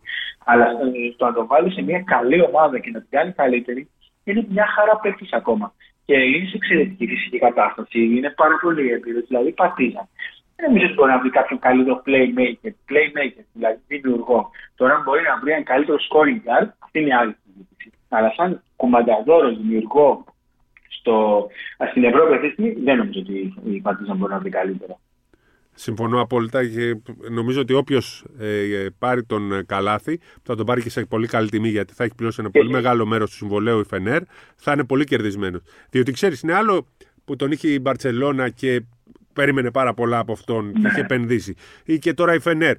Αλλά 0.44 0.64
ε, 0.64 1.14
το 1.16 1.24
να 1.26 1.32
το 1.32 1.46
βάλει 1.46 1.70
σε 1.72 1.82
μια 1.82 2.00
καλή 2.02 2.40
ομάδα 2.42 2.78
και 2.78 2.90
να 2.92 3.00
την 3.00 3.08
κάνει 3.10 3.32
καλύτερη, 3.32 3.90
είναι 4.24 4.46
μια 4.48 4.66
χαρά 4.74 4.96
παίκτης 5.02 5.32
ακόμα. 5.32 5.72
Και 6.04 6.14
είναι 6.16 6.46
σε 6.46 6.56
εξαιρετική 6.56 7.06
φυσική 7.06 7.38
κατάσταση. 7.38 7.98
Είναι 8.16 8.30
πάρα 8.30 8.56
πολύ 8.62 8.90
έμπειρος, 8.92 9.24
δηλαδή 9.28 9.50
πατίζα. 9.52 10.08
δεν 10.56 10.64
νομίζω 10.68 10.84
ότι 10.86 10.94
μπορεί 10.94 11.10
να 11.10 11.18
βρει 11.18 11.30
κάποιον 11.30 11.58
καλύτερο 11.58 12.02
playmaker, 12.06 12.72
playmaker 12.90 13.44
δηλαδή 13.52 13.78
δημιουργό. 13.86 14.50
Τώρα, 14.76 14.94
αν 14.94 15.02
μπορεί 15.04 15.22
να 15.30 15.38
βρει 15.40 15.50
έναν 15.50 15.64
καλύτερο 15.64 15.98
scoring 16.08 16.40
guard, 16.46 16.68
αυτή 16.84 16.96
είναι 17.00 17.14
άλλη 17.16 17.32
συζήτηση. 17.32 17.45
Αλλά 18.08 18.32
σαν 18.36 18.62
κουμανταδόρο 18.76 19.48
δημιουργό 19.48 20.24
στο, 20.88 21.46
στην 21.90 22.04
Ευρώπη 22.04 22.34
αυτή 22.34 22.46
τη 22.46 22.52
στιγμή, 22.52 22.82
δεν 22.84 22.96
νομίζω 22.96 23.20
ότι 23.20 23.54
η 23.64 23.80
Παρτίζα 23.80 24.14
μπορεί 24.14 24.32
να 24.32 24.38
βρει 24.38 24.50
καλύτερο. 24.50 24.98
Συμφωνώ 25.78 26.20
απόλυτα 26.20 26.66
και 26.66 26.96
νομίζω 27.30 27.60
ότι 27.60 27.72
όποιος 27.72 28.24
ε, 28.38 28.86
πάρει 28.98 29.24
τον 29.24 29.66
Καλάθι, 29.66 30.20
θα 30.42 30.56
τον 30.56 30.66
πάρει 30.66 30.82
και 30.82 30.90
σε 30.90 31.04
πολύ 31.04 31.26
καλή 31.26 31.48
τιμή 31.48 31.68
γιατί 31.68 31.92
θα 31.94 32.04
έχει 32.04 32.14
πληρώσει 32.14 32.40
ένα 32.40 32.50
πολύ 32.50 32.70
μεγάλο 32.70 33.06
μέρος 33.06 33.30
του 33.30 33.36
συμβολέου 33.36 33.80
η 33.80 33.84
Φενέρ, 33.84 34.22
θα 34.56 34.72
είναι 34.72 34.84
πολύ 34.84 35.04
κερδισμένος. 35.04 35.60
Διότι 35.90 36.12
ξέρεις, 36.12 36.40
είναι 36.40 36.54
άλλο 36.54 36.86
που 37.24 37.36
τον 37.36 37.50
είχε 37.50 37.68
η 37.68 37.78
Μπαρσελόνα 37.82 38.48
και 38.48 38.82
περίμενε 39.32 39.70
πάρα 39.70 39.94
πολλά 39.94 40.18
από 40.18 40.32
αυτόν 40.32 40.72
και 40.72 40.86
είχε 40.86 40.96
ναι. 40.96 41.00
επενδύσει. 41.00 41.54
Ή 41.84 41.98
και 41.98 42.14
τώρα 42.14 42.34
η 42.34 42.38
Φενέρ, 42.38 42.76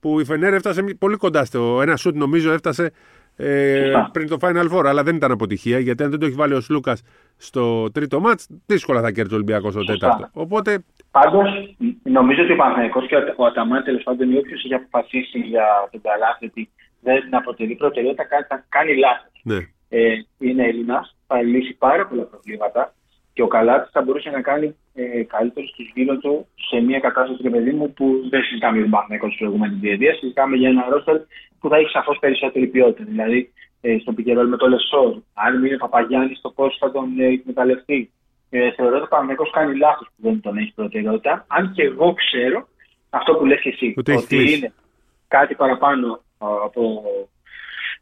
που 0.00 0.20
η 0.20 0.24
Φενέρ 0.24 0.54
έφτασε 0.54 0.82
πολύ 0.82 1.16
κοντά 1.16 1.44
στο. 1.44 1.78
Ένα 1.82 1.96
σουτ 1.96 2.16
νομίζω 2.16 2.52
έφτασε 2.52 2.92
ε, 3.40 3.92
πριν 4.12 4.28
το 4.28 4.36
Final 4.40 4.68
Four, 4.72 4.84
αλλά 4.86 5.02
δεν 5.02 5.16
ήταν 5.16 5.30
αποτυχία 5.30 5.78
γιατί 5.78 6.02
αν 6.02 6.10
δεν 6.10 6.18
το 6.18 6.26
έχει 6.26 6.34
βάλει 6.34 6.54
ο 6.54 6.60
Σλούκας 6.60 7.02
στο 7.36 7.90
τρίτο 7.90 8.20
μάτς, 8.20 8.48
δύσκολα 8.66 9.00
θα 9.00 9.10
κέρδισε 9.10 9.34
ο 9.34 9.36
Ολυμπιακός 9.36 9.72
στο 9.72 9.84
τέταρτο. 9.84 10.28
Οπότε... 10.32 10.84
Πάντως, 11.10 11.76
νομίζω 12.02 12.42
ότι 12.42 12.52
ο 12.52 12.56
Παναγενικό 12.56 13.06
και 13.06 13.16
ο 13.36 13.44
Αταμάν 13.44 13.84
τέλος 13.84 14.02
πάντων, 14.02 14.30
ή 14.32 14.36
όποιος 14.36 14.64
έχει 14.64 14.74
αποφασίσει 14.74 15.38
για 15.38 15.66
τον 15.90 16.00
Καλάθι 16.00 16.44
ότι 16.46 16.70
δεν 17.00 17.34
αποτελεί 17.34 17.74
προτεραιότητα, 17.74 18.24
κάνει, 18.24 18.62
κάνει 18.68 18.96
λάθος. 18.96 19.40
Ναι. 19.42 19.58
Ε, 19.88 20.14
είναι 20.38 20.64
Έλληνας, 20.66 21.16
θα 21.26 21.42
λύσει 21.42 21.74
πάρα 21.78 22.06
πολλά 22.06 22.22
προβλήματα 22.22 22.94
και 23.32 23.42
ο 23.42 23.46
Καλάτης 23.46 23.90
θα 23.92 24.02
μπορούσε 24.02 24.30
να 24.30 24.40
κάνει 24.40 24.76
ε, 24.94 25.22
καλύτερο 25.22 25.66
τους 25.76 25.90
γύρω 25.94 26.16
του 26.18 26.46
σε 26.68 26.80
μια 26.80 26.98
κατάσταση 26.98 27.42
του 27.42 27.50
παιδί 27.50 27.70
μου 27.70 27.92
που 27.92 28.04
δεν 28.30 28.42
συζητάμε 28.42 28.76
για 28.76 28.82
τον 28.82 28.90
Παναγενικό 28.90 29.28
τη 29.28 29.36
προηγούμενη 29.38 29.74
διετία. 29.74 30.14
Συζητάμε 30.14 30.56
για 30.56 30.68
ένα 30.68 30.86
ρόστερ 30.90 31.16
που 31.60 31.68
θα 31.68 31.76
έχει 31.76 31.90
σαφώς 31.90 32.18
περισσότερη 32.18 32.66
ποιότητα. 32.66 33.04
Δηλαδή, 33.08 33.52
ε, 33.80 33.98
στο 33.98 34.12
πικερόλ 34.12 34.48
με 34.48 34.56
το 34.56 34.68
Λεσόρ, 34.68 35.16
αν 35.34 35.64
είναι 35.64 35.76
Παπαγιάννης, 35.76 36.40
το 36.40 36.50
πώς 36.50 36.76
θα 36.80 36.90
τον 36.90 37.20
ε, 37.20 37.24
εκμεταλλευτεί. 37.24 38.10
Ε, 38.50 38.72
θεωρώ 38.72 38.94
ότι 38.94 39.04
ο 39.04 39.08
Παναγενικός 39.08 39.50
κάνει 39.50 39.76
λάθος 39.76 40.06
που 40.06 40.22
δεν 40.22 40.40
τον 40.40 40.56
έχει 40.56 40.72
προτεραιότητα. 40.74 41.44
Αν 41.48 41.72
και 41.72 41.82
εγώ 41.82 42.14
ξέρω 42.14 42.68
αυτό 43.10 43.34
που 43.34 43.44
λες 43.46 43.60
και 43.60 43.68
εσύ, 43.68 43.94
ότι, 43.96 44.12
ότι 44.12 44.52
είναι 44.56 44.72
κάτι 45.28 45.54
παραπάνω 45.54 46.20
από 46.38 47.02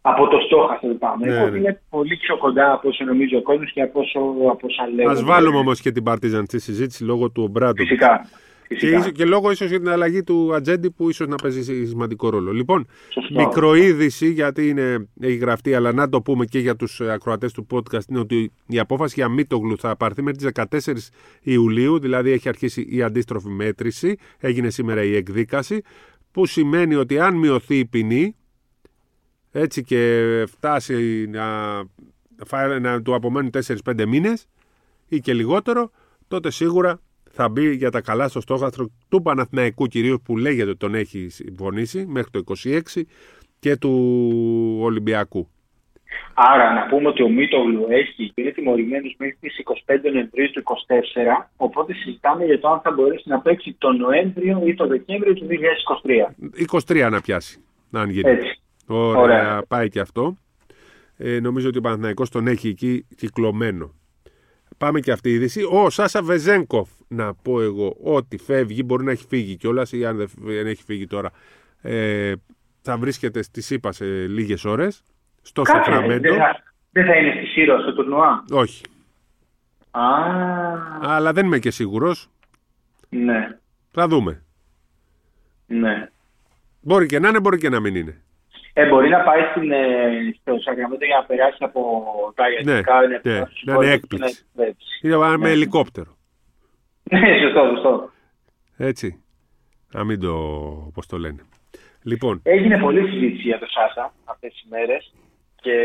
από 0.00 0.28
το 0.28 0.38
στόχαστρο 0.46 0.88
του 0.88 0.98
πάμε. 0.98 1.26
Ναι, 1.26 1.50
ναι. 1.50 1.58
Είναι 1.58 1.80
πολύ 1.90 2.16
πιο 2.16 2.36
κοντά 2.36 2.72
από 2.72 2.88
όσο 2.88 3.04
νομίζει 3.04 3.36
ο 3.36 3.42
κόσμος 3.42 3.72
και 3.72 3.82
από 3.82 4.00
όσο, 4.00 4.18
από 4.50 4.66
όσα 4.66 4.88
λέγονται. 4.94 5.20
Α 5.20 5.24
βάλουμε 5.24 5.58
όμως 5.58 5.80
και 5.80 5.90
την 5.90 6.02
Παρτίζαν 6.02 6.44
στη 6.46 6.58
συζήτηση 6.60 7.04
λόγω 7.04 7.30
του 7.30 7.42
Ομπράντο. 7.42 7.82
Φυσικά. 7.82 8.28
Και, 8.68 9.10
και 9.14 9.24
λόγω 9.24 9.50
ίσως 9.50 9.68
για 9.68 9.78
την 9.78 9.88
αλλαγή 9.88 10.22
του 10.22 10.54
ατζέντη 10.54 10.90
που 10.90 11.08
ίσως 11.08 11.26
να 11.26 11.36
παίζει 11.36 11.86
σημαντικό 11.86 12.28
ρόλο. 12.28 12.52
Λοιπόν, 12.52 12.86
Σωστό. 13.12 13.34
μικροείδηση 13.34 14.30
γιατί 14.30 14.68
είναι, 14.68 15.08
έχει 15.20 15.36
γραφτεί, 15.36 15.74
αλλά 15.74 15.92
να 15.92 16.08
το 16.08 16.22
πούμε 16.22 16.44
και 16.44 16.58
για 16.58 16.76
τους 16.76 17.00
ακροατές 17.00 17.52
του 17.52 17.66
podcast, 17.70 18.08
είναι 18.08 18.18
ότι 18.18 18.52
η 18.66 18.78
απόφαση 18.78 19.14
για 19.16 19.28
Μίτογλου 19.28 19.78
θα 19.78 19.96
πάρθει 19.96 20.22
μέχρι 20.22 20.38
τις 20.38 20.66
14 20.80 20.94
Ιουλίου, 21.42 21.98
δηλαδή 21.98 22.30
έχει 22.30 22.48
αρχίσει 22.48 22.86
η 22.88 23.02
αντίστροφη 23.02 23.48
μέτρηση, 23.48 24.16
έγινε 24.38 24.70
σήμερα 24.70 25.02
η 25.02 25.16
εκδίκαση, 25.16 25.82
που 26.32 26.46
σημαίνει 26.46 26.94
ότι 26.94 27.18
αν 27.18 27.34
μειωθεί 27.34 27.78
η 27.78 27.84
ποινή, 27.84 28.36
έτσι 29.50 29.82
και 29.82 30.44
φτάσει 30.48 31.26
να, 31.26 31.76
να 32.80 33.02
του 33.02 33.14
απομένουν 33.14 33.50
4-5 33.84 34.06
μήνες 34.06 34.48
ή 35.08 35.20
και 35.20 35.34
λιγότερο, 35.34 35.90
τότε 36.28 36.50
σίγουρα 36.50 37.00
θα 37.36 37.48
μπει 37.48 37.74
για 37.74 37.90
τα 37.90 38.00
καλά 38.00 38.28
στο 38.28 38.40
στόχαστρο 38.40 38.88
του 39.08 39.22
Παναθηναϊκού 39.22 39.86
κυρίως 39.86 40.18
που 40.24 40.36
λέγεται 40.36 40.68
ότι 40.68 40.78
τον 40.78 40.94
έχει 40.94 41.28
συμφωνήσει 41.28 42.06
μέχρι 42.06 42.30
το 42.30 42.42
26 42.64 43.02
και 43.58 43.76
του 43.76 43.92
Ολυμπιακού. 44.80 45.48
Άρα 46.34 46.72
να 46.72 46.86
πούμε 46.86 47.08
ότι 47.08 47.22
ο 47.22 47.28
Μίτογλου 47.28 47.86
έχει 47.88 48.32
είναι 48.34 48.50
τιμωρημένος 48.50 49.14
μέχρι 49.18 49.36
τις 49.40 49.60
25 49.86 49.96
Νοεμβρίου 50.12 50.50
του 50.50 50.62
2024 51.42 51.48
οπότε 51.56 51.92
συζητάμε 51.94 52.44
για 52.44 52.60
το 52.60 52.68
αν 52.68 52.80
θα 52.80 52.90
μπορέσει 52.90 53.28
να 53.28 53.40
παίξει 53.40 53.76
τον 53.78 53.96
Νοέμβριο 53.96 54.62
ή 54.66 54.74
τον 54.74 54.88
Δεκέμβριο 54.88 55.34
του 55.34 55.46
2023. 56.86 57.06
23 57.06 57.08
να 57.10 57.20
πιάσει, 57.20 57.64
αν 57.92 58.10
γίνει. 58.10 58.30
Έτσι. 58.30 58.60
Ωραία, 58.86 59.20
Ωραία. 59.20 59.62
πάει 59.68 59.88
και 59.88 60.00
αυτό. 60.00 60.36
Ε, 61.16 61.40
νομίζω 61.40 61.68
ότι 61.68 61.78
ο 61.78 61.80
Παναθηναϊκός 61.80 62.30
τον 62.30 62.46
έχει 62.46 62.68
εκεί 62.68 63.06
κυκλωμένο. 63.16 63.94
Πάμε 64.78 65.00
και 65.00 65.12
αυτή 65.12 65.28
η 65.28 65.32
είδηση. 65.32 65.62
Ο 65.70 65.90
Σάσα 65.90 66.22
Βεζένκοφ, 66.22 66.88
να 67.08 67.34
πω 67.34 67.62
εγώ, 67.62 67.96
ότι 68.02 68.36
φεύγει, 68.38 68.82
μπορεί 68.84 69.04
να 69.04 69.10
έχει 69.10 69.26
φύγει 69.28 69.56
κιόλας 69.56 69.92
ή 69.92 70.04
αν 70.04 70.28
δεν 70.34 70.66
έχει 70.66 70.82
φύγει 70.82 71.06
τώρα, 71.06 71.30
ε, 71.80 72.32
θα 72.82 72.96
βρίσκεται 72.96 73.42
στη 73.42 73.60
ΣΥΠΑ 73.60 73.92
σε 73.92 74.04
λίγες 74.04 74.64
ώρες. 74.64 75.02
Στο 75.42 75.64
Σακραμέντο. 75.64 76.34
Δεν 76.90 77.06
θα 77.06 77.16
είναι 77.16 77.32
στη 77.36 77.46
ΣΥΡΟ, 77.46 77.80
στο 77.80 77.94
τουρνουά; 77.94 78.44
Όχι. 78.50 78.84
Α. 79.90 80.02
Αλλά 81.00 81.32
δεν 81.32 81.46
είμαι 81.46 81.58
και 81.58 81.70
σίγουρος. 81.70 82.28
Ναι. 83.08 83.58
Θα 83.90 84.08
δούμε. 84.08 84.42
Ναι. 85.66 86.10
Μπορεί 86.80 87.06
και 87.06 87.18
να 87.18 87.28
είναι, 87.28 87.40
μπορεί 87.40 87.58
και 87.58 87.68
να 87.68 87.80
μην 87.80 87.94
είναι. 87.94 88.22
Ε, 88.78 88.88
μπορεί 88.88 89.08
να 89.08 89.20
πάει 89.20 89.40
στην, 89.50 89.72
ε, 89.72 89.86
στο 90.40 90.58
Σακραμέντο 90.60 91.04
για 91.04 91.16
να 91.16 91.24
περάσει 91.24 91.56
από 91.60 91.80
τα 92.34 92.44
ιατρικά. 92.50 93.00
Ναι, 93.00 93.32
ναι, 93.32 93.44
να 93.64 93.74
είναι 93.74 93.92
έκπληξη. 93.92 94.46
Είναι 95.02 95.16
με 95.16 95.36
ναι. 95.36 95.50
ελικόπτερο. 95.50 96.16
Ναι, 97.02 97.38
σωστό, 97.42 97.62
σωστό. 97.74 98.10
Έτσι. 98.76 99.24
Να 99.92 100.04
μην 100.04 100.20
το, 100.20 100.32
πώς 100.94 101.06
το 101.06 101.18
λένε. 101.18 101.42
Λοιπόν. 102.02 102.40
Έγινε 102.42 102.78
πολλή 102.78 103.08
συζήτηση 103.08 103.42
για 103.42 103.58
το 103.58 103.66
Σάσα 103.66 104.12
αυτές 104.24 104.52
τις 104.52 104.66
μέρες 104.70 105.14
και 105.60 105.76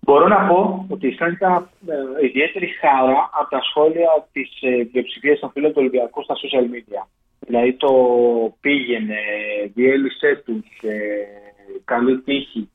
μπορώ 0.00 0.28
να 0.28 0.46
πω 0.46 0.86
ότι 0.88 1.08
αισθάνθηκα 1.08 1.70
ε, 1.86 2.26
ιδιαίτερη 2.26 2.66
χαρά 2.66 3.30
από 3.40 3.50
τα 3.50 3.60
σχόλια 3.62 4.28
της 4.32 4.50
ε, 4.60 4.84
πλειοψηφίας 4.90 5.38
των 5.38 5.50
φίλων 5.50 5.70
του 5.70 5.78
Ολυμπιακού 5.80 6.22
στα 6.22 6.34
social 6.34 6.64
media. 6.74 7.02
Δηλαδή 7.46 7.72
το 7.74 7.92
πήγαινε, 8.60 9.18
διέλυσε 9.74 10.42
τους, 10.44 10.66
ε, 10.82 10.98
καλή 11.84 12.20
τύχη, 12.20 12.68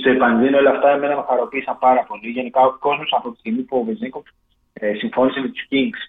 στο 0.00 0.10
επανδύνο, 0.10 0.58
όλα 0.58 0.70
αυτά 0.70 0.90
εμένα 0.90 1.16
με 1.16 1.24
χαροποίησαν 1.28 1.78
πάρα 1.78 2.02
πολύ. 2.08 2.28
Γενικά 2.30 2.60
ο 2.60 2.76
κόσμος 2.78 3.12
από 3.16 3.30
τη 3.30 3.38
στιγμή 3.38 3.62
που 3.62 3.78
ο 3.78 3.84
Βεζνίκοφ 3.84 4.26
ε, 4.72 4.94
συμφώνησε 4.94 5.40
με 5.40 5.48
τους 5.48 5.66
Kings 5.70 6.00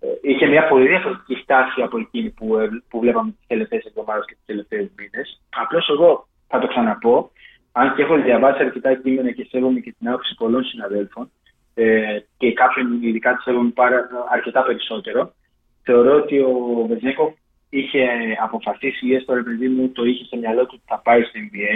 ε, 0.00 0.06
είχε 0.22 0.46
μια 0.46 0.68
πολύ 0.68 0.86
διαφορετική 0.88 1.34
στάση 1.34 1.82
από 1.82 1.98
εκείνη 1.98 2.30
που, 2.30 2.56
ε, 2.58 2.68
που 2.88 3.00
βλέπαμε 3.00 3.30
τις 3.30 3.46
τελευταίες 3.46 3.84
εβδομάδες 3.84 4.24
και 4.26 4.34
τους 4.34 4.44
τελευταίους 4.46 4.88
μήνες. 4.98 5.40
Απλώς 5.62 5.88
εγώ 5.88 6.26
θα 6.48 6.58
το 6.58 6.66
ξαναπώ, 6.66 7.30
αν 7.72 7.94
και 7.94 8.02
έχω 8.02 8.16
διαβάσει 8.16 8.62
αρκετά 8.62 8.94
κείμενα 8.94 9.30
και 9.30 9.46
σέβομαι 9.50 9.80
και 9.80 9.94
την 9.98 10.08
άποψη 10.08 10.34
πολλών 10.34 10.64
συναδέλφων 10.64 11.30
ε, 11.74 12.18
και 12.36 12.52
κάποιον 12.52 13.02
ειδικά 13.02 13.36
τη 13.36 13.42
σέβομαι 13.42 13.72
αρκετά 14.32 14.62
περισσότερο, 14.62 15.32
θεωρώ 15.84 16.14
ότι 16.16 16.38
ο 16.38 16.86
Βεζνέκοφ 16.88 17.32
είχε 17.70 18.04
αποφασίσει 18.42 19.06
ή 19.06 19.14
έστω 19.14 19.34
ρε 19.34 19.42
παιδί 19.42 19.68
μου 19.68 19.88
το 19.88 20.04
είχε 20.04 20.24
στο 20.24 20.36
μυαλό 20.36 20.60
του 20.60 20.74
ότι 20.74 20.84
θα 20.86 20.98
πάει 20.98 21.22
στο 21.22 21.38
NBA 21.46 21.74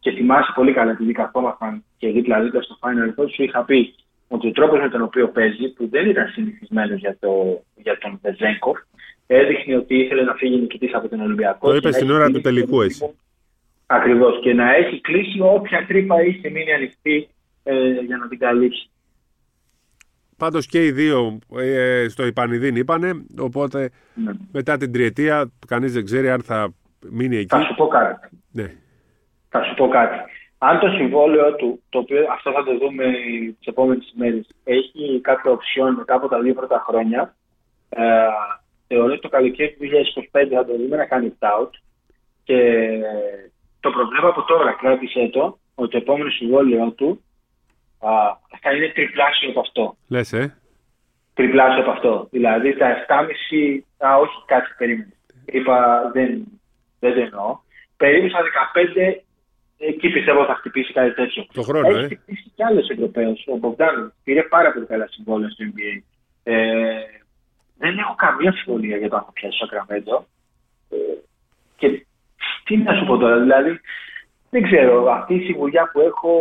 και 0.00 0.10
θυμάσαι 0.10 0.52
πολύ 0.54 0.72
καλά 0.72 0.90
επειδή 0.90 1.12
καθόμασταν 1.12 1.84
και 1.98 2.08
δίπλα 2.08 2.40
δίπλα 2.40 2.62
στο 2.62 2.78
Final 2.80 3.20
Four 3.20 3.26
σου 3.34 3.42
είχα 3.42 3.64
πει 3.64 3.94
ότι 4.34 4.46
ο 4.48 4.52
τρόπος 4.52 4.80
με 4.80 4.88
τον 4.88 5.02
οποίο 5.02 5.28
παίζει, 5.28 5.68
που 5.68 5.88
δεν 5.88 6.08
ήταν 6.08 6.28
συνηθισμένος 6.28 7.00
για, 7.00 7.16
το, 7.20 7.62
για 7.76 7.98
τον 7.98 8.18
Βεζέγκοφ, 8.22 8.78
έδειχνε 9.26 9.76
ότι 9.76 9.94
ήθελε 9.96 10.22
να 10.22 10.34
φύγει 10.34 10.56
νικητής 10.60 10.94
από 10.94 11.08
τον 11.08 11.20
Ολυμπιακό. 11.20 11.68
Το 11.68 11.76
είπες 11.76 11.94
στην 11.94 12.10
ώρα 12.10 12.30
του 12.30 12.40
τελικού 12.40 12.82
έτσι. 12.82 13.14
Ακριβώς. 13.86 14.40
Και 14.42 14.52
να 14.54 14.74
έχει 14.74 15.00
κλείσει 15.00 15.40
όποια 15.40 15.86
τρύπα 15.86 16.22
είχε 16.24 16.50
μείνει 16.50 16.72
ανοιχτή 16.72 17.28
ε, 17.62 17.90
για 17.90 18.16
να 18.16 18.28
την 18.28 18.38
καλύψει. 18.38 18.90
Πάντως 20.42 20.66
και 20.66 20.84
οι 20.84 20.90
δύο 20.90 21.38
ε, 21.56 22.06
στο 22.08 22.26
Ιπανιδίν 22.26 22.76
είπανε. 22.76 23.24
Οπότε 23.38 23.90
ναι. 24.14 24.32
μετά 24.52 24.76
την 24.76 24.92
τριετία 24.92 25.50
κανείς 25.66 25.92
δεν 25.92 26.04
ξέρει 26.04 26.30
αν 26.30 26.42
θα 26.42 26.72
μείνει 27.10 27.36
εκεί. 27.36 27.56
Θα 27.56 27.62
σου 27.62 27.74
πω 27.74 27.86
κάτι. 27.86 28.28
Ναι. 28.52 28.74
Θα 29.48 29.62
σου 29.62 29.74
πω 29.74 29.88
κάτι. 29.88 30.16
Αν 30.58 30.78
το 30.78 30.88
συμβόλαιο 30.88 31.54
του, 31.54 31.82
το 31.88 31.98
οποίο 31.98 32.26
αυτό 32.32 32.52
θα 32.52 32.64
το 32.64 32.78
δούμε 32.78 33.04
τις 33.58 33.66
επόμενες 33.66 34.12
ημέρε, 34.16 34.40
έχει 34.64 35.20
κάποια 35.20 35.50
οψιόν 35.50 35.94
μετά 35.94 36.14
από 36.14 36.28
τα 36.28 36.40
δύο 36.40 36.54
πρώτα 36.54 36.84
χρόνια, 36.86 37.34
ε, 37.88 38.02
θεωρώ 38.86 39.12
ότι 39.12 39.20
το 39.20 39.28
καλοκαίρι 39.28 39.72
του 39.72 39.84
2025 40.32 40.46
θα 40.54 40.64
το 40.64 40.76
δούμε 40.76 40.96
να 40.96 41.04
κάνει 41.04 41.32
out. 41.38 41.70
Και 42.44 42.58
το 43.80 43.90
προβλέπω 43.90 44.28
από 44.28 44.42
τώρα, 44.42 44.72
κράτησε 44.72 45.28
το, 45.32 45.58
ότι 45.74 45.90
το 45.90 45.96
επόμενο 45.96 46.30
συμβόλαιο 46.30 46.90
του 46.90 47.22
θα 48.60 48.72
είναι 48.74 48.88
τριπλάσιο 48.88 49.50
από 49.50 49.60
αυτό. 49.60 49.96
Λες, 50.08 50.32
ε. 50.32 50.56
Τριπλάσιο 51.34 51.82
από 51.82 51.90
αυτό. 51.90 52.28
Δηλαδή 52.30 52.76
τα 52.76 53.04
7,5. 53.08 54.06
Α, 54.06 54.16
όχι, 54.16 54.36
κάτι 54.46 54.68
περίμενε. 54.78 55.12
Είπα, 55.44 56.10
δεν, 56.12 56.44
δεν 56.98 57.14
το 57.14 57.20
εννοώ. 57.20 57.58
Περίπου 57.96 58.28
στα 58.28 58.40
15, 58.40 59.22
εκεί 59.76 60.08
πιστεύω 60.10 60.44
θα 60.44 60.54
χτυπήσει 60.54 60.92
κάτι 60.92 61.14
τέτοιο. 61.14 61.46
Το 61.52 61.62
χρόνο, 61.62 61.88
Έχει 61.88 61.98
ε. 61.98 62.04
χτυπήσει 62.04 62.52
κι 62.54 62.64
άλλου 62.64 62.82
Ευρωπαίου. 62.90 63.34
Ο 63.46 63.56
Μπογδάνο 63.56 64.12
πήρε 64.24 64.42
πάρα 64.42 64.72
πολύ 64.72 64.86
καλά 64.86 65.06
συμβόλαια 65.08 65.50
στο 65.50 65.64
NBA. 65.64 66.02
Ε, 66.42 66.54
δεν 67.78 67.98
έχω 67.98 68.14
καμία 68.14 68.50
αμφιβολία 68.50 68.96
για 68.96 69.08
το 69.08 69.16
αν 69.16 69.24
θα 69.24 69.32
πιάσει 69.32 69.58
το 69.58 69.66
Σακραμέντο. 69.66 70.26
Ε, 70.90 70.96
και 71.76 72.06
τι 72.64 72.76
να 72.76 72.94
σου 72.94 73.04
πω 73.04 73.16
τώρα, 73.16 73.40
δηλαδή 73.40 73.80
δεν 74.50 74.62
ξέρω, 74.62 75.12
αυτή 75.12 75.34
η 75.34 75.44
σιγουριά 75.44 75.90
που 75.92 76.00
έχω 76.00 76.32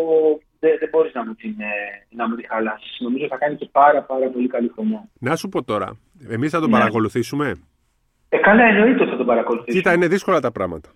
δεν, 0.62 0.71
δεν 0.80 0.89
μπορείς 0.91 1.13
να 1.13 1.26
μου 1.26 1.34
την, 1.34 1.56
ε, 1.60 1.74
να 2.10 2.28
μου 2.28 2.36
την 2.36 2.45
χαλάσεις. 2.50 2.97
Νομίζω 3.00 3.28
θα 3.30 3.38
κάνει 3.38 3.56
και 3.56 3.69
πάρα, 3.71 4.02
πάρα 4.02 4.28
πολύ 4.28 4.47
καλή 4.47 4.71
χρονιά. 4.74 5.04
Να 5.19 5.36
σου 5.36 5.50
πω 5.50 5.63
τώρα, 5.63 5.89
εμείς 6.30 6.52
θα 6.52 6.60
τον 6.60 6.69
ναι. 6.69 6.78
παρακολουθήσουμε; 6.78 7.56
Ε, 8.30 8.38
καλά, 8.38 8.63
εννοείται 8.63 9.02
ότι 9.02 9.12
θα 9.12 9.17
τον 9.17 9.26
παρακολουθήσουμε. 9.26 9.82
Κοίτα, 9.82 9.93
είναι 9.93 10.08
δύσκολα 10.08 10.39
τα 10.39 10.52
πράγματα. 10.52 10.89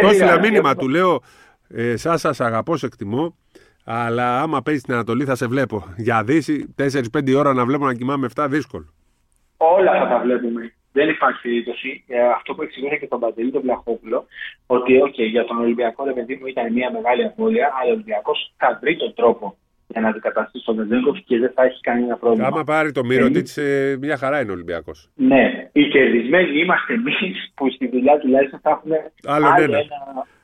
Το 0.00 0.08
έστειλα 0.08 0.38
μήνυμα, 0.38 0.74
του 0.76 0.88
λέω, 0.88 1.20
ε, 1.68 1.96
σας 1.96 2.40
αγαπώ, 2.40 2.76
σε 2.76 2.86
εκτιμώ. 2.86 3.36
Αλλά 3.88 4.40
άμα 4.40 4.62
παίζεις 4.62 4.82
στην 4.82 4.94
Ανατολή 4.94 5.24
θα 5.24 5.34
σε 5.34 5.46
βλέπω. 5.46 5.84
Για 5.96 6.24
Δύση, 6.24 6.74
4-5 6.78 7.34
ώρα 7.36 7.52
να 7.52 7.64
βλέπω 7.64 7.84
να 7.84 7.94
κοιμάμαι 7.94 8.28
7 8.34 8.46
δύσκολο. 8.50 8.86
Όλα 9.56 9.92
θα 9.98 10.08
τα 10.08 10.20
βλέπουμε. 10.24 10.75
Δεν 10.98 11.08
υπάρχει 11.08 11.40
περίπτωση. 11.42 12.04
Ε, 12.06 12.20
αυτό 12.38 12.54
που 12.54 12.62
εξηγούσε 12.62 12.96
και 12.96 13.08
τον 13.12 13.20
Παντελή 13.20 13.50
τον 13.50 13.62
Βλαχόπουλο, 13.62 14.26
ότι 14.66 14.92
okay, 15.06 15.28
για 15.34 15.44
τον 15.44 15.56
Ολυμπιακό 15.64 16.04
ρε 16.04 16.12
παιδί 16.12 16.34
μου 16.40 16.46
ήταν 16.46 16.72
μια 16.72 16.88
μεγάλη 16.96 17.24
απώλεια, 17.24 17.66
αλλά 17.78 17.90
ο 17.90 17.94
Ολυμπιακός 17.94 18.38
θα 18.56 18.78
βρει 18.80 18.96
τον 18.96 19.14
τρόπο 19.14 19.56
για 19.86 20.00
να 20.00 20.08
αντικαταστήσει 20.08 20.64
τον 20.64 20.76
Βεζέγκοφ 20.76 21.18
και 21.18 21.38
δεν 21.38 21.52
θα 21.54 21.62
έχει 21.64 21.80
κανένα 21.80 22.16
πρόβλημα. 22.16 22.46
Άμα 22.46 22.64
πάρει 22.64 22.92
το 22.92 23.04
μύρο 23.04 23.30
τη, 23.30 23.42
ε, 23.62 23.96
μια 24.00 24.16
χαρά 24.16 24.40
είναι 24.40 24.50
ο 24.50 24.54
Ολυμπιακός. 24.54 25.10
Ναι, 25.14 25.68
οι 25.72 25.84
κερδισμένοι 25.88 26.58
είμαστε 26.58 26.92
εμείς 26.92 27.16
που 27.54 27.70
στη 27.70 27.88
δουλειά 27.88 28.18
τουλάχιστον 28.18 28.60
θα 28.62 28.70
έχουμε 28.70 29.12
άλλο, 29.24 29.46
άλλο 29.46 29.62
ένα, 29.62 29.78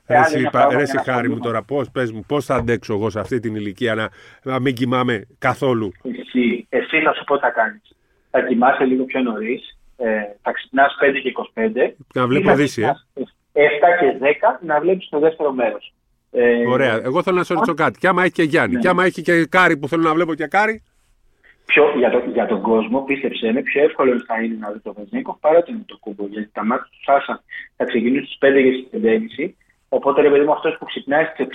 εσύ, 0.07 0.49
εσύ 0.79 0.99
χάρη 1.05 1.29
μου 1.29 1.39
τώρα, 1.39 1.63
πώς, 1.63 1.91
πες 1.91 2.13
μου, 2.13 2.25
πώς 2.29 2.45
θα 2.45 2.55
αντέξω 2.55 2.93
εγώ 2.95 3.11
σε 3.11 3.21
αυτή 3.21 3.41
την 3.41 3.55
ηλικία 3.55 3.95
να, 3.95 4.09
να 4.43 4.61
μην 4.61 4.75
κοιμάμαι 4.75 5.27
καθόλου; 5.39 5.93
Εσύ, 6.03 6.67
εσύ 6.69 7.01
θα 7.01 7.13
σου 7.13 7.25
πω 7.25 7.35
τι 7.35 7.41
θα 7.41 7.51
κάνεις. 7.51 7.83
Θα 8.31 8.41
κοιμάσαι 8.43 8.85
λίγο 8.85 9.05
πιο 9.05 9.21
νωρίς, 9.21 9.79
ε, 9.97 10.09
θα 10.43 10.53
ξυπνάς 10.53 10.97
5 11.01 11.21
και 11.23 11.33
25. 11.55 11.95
Να 12.15 12.27
βλέπω 12.27 12.55
δύση, 12.55 12.83
ε. 12.83 12.93
7 13.53 13.61
και 14.01 14.19
10 14.21 14.59
να 14.61 14.81
βλέπεις 14.81 15.09
το 15.09 15.19
δεύτερο 15.19 15.53
μέρος. 15.53 15.93
Ε, 16.31 16.67
Ωραία. 16.67 17.01
Εγώ 17.05 17.23
θέλω 17.23 17.37
να 17.37 17.45
σου 17.45 17.55
ρωτήσω 17.55 17.75
κάτι. 17.75 17.99
Κι 17.99 18.07
άμα 18.07 18.23
έχει 18.23 18.33
και 18.33 18.43
Γιάννη, 18.43 18.75
ναι. 18.75 18.81
κι 18.81 18.89
άμα 18.89 19.05
έχει 19.05 19.23
και 19.23 19.47
Κάρι 19.47 19.77
που 19.77 19.89
θέλω 19.89 20.03
να 20.03 20.15
βλέπω 20.15 20.35
και 20.35 20.47
Κάρι. 20.47 20.83
Πιο, 21.67 21.93
για, 21.97 22.11
το, 22.11 22.23
για 22.33 22.47
τον 22.47 22.63
κόσμο, 22.63 23.01
πίστεψε 23.01 23.53
με, 23.53 23.63
πιο 23.63 23.83
εύκολο 23.83 24.21
θα 24.27 24.43
είναι 24.43 24.57
να 24.61 24.71
δει 24.71 24.79
το 24.79 24.93
Βεζνίκο 24.93 25.39
παρά 25.41 25.59
ότι 25.59 25.71
είναι 25.71 25.83
το 25.87 25.97
κούμπο. 26.01 26.27
Γιατί 26.27 26.51
τα 26.53 26.65
μάτια 26.65 26.85
του 26.91 27.03
Σάσα 27.03 27.43
θα 27.77 27.85
ξεκινήσουν 27.85 28.27
στις 28.27 28.39
5 28.41 28.63
και 28.63 28.99
στις 28.99 29.03
5.30 29.47 29.53
Οπότε 29.89 30.21
ρε 30.21 30.31
παιδί 30.31 30.45
μου, 30.45 30.53
αυτός 30.53 30.77
που 30.79 30.85
ξυπνάει 30.85 31.25
στις 31.25 31.47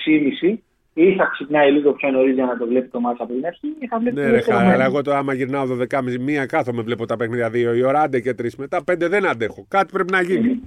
6.30 0.41 0.57
ή 1.03 1.15
θα 1.15 1.29
ξυπνάει 1.31 1.71
λίγο 1.71 1.91
πιο 1.93 2.09
νωρίς 2.11 2.33
για 2.33 2.45
να 2.45 2.57
το 2.57 2.67
βλέπει 2.67 2.87
το 2.87 2.99
μάτι 2.99 3.17
από 3.19 3.33
την 3.33 3.45
αρχή, 3.45 3.67
ή 3.79 3.87
θα 3.87 3.99
βλέπει 3.99 4.15
ναι, 4.15 4.29
ρε, 4.29 4.41
χαρά, 4.41 4.71
αλλά 4.71 4.85
εγώ 4.85 5.01
το 5.01 5.13
άμα 5.13 5.33
γυρνάω 5.33 5.65
12.30 5.91 6.19
μία 6.19 6.45
κάθομαι 6.45 6.81
βλέπω 6.81 7.05
τα 7.05 7.15
παιχνίδια 7.15 7.47
2 7.47 7.53
η 7.53 7.83
ώρα, 7.83 8.01
άντε 8.01 8.19
και 8.19 8.35
3 8.41 8.45
μετά, 8.57 8.83
5 8.91 8.95
δεν 8.97 9.27
αντέχω. 9.27 9.65
Κάτι 9.67 9.91
πρέπει 9.91 10.11
να 10.11 10.21
γίνει. 10.21 10.59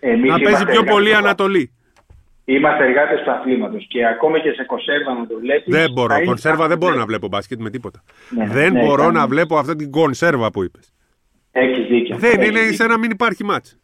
Εμείς 0.00 0.30
να 0.30 0.38
παίζει 0.38 0.64
πιο 0.64 0.82
πολύ 0.82 1.14
Ανατολή. 1.14 1.72
Είμαστε 2.44 2.84
εργάτες 2.84 3.22
του 3.24 3.30
αθλήματος 3.30 3.86
και 3.88 4.06
ακόμα 4.06 4.38
και 4.38 4.50
σε 4.50 4.64
κονσέρβα 4.64 5.14
να 5.14 5.26
το 5.26 5.38
βλέπεις. 5.40 5.74
Δεν 5.74 5.92
μπορώ. 5.92 6.24
Κονσέρβα 6.24 6.68
δεν 6.68 6.78
μπορώ 6.78 6.94
να 6.94 7.04
βλέπω 7.04 7.28
μπάσκετ 7.28 7.60
με 7.60 7.70
τίποτα. 7.70 8.02
Ναι, 8.30 8.46
δεν 8.46 8.72
ναι, 8.72 8.84
μπορώ 8.84 9.10
να 9.10 9.26
βλέπω 9.26 9.56
αυτή 9.56 9.76
την 9.76 9.90
κονσέρβα 9.90 10.50
που 10.50 10.62
είπες. 10.62 10.92
Έχεις 11.52 11.86
δίκιο. 11.86 12.16
Δεν 12.16 12.40
είναι 12.40 12.60
σαν 12.72 12.88
να 12.88 12.98
μην 12.98 13.10
υπάρχει 13.10 13.44
μάτς. 13.44 13.78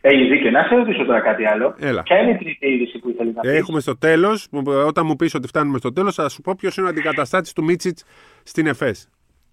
Έχει 0.00 0.28
δίκιο. 0.28 0.50
Να 0.50 0.62
σε 0.62 0.74
ρωτήσω 0.74 1.04
τώρα 1.04 1.20
κάτι 1.20 1.44
άλλο. 1.44 1.74
Έλα. 1.78 2.02
Ποια 2.02 2.18
είναι 2.18 2.30
η 2.30 2.36
τρίτη 2.36 2.66
είδηση 2.66 2.98
που 2.98 3.08
ήθελε 3.08 3.32
να 3.32 3.40
πεις; 3.40 3.50
Έχουμε 3.50 3.80
στο 3.80 3.98
τέλος, 3.98 4.48
όταν 4.86 5.06
μου 5.06 5.16
πεις 5.16 5.34
ότι 5.34 5.46
φτάνουμε 5.46 5.78
στο 5.78 5.92
τέλος, 5.92 6.14
θα 6.14 6.28
σου 6.28 6.40
πω 6.40 6.54
ποιος 6.58 6.76
είναι 6.76 6.86
ο 6.86 6.88
αντικαταστάτης 6.88 7.52
του 7.52 7.64
Μίτσιτς 7.64 8.04
στην 8.42 8.66
ΕΦΕΣ. 8.66 9.08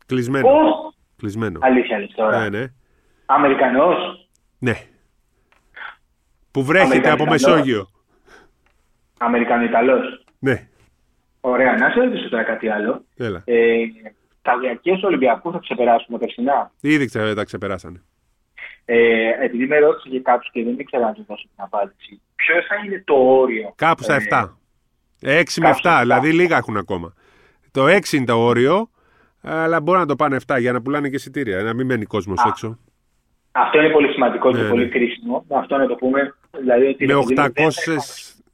Κλεισμένος. 0.05 0.51
Πώς; 0.51 0.95
Κλεισμένος. 1.17 1.61
Αλήθεια 1.63 1.99
λες 1.99 2.11
τώρα. 2.15 2.39
Ναι, 2.39 2.59
ναι. 2.59 2.65
Αμερικανός; 3.25 4.27
Ναι. 4.59 4.73
Που 6.51 6.63
βρέχεται 6.63 7.09
από 7.09 7.25
Μεσόγειο. 7.25 7.87
Αμερικανο-Ιταλός. 9.17 10.23
Ναι. 10.39 10.67
Ωραία. 11.41 11.77
Να 11.77 11.89
σε 11.89 11.99
ρωτήσω 11.99 12.29
τώρα 12.29 12.43
κάτι 12.43 12.69
άλλο. 12.69 13.05
Έλα. 13.17 13.41
Ε, 13.45 13.75
τα 14.41 14.57
διαρκεία 14.57 14.99
Ολυμπιακούς 15.03 15.53
θα 15.53 15.59
ξεπεράσουμε 15.59 16.17
περσινά. 16.17 16.71
Ήδη 16.81 17.09
τα 17.35 17.43
ξεπεράσανε. 17.43 18.01
Ε, 18.89 19.29
επειδή 19.43 19.67
με 19.67 19.79
ρώτησε 19.79 20.09
και 20.09 20.19
κάποιο 20.19 20.49
και 20.53 20.63
δεν 20.63 20.79
ήξερα 20.79 21.05
να 21.05 21.13
του 21.13 21.25
δώσω 21.27 21.43
την 21.43 21.63
απάντηση, 21.63 22.21
ποιο 22.35 22.55
θα 22.67 22.75
είναι 22.85 23.03
το 23.05 23.13
όριο; 23.13 23.73
Κάπου 23.75 24.03
στα 24.03 24.17
7. 24.29 24.57
Ε, 25.21 25.41
6 25.41 25.61
με 25.61 25.75
7, 25.83 25.97
δηλαδή 26.01 26.33
λίγα 26.33 26.57
έχουν 26.57 26.77
ακόμα. 26.77 27.13
Το 27.71 27.85
6 27.85 28.11
είναι 28.11 28.25
το 28.25 28.37
όριο, 28.37 28.89
αλλά 29.41 29.81
μπορεί 29.81 29.99
να 29.99 30.05
το 30.05 30.15
πάνε 30.15 30.37
7 30.47 30.59
για 30.59 30.71
να 30.71 30.81
πουλάνε 30.81 31.09
και 31.09 31.15
εισιτήρια, 31.15 31.63
να 31.63 31.73
μην 31.73 31.85
μένει 31.85 32.05
κόσμος 32.05 32.43
έξω. 32.47 32.79
Αυτό 33.51 33.79
είναι 33.79 33.89
πολύ 33.89 34.11
σημαντικό 34.11 34.51
και 34.51 34.61
ναι, 34.61 34.69
πολύ 34.69 34.83
ναι. 34.83 34.89
κρίσιμο. 34.89 35.45
Αυτό 35.49 35.77
να 35.77 35.87
το 35.87 35.95
πούμε. 35.95 36.35
Δηλαδή, 36.59 36.95
με 36.99 37.13
800 37.35 37.51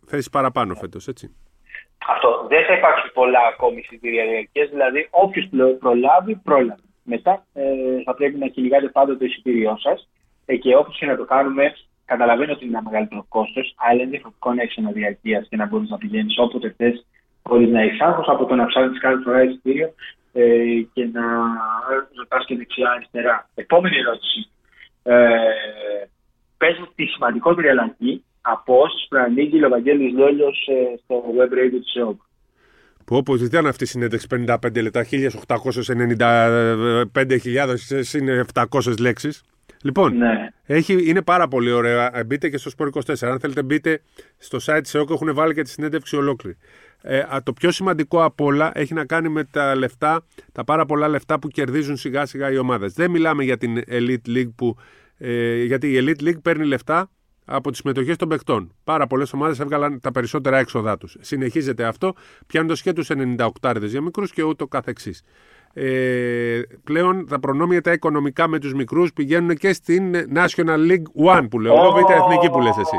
θέσεις 0.06 0.30
παραπάνω 0.32 0.76
φέτος, 0.76 1.08
έτσι. 1.08 1.36
Αυτό. 2.08 2.46
Δεν 2.50 2.66
θα 2.66 2.74
υπάρξουν 2.74 3.12
πολλά 3.14 3.40
ακόμη 3.54 3.80
εισιτήρια 3.80 4.24
διαρκές. 4.24 4.70
Δηλαδή, 4.70 5.08
όποιος 5.10 5.50
προλάβει, 5.80 6.36
πρόλαβε. 6.36 6.82
Μετά 7.04 7.46
ε, 7.54 7.64
θα 8.06 8.14
πρέπει 8.14 8.38
να 8.38 8.48
κυνηγάτε 8.48 8.88
πάντα 8.88 9.18
το 9.18 9.26
εισιτήριό 9.26 9.78
σας 9.78 10.10
ε, 10.46 10.56
και 10.56 10.76
όπως 10.76 10.98
και 10.98 11.06
να 11.06 11.16
το 11.16 11.26
κάνουμε, 11.26 11.74
καταλαβαίνω 12.06 12.52
ότι 12.52 12.66
είναι 12.66 12.78
ένα 12.78 12.90
μεγαλύτερο 12.90 13.26
κόστος, 13.30 13.76
αλλά 13.78 14.02
είναι 14.02 14.10
διαφορετικό 14.10 14.54
να 14.54 14.62
έχεις 14.62 14.76
ένα 14.76 14.92
διαρκεία 14.92 15.46
και 15.50 15.56
να 15.56 15.68
μπορείς 15.68 15.90
να 15.90 15.98
πηγαίνεις 15.98 16.36
όποτε 16.38 16.74
θες, 16.78 17.06
χωρίς 17.44 17.70
να 17.70 17.82
έχεις 17.82 18.02
άγχος 18.02 18.28
από 18.28 18.46
το 18.46 18.56
να 18.56 18.66
ψάχνεις 18.66 19.00
κάθε 19.00 19.22
φορά 19.24 19.44
εισιτήριο 19.44 19.94
ε, 20.34 20.82
και 20.94 21.10
να 21.14 21.24
ρωτάς 22.18 22.46
και 22.46 22.56
δεξιά-αριστερά. 22.56 23.50
Επόμενη 23.56 23.98
ερώτηση. 23.98 24.50
Ε, 25.04 25.28
Πες 26.58 26.76
τη 26.96 27.06
σημαντικότερη 27.06 27.68
αλλαγή 27.68 28.24
από 28.42 28.80
όσες 28.80 29.06
προανήγγειλε 29.10 29.66
ο 29.66 29.70
Βαγγέλης 29.70 30.14
Λόλιος 30.14 30.68
ε, 30.68 30.74
στο 31.04 31.24
web 31.38 31.52
radio 31.54 31.80
της 31.84 31.96
ΕΟΚ. 31.96 32.22
Που 33.06 33.16
όπως 33.16 33.42
ήταν 33.42 33.66
αυτή 33.66 33.84
η 33.84 33.88
συνέντευξη 33.88 34.28
55 34.32 34.82
λεπτά, 34.82 35.04
1895.000 35.04 35.08
είναι 38.14 38.46
700 38.54 39.00
λέξεις. 39.00 39.44
Λοιπόν, 39.84 40.18
ναι. 40.18 40.50
έχει, 40.66 41.10
είναι 41.10 41.22
πάρα 41.22 41.48
πολύ 41.48 41.72
ωραία. 41.72 42.24
Μπείτε 42.26 42.50
και 42.50 42.58
στο 42.58 42.72
Sport 42.78 42.88
24. 42.88 43.14
Αν 43.22 43.40
θέλετε, 43.40 43.64
μπείτε 43.64 44.02
στο 44.38 44.58
site 44.66 44.82
τη 44.84 44.98
ΕΟΚ, 44.98 45.10
έχουν 45.10 45.34
βάλει 45.34 45.54
και 45.54 45.62
τη 45.62 45.70
συνέντευξη 45.70 46.16
ολόκληρη. 46.16 46.58
Ε, 47.02 47.24
το 47.44 47.54
πιο 47.54 47.72
σημαντικό 47.72 48.24
από 48.24 48.46
όλα 48.46 48.72
έχει 48.74 48.94
να 48.94 49.06
κάνει 49.06 49.30
με 49.30 49.44
τα 49.44 49.76
λεφτά, 49.76 50.26
τα 50.52 50.64
πάρα 50.64 50.86
πολλά 50.86 51.08
λεφτά 51.08 51.40
που 51.40 51.48
κερδίζουν 51.48 51.98
σιγά 51.98 52.26
σιγά 52.26 52.52
οι 52.52 52.58
ομάδες. 52.58 52.94
Δεν 52.94 53.12
μιλάμε 53.12 53.44
για 53.44 53.58
την 53.58 53.84
Elite 53.90 54.28
League 54.28 54.52
που. 54.56 54.76
Ε, 55.18 55.64
γιατί 55.64 55.92
η 55.92 55.98
Elite 56.00 56.24
League 56.24 56.42
παίρνει 56.42 56.66
λεφτά 56.66 57.10
από 57.46 57.70
τις 57.70 57.80
συμμετοχές 57.80 58.16
των 58.16 58.28
παικτών. 58.28 58.76
Πάρα 58.84 59.08
πολλές 59.08 59.34
ομάδες 59.34 59.60
έβγαλαν 59.60 60.00
τα 60.00 60.12
περισσότερα 60.12 60.58
έξοδά 60.58 60.98
τους. 60.98 61.16
Συνεχίζεται 61.20 61.84
αυτό, 61.84 62.14
πιάνοντας 62.48 62.82
και 62.82 62.94
τους 62.94 63.10
98 63.10 63.76
για 63.82 64.02
μικρούς 64.02 64.32
και 64.32 64.44
ούτω 64.44 64.68
καθεξής 64.68 65.24
ε, 65.74 66.62
πλέον 66.84 67.28
τα 67.28 67.40
προνόμια 67.40 67.82
τα 67.82 67.92
οικονομικά 67.92 68.48
με 68.48 68.60
τους 68.60 68.74
μικρούς 68.74 69.14
πηγαίνουν 69.14 69.56
και 69.56 69.74
στην 69.74 70.16
National 70.36 70.92
League 70.92 71.34
One 71.36 71.48
που 71.50 71.60
λέω, 71.60 71.74
oh, 71.74 71.92
β' 71.92 72.12
εθνική 72.12 72.50
που 72.50 72.62
λες 72.62 72.78
εσύ. 72.78 72.98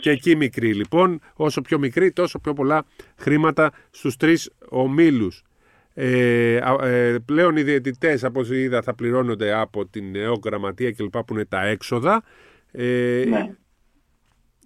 Και 0.00 0.10
εκεί 0.10 0.36
μικρή 0.36 0.74
λοιπόν, 0.74 1.20
όσο 1.34 1.60
πιο 1.60 1.78
μικρή 1.78 2.12
τόσο 2.12 2.38
πιο 2.38 2.52
πολλά 2.52 2.84
χρήματα 3.16 3.72
στους 3.90 4.16
τρεις 4.16 4.50
ομίλους. 4.68 5.42
Ε, 5.94 6.56
ε, 6.80 7.18
πλέον 7.24 7.56
οι 7.56 7.62
διαιτητές 7.62 8.24
από 8.24 8.40
όσο 8.40 8.54
είδα 8.54 8.82
θα 8.82 8.94
πληρώνονται 8.94 9.52
από 9.52 9.86
την 9.86 10.16
ΕΟ 10.16 10.40
γραμματεία 10.44 10.92
κλπ 10.92 11.18
που 11.18 11.32
είναι 11.34 11.44
τα 11.44 11.66
έξοδα. 11.66 12.22
Ε, 12.72 13.24
ναι. 13.28 13.54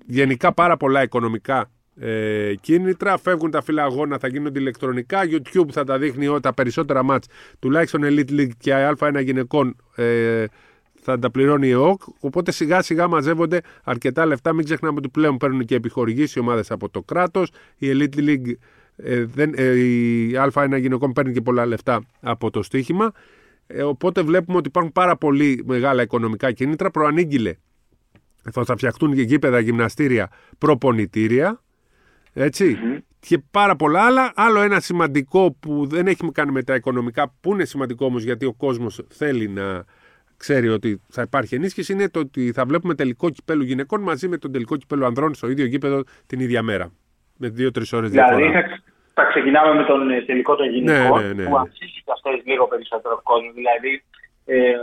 Γενικά 0.07 0.53
πάρα 0.53 0.77
πολλά 0.77 1.03
οικονομικά 1.03 1.71
ε, 1.97 2.55
κίνητρα. 2.61 3.19
Φεύγουν 3.19 3.51
τα 3.51 3.63
φύλλα 3.63 3.83
αγώνα, 3.85 4.19
θα 4.19 4.29
γίνονται 4.29 4.59
ηλεκτρονικά. 4.59 5.21
YouTube 5.25 5.71
θα 5.71 5.85
τα 5.85 5.99
δείχνει 5.99 6.29
ότι 6.29 6.41
τα 6.41 6.55
περισσότερα 6.55 7.03
μάτς, 7.03 7.27
τουλάχιστον 7.59 8.01
Elite 8.05 8.31
League 8.31 8.51
και 8.59 8.95
Α1 8.99 9.23
γυναικών, 9.23 9.77
ε, 9.95 10.45
θα 11.01 11.19
τα 11.19 11.31
πληρώνει 11.31 11.67
η 11.67 11.71
ΕΟΚ. 11.71 12.03
Οπότε 12.21 12.53
σιγά 12.53 12.83
σιγά 12.83 13.09
μαζεύονται 13.09 13.61
αρκετά 13.85 14.27
λεφτά. 14.27 14.53
Μην 14.53 14.65
ξεχνάμε 14.65 14.95
ότι 14.99 15.09
πλέον 15.09 15.37
παίρνουν 15.37 15.65
και 15.65 15.75
επιχορηγήσει 15.75 16.39
οι 16.39 16.43
ομάδες 16.43 16.71
από 16.71 16.89
το 16.89 17.03
κράτος. 17.03 17.51
Η 17.77 17.91
Elite 17.93 18.19
League, 18.19 18.53
ε, 18.97 19.25
δεν, 19.25 19.53
ε, 19.57 19.79
η 19.79 20.33
Α1 20.37 20.79
γυναικών 20.79 21.13
παίρνει 21.13 21.33
και 21.33 21.41
πολλά 21.41 21.67
λεφτά 21.67 22.05
από 22.21 22.51
το 22.51 22.63
στοίχημα. 22.63 23.13
Ε, 23.67 23.83
οπότε 23.83 24.23
βλέπουμε 24.23 24.57
ότι 24.57 24.69
υπάρχουν 24.69 24.93
πάρα 24.93 25.17
πολύ 25.17 25.63
μεγάλα 25.67 26.03
οικονομικά 26.03 26.53
κίνητρα. 26.53 26.91
Προανήγγειλε 26.91 27.55
θα 28.51 28.77
φτιαχτούν 28.77 29.15
και 29.15 29.23
γήπεδα, 29.23 29.59
γυμναστήρια, 29.59 30.31
προπονητήρια 30.59 31.63
ετσι 32.35 32.79
Και 33.21 33.39
πάρα 33.51 33.77
πολλά 33.77 34.07
άλλα. 34.07 34.33
Άλλο 34.35 34.61
ένα 34.61 34.81
σημαντικό 34.81 35.57
που 35.61 35.87
δεν 35.87 36.07
έχει 36.07 36.33
κάνει 36.33 36.53
με 36.53 36.63
τα 36.63 36.75
οικονομικά, 36.75 37.35
που 37.41 37.53
είναι 37.53 37.65
σημαντικό 37.65 38.07
όμως 38.07 38.23
γιατί 38.23 38.47
ο 38.47 38.53
κόσμος 38.53 39.07
θέλει 39.09 39.49
να 39.49 39.85
ξέρει 40.37 40.69
ότι 40.69 41.01
θα 41.09 41.23
υπάρχει 41.23 41.55
ενίσχυση, 41.55 41.93
είναι 41.93 42.09
το 42.09 42.19
ότι 42.19 42.53
θα 42.53 42.65
βλέπουμε 42.65 42.95
τελικό 42.95 43.31
κυπέλο 43.31 43.63
γυναικών 43.63 44.03
μαζί 44.03 44.29
με 44.29 44.39
τον 44.39 44.53
τελικό 44.53 44.77
κυπέλο 44.77 45.07
ανδρών 45.07 45.35
στο 45.35 45.49
ίδιο 45.49 45.65
γήπεδο 45.65 46.03
την 46.27 46.41
ίδια 46.41 46.63
μέρα. 46.63 46.93
Με 47.37 47.49
δύο-τρεις 47.49 47.93
ώρες 47.93 48.11
δηλαδή, 48.11 48.35
διαφορά. 48.35 48.61
Δηλαδή 48.61 48.83
θα, 49.15 49.23
θα 49.23 49.29
ξεκινάμε 49.29 49.75
με 49.75 49.85
τον 49.85 50.11
ε, 50.11 50.23
τελικό 50.23 50.55
των 50.57 50.69
γυναικών, 50.69 51.21
ναι, 51.21 51.27
ναι, 51.27 51.43
ναι, 51.43 51.49
που 51.49 51.59
αξίζει 51.59 52.03
και 52.05 52.13
αυτό 52.13 52.31
λίγο 52.45 52.67
περισσότερο 52.67 53.21
κόσμο. 53.23 53.53
Δηλαδή 53.53 54.03
Ε, 54.45 54.75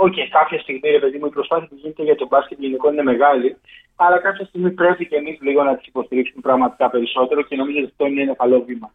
OK, 0.00 0.12
okay, 0.12 0.26
κάποια 0.30 0.58
στιγμή 0.60 0.90
ρε 0.90 0.98
παιδί 0.98 1.18
μου 1.18 1.26
η 1.26 1.30
προσπάθεια 1.30 1.68
που 1.68 1.74
γίνεται 1.80 2.02
για 2.02 2.14
τον 2.14 2.28
μπάσκετ 2.30 2.58
γενικώ 2.60 2.92
είναι 2.92 3.02
μεγάλη, 3.02 3.56
αλλά 4.00 4.18
κάποια 4.18 4.44
στιγμή 4.44 4.70
πρέπει 4.70 5.06
και 5.08 5.16
εμείς 5.16 5.38
λίγο 5.40 5.62
να 5.62 5.76
τις 5.76 5.86
υποστηρίξουμε 5.86 6.40
πραγματικά 6.40 6.90
περισσότερο 6.90 7.42
και 7.42 7.56
νομίζω 7.56 7.78
ότι 7.78 7.88
αυτό 7.90 8.06
είναι 8.06 8.22
ένα 8.22 8.34
καλό 8.34 8.64
βήμα. 8.66 8.92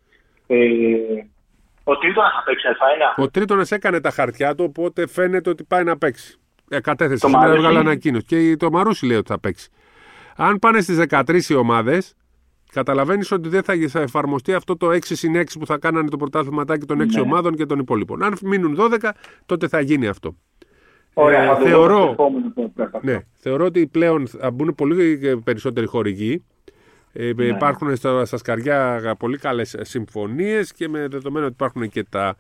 Ε, 0.47 0.57
ο 1.83 1.97
Τρίτονα 1.97 2.29
θα 2.35 2.43
παίξει 2.45 2.67
α 2.67 3.23
Ο 3.23 3.29
Τρίτονα 3.29 3.65
έκανε 3.69 3.99
τα 4.01 4.11
χαρτιά 4.11 4.55
του, 4.55 4.65
οπότε 4.67 5.07
φαίνεται 5.07 5.49
ότι 5.49 5.63
πάει 5.63 5.83
να 5.83 5.97
παίξει. 5.97 6.37
Ε, 6.69 6.79
κατέθεσε 6.79 7.27
σήμερα, 7.27 7.53
έβγαλε 7.53 7.79
ανακοίνωση. 7.79 8.25
Και 8.25 8.55
το 8.57 8.71
Μαρούσι 8.71 9.05
λέει 9.05 9.17
ότι 9.17 9.27
θα 9.27 9.39
παίξει. 9.39 9.69
Αν 10.35 10.59
πάνε 10.59 10.81
στις 10.81 11.05
13 11.09 11.49
οι 11.49 11.53
ομάδες, 11.53 12.15
καταλαβαίνεις 12.73 13.31
ότι 13.31 13.49
δεν 13.49 13.63
θα 13.63 13.99
εφαρμοστεί 13.99 14.53
αυτό 14.53 14.77
το 14.77 14.89
6 14.89 14.99
συν 15.01 15.35
6 15.35 15.43
που 15.59 15.65
θα 15.65 15.77
κάνανε 15.77 16.09
το 16.09 16.17
πρωτάθληματάκι 16.17 16.85
των 16.85 17.01
6 17.01 17.05
ναι. 17.05 17.21
ομάδων 17.21 17.55
και 17.55 17.65
των 17.65 17.79
υπόλοιπων. 17.79 18.23
Αν 18.23 18.37
μείνουν 18.41 18.77
12, 18.79 19.09
τότε 19.45 19.67
θα 19.67 19.79
γίνει 19.79 20.07
αυτό. 20.07 20.35
Ωραία, 21.13 21.58
ε, 21.60 21.63
θεωρώ, 21.63 22.15
ναι, 23.02 23.19
θεωρώ 23.34 23.65
ότι 23.65 23.88
πλέον 23.88 24.28
θα 24.28 24.52
μπουν 24.52 24.76
πολύ 24.76 25.17
περισσότεροι 25.43 25.86
χορηγοί. 25.86 26.43
Ε, 27.13 27.32
ναι. 27.36 27.45
Υπάρχουν 27.45 27.95
στα, 27.95 28.26
στα 28.26 28.38
σκαριά 28.38 29.15
πολύ 29.19 29.38
καλές 29.38 29.76
συμφωνίες 29.82 30.73
και 30.73 30.88
με 30.88 31.08
δεδομένο 31.08 31.45
ότι 31.45 31.54
υπάρχουν 31.54 31.89
και 31.89 32.04
τα 32.04 32.36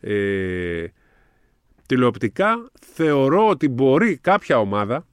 ε, 0.00 0.84
τηλεοπτικά 1.86 2.70
θεωρώ 2.80 3.48
ότι 3.48 3.68
μπορεί 3.68 4.16
κάποια 4.16 4.58
ομάδα 4.58 5.06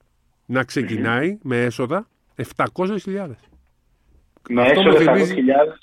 να 0.45 0.63
ξεκινάει 0.63 1.37
με 1.41 1.63
έσοδα 1.63 2.07
700.000. 2.55 3.29
Με 4.49 4.61
Αυτό 4.61 4.81
μου 4.81 4.93
θυμίζει, 4.93 5.35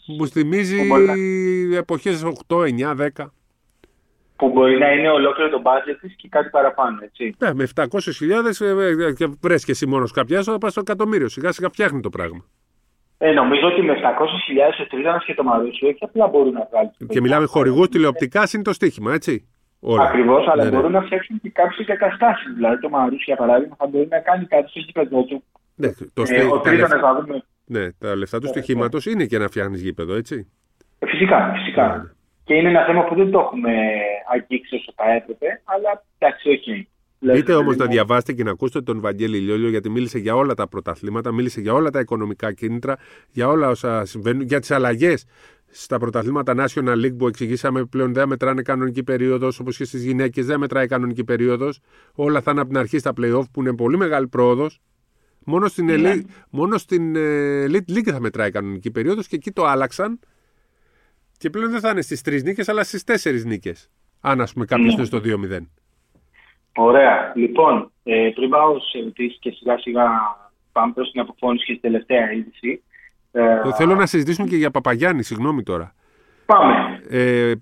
μου 0.06 0.28
θυμίζει 0.28 0.76
εποχές 1.76 2.22
8, 2.46 2.56
9, 2.56 3.10
10 3.16 3.26
που 4.40 4.48
μπορεί 4.48 4.78
να 4.78 4.92
είναι 4.92 5.08
ολόκληρο 5.08 5.50
το 5.50 5.62
budget 5.64 5.96
της 6.00 6.14
και 6.16 6.28
κάτι 6.28 6.48
παραπάνω, 6.50 6.98
έτσι. 7.02 7.34
Ναι, 7.38 7.54
με 7.54 7.68
700.000 7.74 7.86
ε, 8.60 9.06
ε, 9.06 9.12
και 9.12 9.26
βρες 9.40 9.64
και 9.64 9.70
εσύ 9.70 9.86
μόνος 9.86 10.12
κάποια 10.12 10.38
έσοδα, 10.38 10.58
πας 10.58 10.70
στο 10.70 10.80
εκατομμύριο. 10.80 11.28
Σιγά 11.28 11.52
σιγά 11.52 11.68
φτιάχνει 11.68 12.00
το 12.00 12.08
πράγμα. 12.08 12.44
Ε, 13.18 13.32
νομίζω 13.32 13.66
ότι 13.66 13.82
με 13.82 13.92
700.000 13.92 13.98
ο 14.80 14.86
Τρίτανα 14.86 15.22
και 15.26 15.34
το 15.34 15.42
Μαρούσιο 15.42 15.88
όχι 15.88 15.98
απλά 16.00 16.26
μπορούν 16.26 16.52
να 16.52 16.68
βγάλουν. 16.70 16.92
Και 17.08 17.20
μιλάμε 17.20 17.46
χορηγούς 17.46 17.88
τηλεοπτικά, 17.88 18.42
είναι 18.54 18.62
το 18.62 18.72
στοίχημα, 18.72 19.12
έτσι. 19.12 19.48
Ακριβώς, 20.00 20.48
αλλά 20.48 20.64
ναι, 20.64 20.70
ναι. 20.70 20.76
μπορούν 20.76 20.92
να 20.92 21.02
φτιάξουν 21.02 21.40
και 21.40 21.50
κάποιες 21.50 21.88
εγκαταστάσεις. 21.88 22.54
Δηλαδή, 22.54 22.80
το 22.80 22.88
Μαρούσιο, 22.88 23.24
για 23.24 23.36
παράδειγμα, 23.36 23.74
θα 23.78 23.86
μπορεί 23.86 24.06
να 24.10 24.18
κάνει 24.18 24.44
κάτι 24.46 24.70
στο 24.70 24.78
γήπεδο 24.78 25.22
του. 25.22 25.44
Ναι, 25.74 25.88
το 26.14 26.22
ε, 26.26 26.44
ο 26.44 26.60
Τρίτανα 26.60 26.98
θα 26.98 27.20
δούμε. 27.20 27.42
Ναι, 27.64 27.92
τα 27.92 28.16
λεφτά 28.16 28.38
του 28.40 28.46
στοιχήματος 28.46 29.06
είναι 29.06 29.24
και 29.24 29.38
να 29.38 29.46
φτιάχνεις 29.46 29.82
γήπεδο, 29.82 30.14
έτσι. 30.14 30.50
Ε, 30.98 31.06
φυσικά, 31.06 31.52
φυσικά. 31.56 32.14
Ναι, 32.50 32.56
ναι. 32.56 32.62
Και 32.62 32.68
είναι 32.68 32.68
ένα 32.68 32.84
θέμα 32.86 33.04
που 33.04 33.14
δεν 33.14 33.30
το 33.30 33.38
έχουμε 33.38 33.72
αγγίξει 34.32 34.74
όσο 34.74 34.92
θα 34.96 35.12
έπρεπε, 35.12 35.60
αλλά 35.64 36.04
εντάξει, 36.18 36.48
όχι. 36.48 36.88
Μπείτε 37.18 37.54
όμως 37.54 37.76
να 37.76 37.86
διαβάσετε 37.86 38.32
και 38.32 38.44
να 38.44 38.50
ακούσετε 38.50 38.80
τον 38.80 39.00
Βαγγέλη 39.00 39.38
Λιόλιο, 39.38 39.68
γιατί 39.68 39.90
μίλησε 39.90 40.18
για 40.18 40.34
όλα 40.34 40.54
τα 40.54 40.68
πρωταθλήματα, 40.68 41.32
μίλησε 41.32 41.60
για 41.60 41.72
όλα 41.72 41.90
τα 41.90 42.00
οικονομικά 42.00 42.52
κίνητρα, 42.52 42.96
για 43.30 43.48
όλα 43.48 43.68
όσα 43.68 44.04
συμβαίνουν, 44.04 44.42
για 44.42 44.60
τις 44.60 44.70
αλλαγές 44.70 45.24
στα 45.70 45.98
πρωταθλήματα 45.98 46.54
National 46.56 47.04
League 47.04 47.16
που 47.18 47.26
εξηγήσαμε 47.26 47.84
πλέον 47.84 48.12
δεν 48.12 48.28
μετράνε 48.28 48.62
κανονική 48.62 49.02
περίοδος, 49.02 49.58
όπως 49.58 49.76
και 49.76 49.84
στις 49.84 50.04
γυναίκες 50.04 50.46
δεν 50.46 50.58
μετράει 50.58 50.86
κανονική 50.86 51.24
περίοδος. 51.24 51.80
Όλα 52.14 52.40
θα 52.40 52.50
είναι 52.50 52.60
από 52.60 52.68
την 52.68 52.78
αρχή 52.78 52.98
στα 52.98 53.12
playoff 53.20 53.44
που 53.52 53.60
είναι 53.60 53.74
πολύ 53.74 53.96
μεγάλη 53.96 54.28
πρόοδος. 54.28 54.80
Μόνο 55.44 55.68
στην, 55.68 55.88
yeah. 55.90 55.94
Elite, 55.94 56.24
μόνο 56.50 56.78
στην 56.78 57.16
ε, 57.16 57.64
Elite 57.68 57.96
League 57.96 58.10
θα 58.10 58.20
μετράει 58.20 58.50
κανονική 58.50 58.90
περίοδος 58.90 59.26
και 59.26 59.36
εκεί 59.36 59.50
το 59.50 59.64
άλλαξαν 59.64 60.18
και 61.40 61.50
πλέον 61.50 61.70
δεν 61.70 61.80
θα 61.80 61.90
είναι 61.90 62.00
στις 62.00 62.22
τρεις 62.22 62.42
νίκες, 62.42 62.68
αλλά 62.68 62.84
στις 62.84 63.04
τέσσερις 63.04 63.44
νίκες. 63.44 63.90
Αν 64.20 64.40
ας 64.40 64.52
πούμε 64.52 64.64
κάποιος 64.64 64.86
ναι. 64.86 64.92
είναι 64.92 65.04
στο 65.04 65.18
2-0. 65.18 65.66
Ωραία. 66.76 67.32
Λοιπόν, 67.34 67.90
ε, 68.02 68.30
πριν 68.34 68.48
πάω 68.48 68.78
σε 68.78 68.98
ερωτήσεις 68.98 69.38
και 69.40 69.50
σιγά 69.50 69.78
σιγά 69.78 70.08
πάμε 70.72 70.92
προς 70.92 71.10
την 71.10 71.20
αποφώνηση 71.20 71.64
και 71.64 71.72
στην 71.72 71.90
τελευταία 71.90 72.32
είδηση. 72.32 72.82
Ε, 73.32 73.72
Θέλω 73.76 73.94
να 73.94 74.06
συζητήσουμε 74.06 74.48
και 74.48 74.56
για 74.56 74.70
Παπαγιάννη, 74.70 75.22
συγγνώμη 75.22 75.62
τώρα. 75.62 75.94
Πάμε. 76.46 77.00
Ε, 77.08 77.52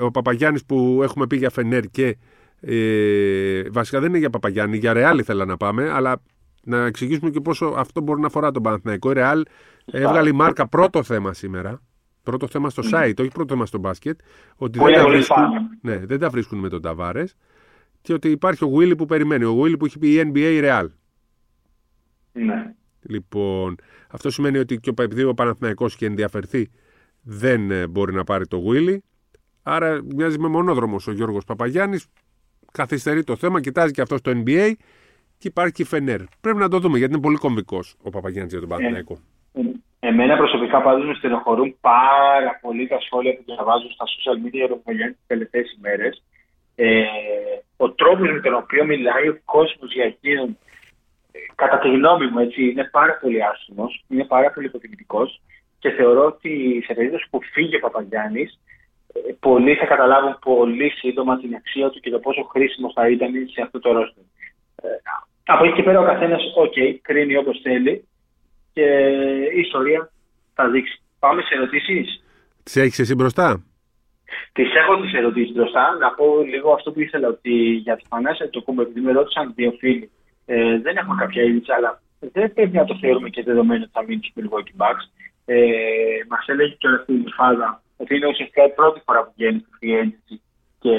ο 0.00 0.10
Παπαγιάννης 0.10 0.64
που 0.64 1.00
έχουμε 1.02 1.26
πει 1.26 1.36
για 1.36 1.50
Φενέρ 1.50 1.82
και 1.82 2.16
ε, 2.60 3.62
βασικά 3.70 4.00
δεν 4.00 4.08
είναι 4.08 4.18
για 4.18 4.30
Παπαγιάννη, 4.30 4.76
για 4.76 4.92
Ρεάλ 4.92 5.18
ήθελα 5.18 5.44
να 5.44 5.56
πάμε, 5.56 5.90
αλλά 5.90 6.22
να 6.62 6.84
εξηγήσουμε 6.86 7.30
και 7.30 7.40
πόσο 7.40 7.74
αυτό 7.76 8.00
μπορεί 8.00 8.20
να 8.20 8.26
αφορά 8.26 8.50
τον 8.50 8.62
Παναθηναϊκό. 8.62 9.10
Η 9.10 9.12
Ρεάλ 9.12 9.44
έβγαλε 9.92 10.28
η 10.28 10.32
μάρκα 10.32 10.68
πρώτο 10.68 11.02
θέμα 11.02 11.32
σήμερα 11.32 11.80
πρώτο 12.22 12.46
θέμα 12.46 12.70
στο 12.70 12.82
site, 12.92 13.14
όχι 13.18 13.30
πρώτο 13.30 13.52
θέμα 13.52 13.66
στο 13.66 13.78
μπάσκετ, 13.78 14.20
ότι 14.56 14.78
δεν 14.78 14.92
τα, 14.94 15.08
βρίσκουν, 15.08 15.36
ναι, 15.80 15.96
δεν 15.96 16.18
τα 16.18 16.30
βρίσκουν 16.30 16.58
με 16.58 16.68
τον 16.68 16.82
Ταβάρες 16.82 17.36
και 18.02 18.12
ότι 18.12 18.30
υπάρχει 18.30 18.64
ο 18.64 18.66
Γουίλι 18.66 18.96
που 18.96 19.06
περιμένει. 19.06 19.44
Ο 19.44 19.50
Γουίλι 19.50 19.76
που 19.76 19.84
έχει 19.84 19.98
πει 19.98 20.14
η 20.14 20.30
NBA 20.34 20.64
Real. 20.64 20.86
Ναι. 22.32 22.74
Λοιπόν, 23.00 23.74
αυτό 24.08 24.30
σημαίνει 24.30 24.58
ότι 24.58 24.80
και 24.80 24.90
ο, 24.90 25.02
επειδή 25.02 25.22
ο 25.22 25.34
Παναθηναϊκός 25.34 25.96
και 25.96 26.06
ενδιαφερθεί 26.06 26.70
δεν 27.22 27.70
ε, 27.70 27.86
μπορεί 27.86 28.14
να 28.14 28.24
πάρει 28.24 28.46
το 28.46 28.56
Γουίλι. 28.56 29.02
Άρα 29.62 30.02
μοιάζει 30.14 30.38
με 30.38 30.48
μονόδρομος 30.48 31.06
ο 31.06 31.12
Γιώργος 31.12 31.44
Παπαγιάννης. 31.44 32.06
Καθυστερεί 32.72 33.24
το 33.24 33.36
θέμα, 33.36 33.60
κοιτάζει 33.60 33.92
και 33.92 34.00
αυτό 34.00 34.20
το 34.20 34.42
NBA 34.44 34.72
και 35.38 35.48
υπάρχει 35.48 35.72
και 35.72 35.82
η 35.82 35.84
Φενέρ. 35.84 36.20
Πρέπει 36.40 36.58
να 36.58 36.68
το 36.68 36.78
δούμε 36.78 36.98
γιατί 36.98 37.12
είναι 37.12 37.22
πολύ 37.22 37.36
κομβικός 37.36 37.96
ο 38.02 38.10
Παπαγιάννης 38.10 38.52
για 38.52 38.60
τον 38.60 38.70
ε, 38.70 38.74
Παναθηναϊκό. 38.74 39.12
Ε, 39.12 39.18
Εμένα 40.04 40.36
προσωπικά 40.36 40.82
πάντως 40.82 41.06
με 41.06 41.14
στενοχωρούν 41.14 41.76
πάρα 41.80 42.58
πολύ 42.60 42.86
τα 42.86 43.00
σχόλια 43.00 43.34
που 43.34 43.42
διαβάζω 43.46 43.90
στα 43.90 44.04
social 44.12 44.36
media 44.46 44.52
για 44.52 44.68
τον 44.68 44.82
τι 44.84 45.16
τελευταίες 45.26 45.74
ημέρες. 45.78 46.22
Ε, 46.74 47.04
ο 47.76 47.90
τρόπος 47.90 48.30
με 48.30 48.40
τον 48.40 48.54
οποίο 48.54 48.84
μιλάει 48.84 49.28
ο 49.28 49.40
κόσμος 49.44 49.92
για 49.92 50.04
εκείνον, 50.04 50.58
ε, 51.32 51.38
κατά 51.54 51.78
τη 51.78 51.88
γνώμη 51.88 52.26
μου, 52.26 52.38
έτσι, 52.38 52.70
είναι 52.70 52.88
πάρα 52.92 53.18
πολύ 53.20 53.44
άσχημος, 53.44 54.04
είναι 54.08 54.24
πάρα 54.24 54.50
πολύ 54.52 54.66
υποτιμητικός 54.66 55.40
και 55.78 55.90
θεωρώ 55.90 56.24
ότι 56.24 56.82
σε 56.86 56.94
περίπτωση 56.94 57.26
που 57.30 57.38
φύγει 57.52 57.76
ο 57.76 57.80
Παπαγιάννης, 57.80 58.58
ε, 59.14 59.32
πολλοί 59.40 59.74
θα 59.74 59.86
καταλάβουν 59.86 60.38
πολύ 60.38 60.90
σύντομα 60.90 61.38
την 61.38 61.54
αξία 61.54 61.90
του 61.90 62.00
και 62.00 62.10
το 62.10 62.18
πόσο 62.18 62.42
χρήσιμος 62.42 62.92
θα 62.92 63.08
ήταν 63.08 63.32
σε 63.52 63.62
αυτό 63.62 63.78
το 63.80 63.92
ρόστο. 63.92 64.20
Ε, 64.82 64.88
από 65.46 65.64
εκεί 65.64 65.74
και 65.74 65.82
πέρα 65.82 66.00
ο 66.00 66.04
καθένας, 66.04 66.42
OK, 66.56 66.98
κρίνει 67.02 67.36
όπως 67.36 67.60
θέλει 67.62 68.06
και 68.72 68.86
η 69.54 69.60
ιστορία 69.60 70.10
θα 70.54 70.68
δείξει. 70.68 71.02
Πάμε 71.18 71.42
σε 71.42 71.54
ερωτήσεις. 71.54 72.24
Τις 72.62 72.76
έχεις 72.76 72.98
εσύ 72.98 73.14
μπροστά; 73.14 73.62
Τις 74.52 74.74
έχω 74.74 75.00
τις 75.00 75.12
ερωτήσεις 75.12 75.52
μπροστά. 75.54 75.96
Να 76.00 76.10
πω 76.10 76.42
λίγο 76.42 76.72
αυτό 76.72 76.92
που 76.92 77.00
ήθελα 77.00 77.28
ότι 77.28 77.52
για 77.86 77.96
τη 77.96 78.04
Θανάσια 78.08 78.50
το 78.50 78.62
κούμπο, 78.62 78.82
επειδή 78.82 79.00
με 79.00 79.12
ρώτησαν 79.12 79.52
δύο 79.54 79.74
φίλοι, 79.78 80.10
ε, 80.46 80.78
δεν 80.78 80.96
έχουμε 80.96 81.14
κάποια 81.18 81.42
είδηση, 81.42 81.72
αλλά 81.72 82.02
δεν 82.18 82.52
πρέπει 82.52 82.76
να 82.76 82.84
το 82.84 82.98
θεωρούμε 83.00 83.28
και 83.28 83.42
δεδομένο 83.42 83.82
ότι 83.82 83.92
θα 83.92 84.04
μείνει 84.04 84.20
στο 84.22 84.42
Milwaukee 84.42 84.82
Bucks. 84.82 85.04
Ε, 85.44 85.56
Μας 86.28 86.46
έλεγε 86.46 86.74
και 86.78 86.88
ο 86.88 86.94
Ευθύνη 86.94 87.24
Φάδα 87.36 87.82
ότι 87.96 88.16
είναι 88.16 88.26
ουσιαστικά 88.26 88.64
η 88.64 88.70
πρώτη 88.70 89.00
φορά 89.04 89.24
που 89.24 89.32
βγαίνει 89.36 89.58
στη 89.58 89.70
free 89.80 90.02
agency 90.02 90.36
και 90.78 90.94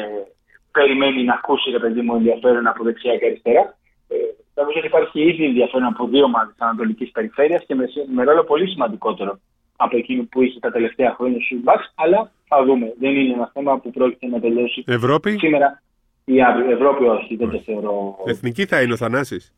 περιμένει 0.72 1.24
να 1.24 1.34
ακούσει 1.34 1.70
ρε 1.72 1.80
παιδί 1.80 2.02
μου 2.02 2.16
ενδιαφέρον 2.16 2.68
από 2.68 2.84
δεξιά 2.84 3.18
και 3.18 3.26
αριστερά. 3.26 3.78
Ε, 4.08 4.16
Νομίζω 4.56 4.78
ότι 4.78 4.88
υπάρχει 4.88 5.22
ήδη 5.30 5.46
ενδιαφέρον 5.46 5.88
από 5.88 6.08
δύο 6.08 6.24
ομάδες 6.24 6.54
τη 6.56 6.66
Ανατολικής 6.66 7.12
Περιφέρειας 7.12 7.64
και 7.68 7.76
με, 7.76 7.86
με 8.14 8.24
ρόλο 8.24 8.44
πολύ 8.44 8.68
σημαντικότερο 8.68 9.40
από 9.76 9.98
εκείνο 9.98 10.24
που 10.32 10.42
είχε 10.42 10.60
τα 10.60 10.72
τελευταία 10.72 11.14
χρόνια 11.18 11.40
στους 11.42 11.60
Bucks. 11.66 11.86
Αλλά 11.96 12.32
θα 12.48 12.64
δούμε. 12.64 12.94
Δεν 13.00 13.16
είναι 13.16 13.34
ένα 13.34 13.50
θέμα 13.54 13.80
που 13.80 13.92
πρόκειται 13.92 14.28
να 14.28 14.40
τελειώσει 14.40 14.84
Ευρώπη; 14.88 15.38
σήμερα 15.38 15.82
ή 16.26 16.42
αύριο. 16.44 16.72
Ευρώπη 16.72 17.04
όχι, 17.04 17.36
δεν 17.36 17.50
το 17.50 17.60
θεωρώ. 17.60 18.16
Εθνική 18.26 18.66
θα 18.66 18.82
είναι 18.82 18.94
ο 18.94 18.98
Θανάσης; 18.98 19.54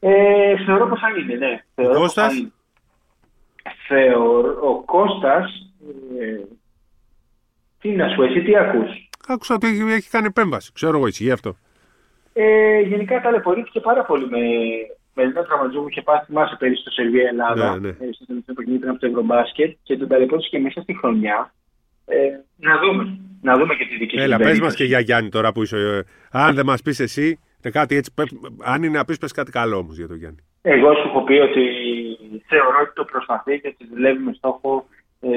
Ε, 0.00 0.64
θεωρώ 0.66 0.88
πως 0.88 1.00
θα 1.00 1.08
είναι, 1.18 1.34
ναι. 1.34 1.64
Θεωρώ 1.74 1.98
Κώστας; 1.98 2.46
Θεωρώ, 3.88 4.58
ο 4.62 4.82
Κώστας, 4.82 5.72
ε, 6.20 6.40
τι 7.80 7.88
να 7.88 8.08
σου, 8.08 8.22
εσύ 8.22 8.42
τι 8.42 8.56
ακούς; 8.56 9.08
Άκουσα 9.28 9.54
ότι 9.54 9.66
έχει 9.92 10.10
κάνει 10.10 10.26
επέμβαση. 10.26 10.72
Ξέρω 10.72 10.96
εγώ 10.96 11.06
εσύ 11.06 11.24
γι' 11.24 11.30
αυτό. 11.30 11.56
Ε, 12.36 12.80
γενικά 12.80 13.20
ταλαιπωρήθηκε 13.20 13.80
πάρα 13.80 14.04
πολύ 14.04 14.28
με, 14.28 14.38
με 15.14 15.22
έναν 15.22 15.44
τραυματισμό 15.46 15.82
που 15.82 15.88
είχε 15.88 16.02
πάει, 16.02 16.18
θυμάσαι 16.26 16.56
πέρυσι 16.58 16.80
στο 16.80 16.90
Σερβία 16.90 17.28
Ελλάδα, 17.28 17.70
ναι, 17.70 17.78
ναι. 17.78 17.88
Ε, 17.88 18.12
στο 18.12 18.24
τελευταίο 18.26 18.54
παιχνίδι 18.54 18.88
από 18.88 18.98
το 18.98 19.06
Ευρωμπάσκετ 19.06 19.76
και 19.82 19.96
τον 19.96 20.08
ταλαιπωρήθηκε 20.08 20.56
και 20.56 20.62
μέσα 20.62 20.80
στη 20.80 20.96
χρονιά. 20.96 21.54
Ε, 22.06 22.16
να 22.56 22.78
δούμε. 22.78 23.18
Να 23.42 23.58
δούμε 23.58 23.74
και 23.74 23.84
τη 23.84 23.96
δική 23.96 24.16
σου 24.16 24.22
Έλα, 24.22 24.36
πες 24.36 24.60
μας 24.60 24.74
και 24.74 24.84
για 24.84 25.00
Γιάννη 25.00 25.28
τώρα 25.28 25.52
που 25.52 25.62
είσαι. 25.62 25.76
Ε, 25.76 26.02
αν 26.30 26.54
δεν 26.54 26.66
μας 26.66 26.82
πεις 26.82 27.00
εσύ, 27.00 27.38
κάτι 27.70 27.96
έτσι, 27.96 28.10
αν 28.64 28.82
είναι 28.82 28.98
να 28.98 29.04
πεις, 29.04 29.18
πες 29.18 29.32
κάτι 29.32 29.50
καλό 29.50 29.76
όμως 29.76 29.96
για 29.96 30.08
τον 30.08 30.16
Γιάννη. 30.16 30.38
Εγώ 30.62 30.94
σου 30.94 31.08
έχω 31.08 31.22
πει 31.22 31.32
ότι 31.32 31.64
θεωρώ 32.46 32.78
ότι 32.82 32.92
το 32.94 33.04
προσπαθεί 33.04 33.60
και 33.60 33.68
ότι 33.68 33.88
δουλεύει 33.94 34.22
με 34.22 34.32
στόχο 34.32 34.86
ε, 35.20 35.28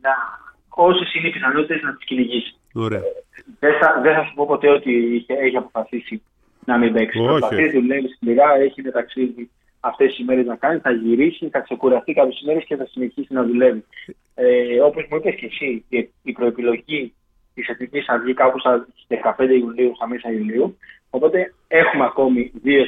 να 0.00 0.14
όσες 0.68 1.14
είναι 1.14 1.28
οι 1.28 1.30
πιθανότητες 1.30 1.82
να 1.82 1.94
τις 1.94 2.04
κυνηγήσει. 2.04 2.54
Ωραία. 2.74 3.02
Δεν 3.58 3.72
θα, 3.80 4.00
δεν 4.02 4.14
θα 4.14 4.24
σου 4.24 4.34
πω 4.34 4.46
ποτέ 4.46 4.68
ότι 4.68 4.92
είχε, 4.92 5.34
έχει 5.34 5.56
αποφασίσει 5.56 6.22
να 6.64 6.78
μην 6.78 6.92
παίξει. 6.92 7.18
Προσπαθεί, 7.18 7.70
δουλεύει 7.70 8.08
σκληρά, 8.08 8.54
έχει 8.56 8.82
μεταξύ 8.82 9.50
αυτές 9.80 10.08
τις 10.08 10.18
ημέρε 10.18 10.42
να 10.42 10.56
κάνει, 10.56 10.80
θα 10.80 10.90
γυρίσει, 10.90 11.48
θα 11.48 11.60
ξεκουραστεί 11.60 12.12
κάποιες 12.12 12.40
ημέρε 12.40 12.60
και 12.60 12.76
θα 12.76 12.86
συνεχίσει 12.86 13.34
να 13.34 13.44
δουλεύει. 13.44 13.84
Ε, 14.34 14.80
Όπως 14.80 15.06
μου 15.10 15.16
είπες 15.16 15.34
και 15.34 15.46
εσύ, 15.46 15.84
η 16.22 16.32
προεπιλογή 16.32 17.14
της 17.54 17.68
Εθνικής 17.68 18.04
θα 18.04 18.18
βγει 18.18 18.34
κάπου 18.34 18.58
στα 18.58 18.86
15 19.08 19.48
Ιουλίου, 19.58 19.92
στα 19.94 20.08
μέσα 20.08 20.32
Ιουλίου. 20.32 20.78
Οπότε 21.10 21.54
έχουμε 21.68 22.04
ακόμη 22.04 22.52
δύο, 22.62 22.84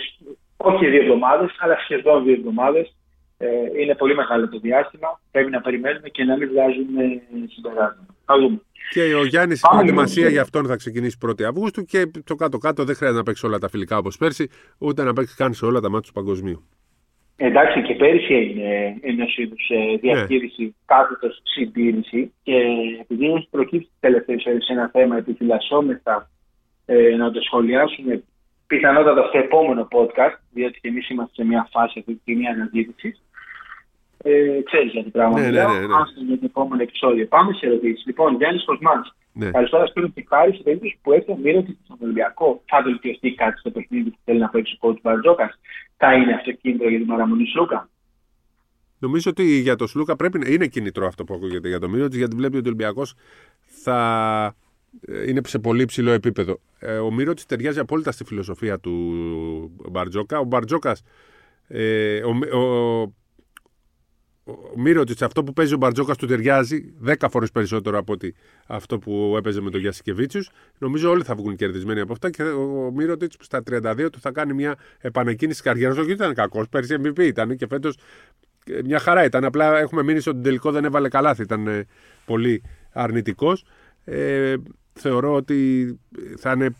όχι 0.57 0.87
δύο 0.87 1.03
εβδομάδες, 1.03 1.57
αλλά 1.59 1.77
σχεδόν 1.83 2.24
δύο 2.24 2.33
εβδομάδες. 2.33 2.97
Ε, 3.39 3.47
είναι 3.82 3.95
πολύ 3.95 4.14
μεγάλο 4.14 4.49
το 4.49 4.59
διάστημα. 4.59 5.20
Πρέπει 5.30 5.51
να 5.51 5.61
περιμένουμε 5.61 6.09
και 6.09 6.24
να 6.24 6.37
μην 6.37 6.49
βγάζουμε 6.49 7.22
συμπεράσματα. 7.55 8.14
Θα 8.24 8.39
δούμε. 8.39 8.61
Και 8.91 9.14
ο 9.14 9.24
Γιάννης, 9.24 9.61
η 9.61 9.68
προετοιμασία 9.70 10.28
για 10.28 10.43
αυτόν 10.43 10.66
θα 10.66 10.76
ξεκινήσει 10.76 11.18
1η 11.26 11.43
Αυγούστου 11.43 11.84
και 11.84 12.11
το 12.24 12.34
κάτω-κάτω 12.34 12.84
δεν 12.84 12.95
χρειάζεται 12.95 13.18
να 13.18 13.24
παίξει 13.24 13.47
όλα 13.47 13.59
τα 13.59 13.68
φιλικά 13.68 13.97
όπως 13.99 14.16
πέρσι, 14.16 14.51
ούτε 14.78 15.03
να 15.03 15.12
παίξει 15.12 15.34
καν 15.37 15.55
σε 15.55 15.64
όλα 15.64 15.80
τα 15.80 15.91
μάτια 15.91 16.07
του 16.07 16.12
παγκοσμίου. 16.12 16.68
Εντάξει, 17.37 17.82
και 17.82 17.95
πέρυσι 17.95 18.34
έγινε 18.34 18.99
ένας 19.03 19.37
είδους 19.37 19.68
ε, 19.68 19.97
διαχείριση, 19.97 20.62
ναι. 20.62 20.70
κάθετος 20.87 21.41
συντήρηση. 21.43 22.32
Και 22.43 22.57
επειδή 23.01 23.26
έχει 23.26 23.49
προκύψει 23.51 23.89
τελευταίε 24.01 24.39
σε 24.39 24.72
ένα 24.72 24.91
θέμα, 24.93 25.16
επιφυλασσόμεθα 25.16 26.30
ε, 26.87 27.16
να 27.16 27.30
το 27.30 27.41
σχολιάσουμε 27.41 28.22
πιθανότατα 28.66 29.26
στο 29.28 29.39
επόμενο 29.39 29.89
podcast, 29.91 30.39
διότι 30.53 30.80
και 30.80 30.89
εμείς 30.89 31.09
είμαστε 31.09 31.34
σε 31.34 31.45
μια 31.45 31.68
φάση 31.70 31.99
αυτή 31.99 32.12
της 32.12 32.20
στιγμή 32.22 32.47
αναζήτησης. 32.49 33.22
Ε, 34.23 34.61
Ξέρεις 34.64 34.93
για 34.93 35.05
τι 35.05 35.11
πράγμα 35.11 35.41
ναι, 35.41 35.51
ναι, 35.51 35.51
ναι, 35.51 35.79
ναι. 35.79 36.27
για 36.27 36.39
το 36.39 36.45
επόμενο 36.45 36.83
επεισόδιο. 36.83 37.27
Πάμε 37.27 37.53
σε 37.53 37.67
ερωτήσεις. 37.67 38.07
Λοιπόν, 38.07 38.37
Γιάννης 38.37 38.64
Κοσμά. 38.64 39.14
Ναι. 39.33 39.51
Καλησπέρα 39.51 39.87
στον 39.87 40.12
Τιχάρη. 40.14 40.53
Σε 40.55 40.62
περίπτωση 40.62 40.99
που 41.03 41.12
έχει 41.12 41.31
ομοίρωτη 41.31 41.79
στον 41.85 41.97
Ολυμπιακό, 42.01 42.62
θα 42.67 42.83
βελτιωθεί 42.83 43.35
κάτι 43.35 43.59
στο 43.59 43.71
παιχνίδι 43.71 44.11
που 44.11 44.19
θέλει 44.25 44.39
να 44.39 44.49
παίξει 44.49 44.73
ο 44.81 44.87
κότσου 44.87 45.01
Μπαρτζόκας; 45.03 45.59
Θα 45.97 46.14
είναι 46.14 46.33
αυτό 46.33 46.53
κίνητρο 46.53 46.89
για 46.89 46.99
την 46.99 47.07
παραμονή 47.07 47.47
Σλούκα; 47.47 47.89
Νομίζω 48.99 49.31
ότι 49.31 49.45
για 49.45 49.77
τον 49.77 49.87
Σλούκα 49.87 50.17
πρέπει 50.17 50.39
να 50.39 50.49
είναι 50.49 50.67
κινητρό 50.67 51.07
αυτό 51.07 51.25
που 51.25 51.35
ακούγεται 51.35 51.69
για 51.69 51.81
τον 51.81 51.91
Μύρο 51.91 52.07
γιατί 52.11 52.37
βλέπει 52.37 52.57
ότι 52.57 52.67
ο 52.67 52.69
Ολυμπιακός 52.69 53.14
θα 53.67 54.55
ε, 55.01 55.29
είναι 55.29 55.41
σε 55.45 55.59
πολύ 55.59 55.85
ψηλό 55.85 56.11
επίπεδο. 56.11 56.59
Ε, 56.79 56.99
ο 56.99 57.11
Μύρος 57.11 57.47
ταιριάζει 57.47 57.79
απόλυτα 57.79 58.12
στη 58.12 58.25
φιλοσοφία 58.25 58.79
του 58.79 58.93
Μπαρτζόκα. 59.91 60.39
Ο 60.39 60.45
Μπαρτζόκας. 60.45 61.03
Ε, 61.69 62.21
ο, 62.25 62.59
ο, 62.59 63.12
ο 64.47 64.80
Μύρωτιτ, 64.80 65.22
αυτό 65.22 65.44
που 65.44 65.53
παίζει 65.53 65.74
ο 65.74 65.76
Μπαρτζόκας 65.76 66.16
του 66.16 66.26
ταιριάζει 66.26 66.94
10 67.07 67.14
φορές 67.30 67.51
περισσότερο 67.51 67.99
από 67.99 68.12
ότι 68.12 68.34
αυτό 68.66 68.99
που 68.99 69.34
έπαιζε 69.36 69.61
με 69.61 69.70
τον 69.70 69.80
Γιασικεβίτσιου. 69.80 70.42
Νομίζω 70.78 71.11
όλοι 71.11 71.22
θα 71.22 71.34
βγουν 71.34 71.57
κερδισμένοι 71.57 72.01
από 72.01 72.12
αυτά 72.12 72.30
και 72.30 72.42
ο 72.42 72.90
Μύρωτιτ 72.94 73.32
στα 73.40 73.62
32 73.70 74.09
του 74.12 74.20
θα 74.20 74.30
κάνει 74.30 74.53
μια 74.53 74.76
επανεκκίνηση 74.99 75.62
καριέρας. 75.62 75.97
Όχι, 75.97 76.11
ήταν 76.11 76.34
κακός. 76.34 76.68
Πέρσι 76.68 76.97
MVP 77.03 77.18
ήταν 77.18 77.57
και 77.57 77.66
φέτος 77.66 77.97
μια 78.84 78.99
χαρά 78.99 79.24
ήταν. 79.24 79.44
Απλά 79.44 79.78
έχουμε 79.78 80.03
μείνει 80.03 80.20
στον 80.20 80.42
τελικό 80.42 80.70
δεν 80.70 80.84
έβαλε 80.84 81.09
καλάθι. 81.09 81.42
Ήταν 81.42 81.66
ε, 81.66 81.86
πολύ 82.24 82.62
αρνητικός. 82.92 83.64
Ε, 84.05 84.55
θεωρώ 84.92 85.34
ότι 85.34 86.01
θα 86.38 86.53
είναι 86.53 86.74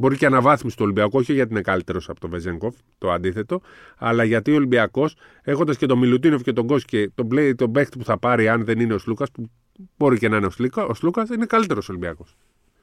Μπορεί 0.00 0.16
και 0.16 0.26
αναβάθμιση 0.26 0.76
του 0.76 0.82
Ολυμπιακού, 0.84 1.18
όχι 1.18 1.32
γιατί 1.32 1.52
είναι 1.52 1.60
καλύτερος 1.60 2.08
από 2.08 2.20
τον 2.20 2.30
Βεζέγκοφ, 2.30 2.74
το 2.98 3.10
αντίθετο, 3.10 3.60
αλλά 3.98 4.24
γιατί 4.24 4.52
ο 4.52 4.54
Ολυμπιακός, 4.54 5.16
έχοντας 5.44 5.76
και 5.76 5.86
τον 5.86 5.98
Μιλουτίνοφ 5.98 6.42
και 6.42 6.52
τον 6.52 6.66
Κόσκι 6.66 6.96
και 6.96 7.10
τον, 7.14 7.28
πλέον, 7.28 7.56
τον 7.56 7.72
παίχτη 7.72 7.98
που 7.98 8.04
θα 8.04 8.18
πάρει, 8.18 8.48
αν 8.48 8.64
δεν 8.64 8.80
είναι 8.80 8.94
ο 8.94 8.98
Σλούκας, 8.98 9.30
που 9.30 9.50
μπορεί 9.96 10.18
και 10.18 10.28
να 10.28 10.36
είναι 10.36 10.48
ο 10.88 10.94
Σλούκας, 10.94 11.28
είναι 11.28 11.46
καλύτερος 11.46 11.88
Ολυμπιακός. 11.88 12.36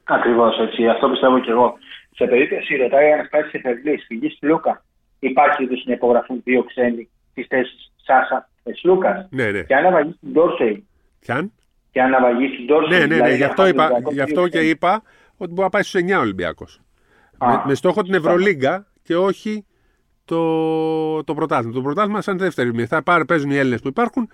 Ακριβώς 0.04 0.58
έτσι. 0.58 0.86
Αυτό 0.86 1.08
πιστεύω 1.10 1.40
και 1.40 1.50
εγώ. 1.50 1.78
Σε 2.14 2.26
περίπτωση 2.26 2.76
ρωτάει 2.76 3.12
αν 3.12 3.24
φτάσει 3.26 3.48
σε 3.50 3.58
Φερλή, 3.58 3.98
φυγή 4.06 4.28
Σλούκα, 4.28 4.84
υπάρχει 5.18 5.62
ήδη 5.62 5.82
να 5.86 5.92
υπογραφούν 5.92 6.40
δύο 6.44 6.62
ξένοι 6.62 7.08
τη 7.34 7.42
θέση 7.44 7.74
Σάσα 7.96 8.48
Σλούκας; 8.80 9.26
Ναι, 9.30 9.50
ναι. 9.50 9.62
Και 9.62 9.74
αν 9.74 9.86
αβαγεί 9.86 10.16
την 10.20 10.32
Ντόρσεϊ; 10.32 10.86
Ποιαν; 11.20 11.52
Και 11.90 12.02
αν 12.02 12.14
αβαγεί 12.14 12.56
την 12.56 12.66
Ντόρσεϊ. 12.66 12.98
Ναι, 12.98 13.06
ναι, 13.06 13.06
ναι. 13.06 13.14
Δηλαδή, 13.14 13.36
γι' 13.36 13.44
αυτό, 13.44 13.66
είπα, 13.66 13.90
γι 14.10 14.20
αυτό 14.20 14.48
και 14.48 14.60
είπα 14.60 15.02
ότι 15.36 15.50
μπορεί 15.50 15.62
να 15.62 15.68
πάει 15.68 15.82
στους 15.82 16.00
9 16.00 16.20
Ολυμπιακός 16.20 16.80
με, 17.38 17.62
με, 17.64 17.74
στόχο 17.74 18.02
την 18.02 18.14
Ευρωλίγκα 18.14 18.86
και 19.02 19.16
όχι 19.16 19.66
το, 20.24 21.24
το 21.24 21.34
πρωτάθλημα. 21.34 21.74
Το 21.74 21.80
πρωτάθλημα 21.80 22.20
σαν 22.20 22.38
δεύτερη 22.38 22.74
μία. 22.74 22.86
Θα 22.86 23.02
πάρει, 23.02 23.24
παίζουν 23.24 23.50
οι 23.50 23.56
Έλληνες 23.56 23.80
που 23.80 23.88
υπάρχουν, 23.88 24.30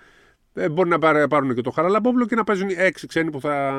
ε, 0.53 0.69
μπορεί 0.69 0.89
να 0.89 1.27
πάρουν 1.27 1.55
και 1.55 1.61
το 1.61 1.71
Χαραλαμπόβλο 1.71 2.25
και 2.25 2.35
να 2.35 2.43
παίζουν 2.43 2.69
οι 2.69 2.75
έξι 2.77 3.07
ξένοι 3.07 3.31
που 3.31 3.39
θα 3.39 3.73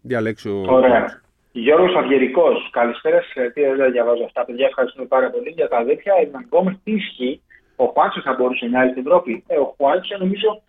διαλέξει 0.00 0.48
ο. 0.48 0.64
Ωραία. 0.68 1.22
Γιώργος 1.52 1.94
Αυγερικός, 1.94 2.70
καλησπέρας 2.70 3.24
σα. 3.34 3.52
Τι 3.52 3.60
δεν 3.76 3.92
διαβάζω 3.92 4.24
αυτά. 4.24 4.44
Παιδιά, 4.44 4.66
ευχαριστούμε 4.66 5.06
πάρα 5.06 5.30
πολύ 5.30 5.50
για 5.50 5.68
τα 5.68 5.76
αδέρφια. 5.76 6.12
Η 6.22 6.30
Γκόμερ, 6.46 6.74
τι 6.84 6.92
ισχύει; 6.92 7.42
Ο 7.76 7.84
Χουάντσο 7.84 8.20
θα 8.20 8.34
μπορούσε 8.38 8.66
να 8.66 8.82
είναι 8.82 8.90
στην 8.90 9.06
Ευρώπη; 9.06 9.44
Ε, 9.46 9.56
ο 9.56 9.74
Χουάντσο 9.76 10.16
νομίζω 10.18 10.62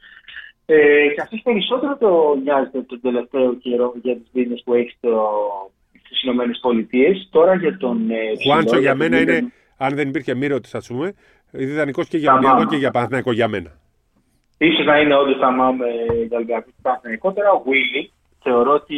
ε, 0.66 1.08
και 1.14 1.22
αυτός 1.22 1.41
περισσότερο 1.43 1.97
το 1.97 2.36
νοιάζεται 2.43 2.82
τον 2.82 3.01
τελευταίο 3.01 3.56
καιρό 3.56 3.93
για 4.01 4.16
τις 4.16 4.30
δίνε 4.32 4.56
που 4.64 4.74
έχει 4.74 4.89
στο, 4.97 5.32
στις 6.06 6.24
ΗΠΑ. 6.24 7.28
Τώρα 7.30 7.56
για 7.56 7.78
τον. 7.78 8.10
Ε, 8.10 8.16
Χουάντσο 8.43 8.80
για 8.80 8.95
μένα 8.95 9.20
είναι, 9.20 9.51
αν 9.78 9.95
δεν 9.95 10.08
υπήρχε 10.08 10.36
μύρο 10.36 10.60
τη, 10.60 10.70
α 10.74 10.82
πούμε, 10.88 11.14
ιδανικός 11.51 12.08
και 12.08 12.18
για 12.18 12.34
Ολυμπιακό 12.34 12.66
και 12.66 12.76
για 12.76 12.91
Παναθηναϊκό 12.91 13.32
για 13.32 13.47
μένα. 13.47 13.72
σω 14.78 14.84
να 14.84 14.99
είναι 14.99 15.16
όντως 15.16 15.39
τα 15.39 15.51
μάμ 15.51 15.78
για 16.28 16.38
Ολυμπιακό 16.38 16.66
και 16.66 16.82
Παναθηναϊκό. 16.82 17.34
Τώρα 17.34 17.51
ο 17.51 17.64
Βίλι 17.68 18.12
θεωρώ 18.43 18.74
ότι 18.74 18.95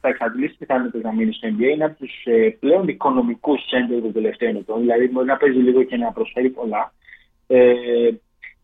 θα 0.00 0.08
εξαντλήσει 0.08 0.56
πιθανότητε 0.58 0.98
να 1.08 1.12
μείνει 1.12 1.32
στο 1.32 1.48
NBA. 1.48 1.68
Είναι 1.74 1.84
από 1.84 1.96
τους 1.98 2.22
ε, 2.24 2.56
πλέον 2.60 2.88
οικονομικούς 2.88 3.60
center 3.70 3.98
των 4.02 4.12
τελευταίων 4.12 4.56
ετών. 4.56 4.80
Δηλαδή 4.80 5.08
μπορεί 5.08 5.26
να 5.26 5.36
παίζει 5.36 5.58
λίγο 5.58 5.82
και 5.82 5.96
να 5.96 6.12
προσφέρει 6.12 6.50
πολλά. 6.50 6.92
Ε, 7.46 8.10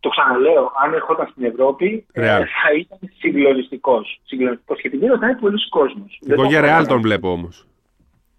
το 0.00 0.08
ξαναλέω, 0.08 0.72
αν 0.84 0.92
ερχόταν 0.92 1.28
στην 1.30 1.44
Ευρώπη 1.44 2.06
ε, 2.12 2.22
θα 2.22 2.70
ήταν 2.78 2.98
συγκλονιστικός. 3.18 4.20
Συγκλονιστικός 4.24 4.80
και 4.80 4.90
την 4.90 5.00
θα 5.00 5.26
είναι 5.26 5.38
πολλοί 5.40 5.68
κόσμος. 5.68 6.20
Εγώ 6.28 6.44
για 6.44 6.60
Ρεάλ 6.60 6.86
τον 6.86 7.00
βλέπω 7.00 7.32
όμως. 7.32 7.66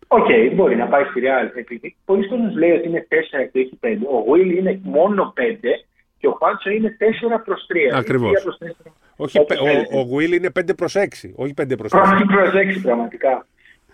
OK, 0.08 0.26
okay, 0.30 0.51
μπορεί 0.55 0.76
να 0.76 0.86
πάει 0.86 1.03
στη 1.03 1.20
Ρεάλ. 1.20 1.49
Επειδή 1.55 1.95
πολλοί 2.05 2.28
κόσμοι 2.28 2.53
λέει 2.53 2.72
ότι 2.72 2.88
είναι 2.88 3.07
4 3.09 3.14
και 3.51 3.59
έχει 3.59 3.80
5. 3.82 3.88
Ο 4.12 4.32
Βίλ 4.32 4.57
είναι 4.57 4.80
μόνο 4.84 5.34
5 5.38 5.41
και 6.18 6.28
ο 6.28 6.36
Φάντσο 6.39 6.70
είναι 6.70 6.97
4 6.99 7.41
προς 7.45 7.66
3. 7.93 7.97
Ακριβώς. 7.97 8.57
Όχι, 9.16 9.39
ο, 9.39 9.45
ο, 9.91 10.16
ο 10.16 10.20
είναι 10.20 10.51
5 10.59 10.76
προς 10.78 10.95
6, 10.97 11.01
όχι 11.36 11.53
5 11.62 11.78
προς 11.78 11.91
6. 11.93 11.97
5 11.97 12.24
προς 12.28 12.51
6 12.78 12.80
πραγματικά. 12.82 13.45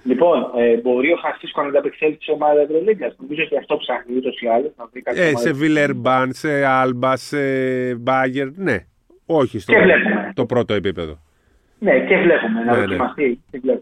Λοιπόν, 0.07 0.51
ε, 0.57 0.75
μπορεί 0.75 1.11
ο 1.11 1.17
Χασίσκο 1.21 1.61
να 1.61 1.67
ανταπεξέλθει 1.67 2.23
σε 2.23 2.31
ομάδα 2.31 2.61
Ευρωλίγκας. 2.61 3.15
Νομίζω 3.19 3.43
ότι 3.43 3.57
αυτό 3.57 3.77
ψάχνει 3.77 4.15
ούτως 4.15 4.41
ή 4.41 4.47
άλλως. 4.47 4.71
Ε, 5.03 5.35
σε 5.35 5.51
Βιλερμπάν, 5.51 6.33
σε 6.33 6.65
Άλμπα, 6.65 7.15
σε 7.15 7.39
Μπάγκερ, 7.95 8.47
ναι. 8.55 8.77
Όχι 9.25 9.59
στο 9.59 9.73
το 10.33 10.45
πρώτο 10.45 10.73
επίπεδο. 10.73 11.19
Ναι, 11.79 11.99
και 11.99 12.17
βλέπουμε 12.17 12.63
να 12.63 12.71
ναι, 12.71 12.79
ναι. 12.79 12.85
δοκιμαστεί. 12.85 13.43
Ναι. 13.61 13.79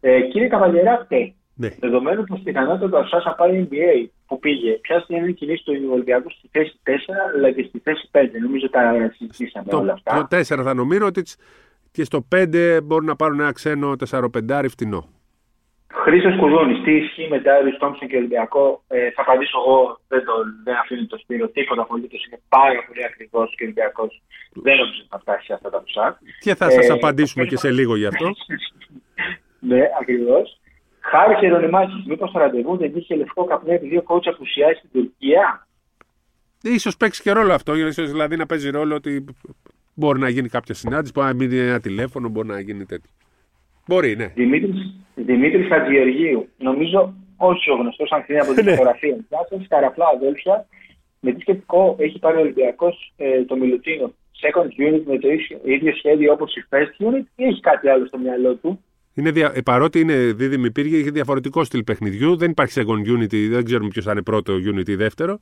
Ε, 0.00 0.20
κύριε 0.20 0.48
Καβαλιεράτη, 0.48 1.34
ναι. 1.54 1.68
δεδομένου 1.80 2.24
που 2.24 2.40
πιθανότητα 2.42 2.98
ο 2.98 3.04
Σάσα 3.06 3.34
πάει 3.38 3.68
NBA 3.70 4.08
που 4.26 4.38
πήγε, 4.38 4.72
ποια 4.72 5.04
είναι 5.08 5.28
η 5.28 5.32
κινήση 5.32 5.64
του 5.64 5.88
Ολυμπιακού 5.92 6.30
στη 6.30 6.48
θέση 6.52 6.80
4 6.84 6.90
αλλά 7.36 7.50
και 7.50 7.62
στη 7.68 7.78
θέση 7.78 8.08
5. 8.12 8.18
Νομίζω 8.42 8.70
τα 8.70 9.10
συζητήσαμε 9.16 9.72
όλα 9.72 9.92
αυτά. 9.92 10.26
Το 10.30 10.36
4 10.36 10.42
θα 10.42 10.74
νομίζω 10.74 11.06
ότι 11.06 11.22
και 11.90 12.04
στο 12.04 12.26
5 12.34 12.78
μπορούν 12.82 13.06
να 13.06 13.16
πάρουν 13.16 13.40
ένα 13.40 13.52
ξένο 13.52 13.92
4-5 14.10 14.64
φτηνό. 14.68 15.08
Χρήστος 15.92 16.36
Κουδούνης, 16.36 16.82
τι 16.84 16.92
ισχύει 16.96 17.28
με 17.30 17.38
Ντάιρι 17.40 17.76
Τόμψον 17.76 18.08
και 18.08 18.16
Ολυμπιακό. 18.16 18.82
Ε, 18.88 19.10
θα 19.10 19.22
απαντήσω 19.22 19.58
εγώ, 19.58 20.00
δεν, 20.08 20.24
το, 20.24 20.32
δεν 20.64 20.74
αφήνει 20.76 21.06
το 21.06 21.18
σπίρο 21.18 21.48
τίποτα 21.48 21.82
απολύτως. 21.82 22.26
Είναι 22.26 22.40
πάρα 22.48 22.84
πολύ 22.86 23.04
ακριβώ 23.04 23.46
και 23.46 23.64
Ολυμπιακός 23.64 24.22
δεν 24.52 24.76
νομίζω 24.76 25.00
ότι 25.00 25.08
θα 25.10 25.18
φτάσει 25.18 25.44
σε 25.44 25.52
αυτά 25.52 25.70
τα 25.70 25.78
ποσά. 25.80 26.18
Και 26.40 26.54
θα 26.54 26.70
σας 26.70 26.88
ε, 26.88 26.92
απαντήσουμε 26.92 27.44
και 27.44 27.56
σε 27.56 27.70
λίγο 27.70 27.96
γι' 27.96 28.06
αυτό. 28.06 28.30
ναι, 29.70 29.82
ακριβώς. 30.00 30.60
Χάρη 31.00 31.34
Χερονιμάκης, 31.34 32.04
μήπως 32.06 32.30
το 32.30 32.38
ραντεβού 32.38 32.76
δεν 32.76 32.92
είχε 32.94 33.16
λευκό 33.16 33.44
καπνέ 33.44 33.74
επειδή 33.74 33.96
ο 33.96 34.02
κότσα 34.02 34.30
απουσιάζει 34.30 34.78
στην 34.78 34.90
Τουρκία; 34.92 35.66
σω 36.78 36.90
παίξει 36.98 37.22
και 37.22 37.32
ρόλο 37.32 37.52
αυτό, 37.52 37.74
ίσως 37.74 38.10
δηλαδή 38.10 38.36
να 38.36 38.46
παίζει 38.46 38.70
ρόλο 38.70 38.94
ότι 38.94 39.24
μπορεί 39.94 40.18
να 40.18 40.28
γίνει 40.28 40.48
κάποια 40.48 40.74
συνάντηση, 40.74 41.12
μπορεί 41.14 41.26
να 41.26 41.34
μείνει 41.34 41.58
ένα 41.58 41.80
τηλέφωνο, 41.80 42.28
μπορεί 42.28 42.48
να 42.48 42.60
γίνει 42.60 42.84
τέτοιο. 42.84 43.10
Μπορεί, 43.90 44.16
ναι. 44.16 44.26
Δημήτρης, 44.34 44.94
Δημήτρης 45.14 45.66
Χατζιεργίου. 45.68 46.48
Νομίζω 46.58 47.14
όχι 47.36 47.70
ο 47.70 47.74
γνωστός 47.74 48.10
αν 48.10 48.24
από 48.42 48.54
την 48.54 48.64
ναι. 48.64 48.70
φωτογραφία. 48.70 49.16
Γεια 49.28 49.66
καραφλά 49.68 50.06
αδέλφια. 50.14 50.66
Με 51.20 51.32
τι 51.32 51.40
σκεπτικό 51.40 51.96
έχει 51.98 52.18
πάρει 52.18 52.36
ο 52.36 52.40
Ολυμπιακός 52.40 53.12
ε, 53.16 53.44
το 53.44 53.56
Μιλουτίνο; 53.56 54.12
Second 54.42 54.70
unit 54.86 55.02
με 55.06 55.18
το 55.18 55.28
ίδιο 55.64 55.92
σχέδιο 55.96 56.32
όπως 56.32 56.54
η 56.56 56.64
first 56.70 57.06
unit 57.08 57.24
ή 57.36 57.44
έχει 57.44 57.60
κάτι 57.60 57.88
άλλο 57.88 58.06
στο 58.06 58.18
μυαλό 58.18 58.54
του; 58.54 58.84
Είναι 59.14 59.30
δια... 59.30 59.52
Ε, 59.54 59.60
παρότι 59.60 60.00
είναι 60.00 60.14
δίδυμη 60.14 60.70
πύργη, 60.70 60.96
έχει 60.96 61.10
διαφορετικό 61.10 61.64
στυλ 61.64 61.82
παιχνιδιού. 61.84 62.36
Δεν 62.36 62.50
υπάρχει 62.50 62.80
second 62.80 63.18
unity, 63.18 63.48
δεν 63.50 63.64
ξέρουμε 63.64 63.88
ποιος 63.88 64.04
θα 64.04 64.10
είναι 64.12 64.22
πρώτο 64.22 64.52
unit 64.74 64.88
ή 64.88 64.94
δεύτερο. 64.94 65.38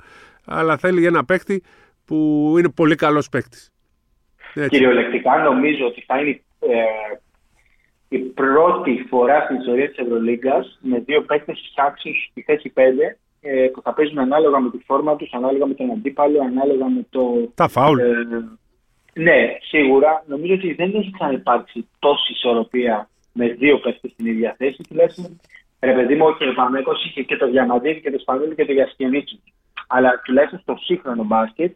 Αλλά 0.46 0.76
θέλει 0.76 1.06
ένα 1.06 1.24
παίχτη 1.24 1.62
που 2.04 2.16
είναι 2.58 2.68
πολύ 2.68 2.94
καλός 2.94 3.28
παίχτη. 3.28 3.58
Κυριολεκτικά 4.68 5.42
νομίζω 5.42 5.86
ότι 5.86 6.04
θα 6.06 6.20
είναι 6.20 6.40
ε, 6.60 7.18
η 8.08 8.18
πρώτη 8.18 9.06
φορά 9.08 9.40
στην 9.44 9.56
ιστορία 9.56 9.88
της 9.88 9.98
Ευρωλίγκας 9.98 10.78
με 10.82 10.98
δύο 10.98 11.22
παίκτες 11.22 11.72
άξιου 11.76 12.12
στη 12.30 12.42
θέση 12.42 12.72
5 12.76 12.80
ε, 13.40 13.66
που 13.72 13.82
θα 13.82 13.94
παίζουν 13.94 14.18
ανάλογα 14.18 14.58
με 14.60 14.70
τη 14.70 14.78
φόρμα 14.86 15.16
τους, 15.16 15.32
ανάλογα 15.32 15.66
με 15.66 15.74
τον 15.74 15.90
αντίπαλο, 15.90 16.40
ανάλογα 16.40 16.88
με 16.88 17.06
το. 17.10 17.50
Τα 17.54 17.68
φάουλ. 17.68 17.98
Ε, 18.00 18.04
ναι, 19.12 19.56
σίγουρα. 19.62 20.24
Νομίζω 20.26 20.54
ότι 20.54 20.74
δεν 20.74 20.94
έχει 20.94 21.10
ξαναυπάρξει 21.10 21.88
τόση 21.98 22.32
ισορροπία 22.32 23.08
με 23.32 23.48
δύο 23.48 23.78
παίχτε 23.78 24.08
στην 24.08 24.26
ίδια 24.26 24.54
θέση, 24.58 24.82
τουλάχιστον 24.88 25.40
ρε 25.80 25.92
παιδί 25.92 26.14
μου, 26.14 26.36
και 26.36 26.48
ο 26.48 26.54
Πανέκο 26.54 26.92
είχε 27.06 27.22
και 27.22 27.36
το 27.36 27.50
Διαμαντήρη 27.50 28.00
και 28.00 28.10
το 28.10 28.18
Σπανούλη 28.18 28.54
και 28.54 28.64
το 28.64 28.72
Γιασκεβίτσι. 28.72 29.40
Αλλά 29.88 30.20
τουλάχιστον 30.24 30.60
στο 30.60 30.76
σύγχρονο 30.80 31.24
μπάσκετ, 31.24 31.72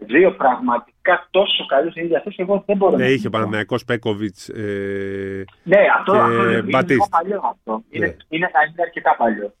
δύο 0.00 0.32
πραγματικά 0.34 1.28
τόσο 1.30 1.66
καλούς 1.66 1.90
στην 1.92 2.04
ίδια 2.04 2.20
θέση, 2.24 2.36
εγώ 2.38 2.62
δεν 2.66 2.76
μπορώ 2.76 2.96
ναι, 2.96 3.04
να 3.04 3.10
είχε 3.10 3.30
Παναθηναϊκός 3.30 3.84
Πέκοβιτς. 3.84 4.48
Ε, 4.48 5.44
ναι, 5.62 5.76
αυτό, 5.98 6.12
και 6.12 6.18
αυτό 6.18 6.42
είναι, 6.44 6.52
είναι 6.52 6.62
Μπατίστ. 6.62 7.10
παλιό 7.10 7.40
αυτό. 7.44 7.82
Είναι, 7.90 8.06
Ναι. 8.06 8.12
είναι, 8.28 8.50
είναι 8.68 8.82
αρκετά 8.82 9.14
παλιό. 9.18 9.54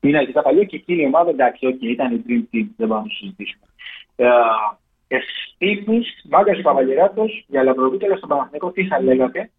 Είναι 0.00 0.18
αρκετά 0.18 0.42
παλιό 0.42 0.64
και 0.64 0.76
εκείνη 0.76 1.02
η 1.02 1.04
ομάδα, 1.06 1.30
εντάξει, 1.30 1.66
okay, 1.70 1.82
ήταν 1.84 2.14
η 2.14 2.22
Dream 2.28 2.54
Team, 2.56 2.66
δεν 2.76 2.88
πάμε 2.88 3.00
να 3.00 3.08
το 3.08 3.14
συζητήσουμε. 3.14 3.64
Ε, 4.16 4.26
Εσείς, 5.08 6.24
Μάγκας 6.30 6.58
ο 6.58 6.62
Παπαγεράτος, 6.62 7.44
για 7.48 7.62
Λαμπροβίτελο 7.62 8.16
στον 8.16 8.28
Παναθηναϊκό, 8.28 8.70
τι 8.70 8.86
θα 8.86 9.02
λέγατε; 9.02 9.50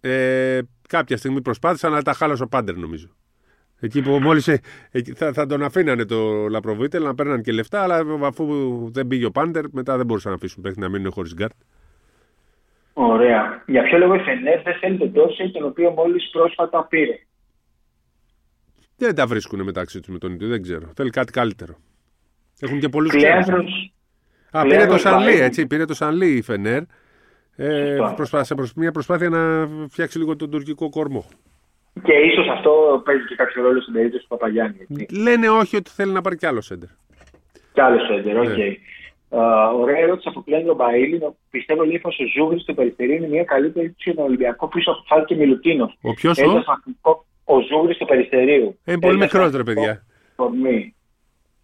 ε, 0.00 0.58
κάποια 0.88 1.16
στιγμή 1.16 1.40
προσπάθησαν, 1.42 1.92
αλλά 1.92 2.02
τα 2.02 2.12
χάλασε 2.12 2.42
ο 2.42 2.48
Πάντερ 2.48 2.76
νομίζω. 2.76 3.08
Εκεί 3.80 4.02
που 4.02 4.10
μόλις 4.10 4.48
θα, 5.14 5.32
θα 5.32 5.46
τον 5.46 5.62
αφήνανε 5.62 6.04
το 6.04 6.48
Λαπροβίτελ 6.48 7.02
να 7.02 7.14
παίρναν 7.14 7.42
και 7.42 7.52
λεφτά, 7.52 7.82
αλλά 7.82 8.04
αφού 8.22 8.46
δεν 8.92 9.06
πήγε 9.06 9.24
ο 9.24 9.30
Πάντερ, 9.30 9.64
μετά 9.72 9.96
δεν 9.96 10.06
μπορούσαν 10.06 10.30
να 10.30 10.36
αφήσουν 10.36 10.62
παίχτη 10.62 10.80
να 10.80 10.88
μείνουν 10.88 11.12
χωρίς 11.12 11.34
γκάρτ. 11.34 11.54
Ωραία. 12.92 13.62
Για 13.66 13.82
ποιο 13.82 13.98
λόγο 13.98 14.14
η 14.14 14.18
Φενέρ 14.18 14.62
δεν 14.62 14.74
θέλει 14.80 14.98
τον 14.98 15.12
Τόσε, 15.12 15.48
τον 15.48 15.64
οποίο 15.64 15.90
μόλις 15.90 16.28
πρόσφατα 16.32 16.84
πήρε; 16.84 17.18
Δεν 18.96 19.14
τα 19.14 19.26
βρίσκουν 19.26 19.62
μεταξύ 19.62 20.00
τους 20.00 20.08
με 20.12 20.18
τον 20.18 20.32
ίδιο, 20.32 20.48
δεν 20.48 20.62
ξέρω. 20.62 20.90
Θέλει 20.96 21.10
κάτι 21.10 21.32
καλύτερο. 21.32 21.76
Έχουν 22.60 22.80
και 22.80 22.88
πολλούς 22.88 23.10
ξένους. 23.10 23.24
Κλέανδρος, 23.24 23.92
Α, 24.50 24.62
πήρε 24.62 24.74
το 24.74 24.74
Κλέανδρος 24.74 25.00
Σανλή, 25.00 25.32
Βαΐ. 25.36 25.40
έτσι. 25.40 25.66
Πήρε 25.66 25.84
το 25.84 25.94
Σανλή 25.94 26.36
η 26.36 26.42
Φενέρ. 26.42 26.82
Ε, 27.56 27.96
Σωστά. 27.96 28.14
προσπάθησε 28.14 28.54
προς 28.54 28.74
μια 28.74 28.92
προσπάθεια 28.92 29.28
να 29.28 29.68
φτιάξει 29.88 30.18
λίγο 30.18 30.36
τον 30.36 30.50
τουρκικό 30.50 30.88
κορμό. 30.88 31.26
Και 32.02 32.12
ίσως 32.12 32.48
αυτό 32.48 33.02
παίζει 33.04 33.24
και 33.24 33.34
κάποιο 33.34 33.62
ρόλο 33.62 33.80
στην 33.80 33.92
περίπτωση 33.92 34.22
του 34.22 34.28
Παπαγιάννη. 34.28 34.76
Έτσι. 34.88 35.14
Λένε 35.20 35.48
όχι 35.48 35.76
ότι 35.76 35.90
θέλει 35.90 36.12
να 36.12 36.20
πάρει 36.20 36.36
κι 36.36 36.46
άλλο 36.46 36.60
σέντερ. 36.60 36.88
Κι 37.72 37.80
άλλο 37.80 37.98
σέντερ, 38.06 38.38
οκ. 38.38 38.48
Ναι. 38.48 38.64
Α, 39.40 39.68
ωραία 39.70 39.96
ερώτηση 39.96 40.28
από 40.28 40.42
Κλέντρο 40.42 40.74
Μπαίλη. 40.74 41.20
Πιστεύω 41.50 41.82
λίγο 41.82 42.08
ο 42.08 42.24
Ζούγρη 42.38 42.60
στο 42.60 42.74
Περιστερί 42.74 43.14
είναι 43.16 43.28
μια 43.28 43.44
καλή 43.44 43.68
περίπτωση 43.70 44.02
για 44.10 44.14
τον 44.14 44.24
Ολυμπιακό 44.24 44.68
πίσω 44.68 44.90
από 44.90 45.02
Φάλ 45.06 45.24
και 45.24 45.34
Μιλουτίνοφ. 45.34 45.92
Ο 46.02 46.12
ποιος 46.14 46.38
Ένας 46.38 46.66
ο. 46.66 46.72
αθλητικό- 46.72 47.26
Ο 47.44 47.60
Ζούγρη 47.60 47.94
του 47.96 48.06
Περιστερίου. 48.06 48.78
Ε, 48.84 48.92
είναι 48.92 49.00
πολύ 49.00 49.16
Ένας 49.16 49.32
μικρός 49.32 49.50
ρε 49.52 49.58
αθλητικός 49.58 49.74
παιδιά. 49.74 50.04
κορμί. 50.36 50.94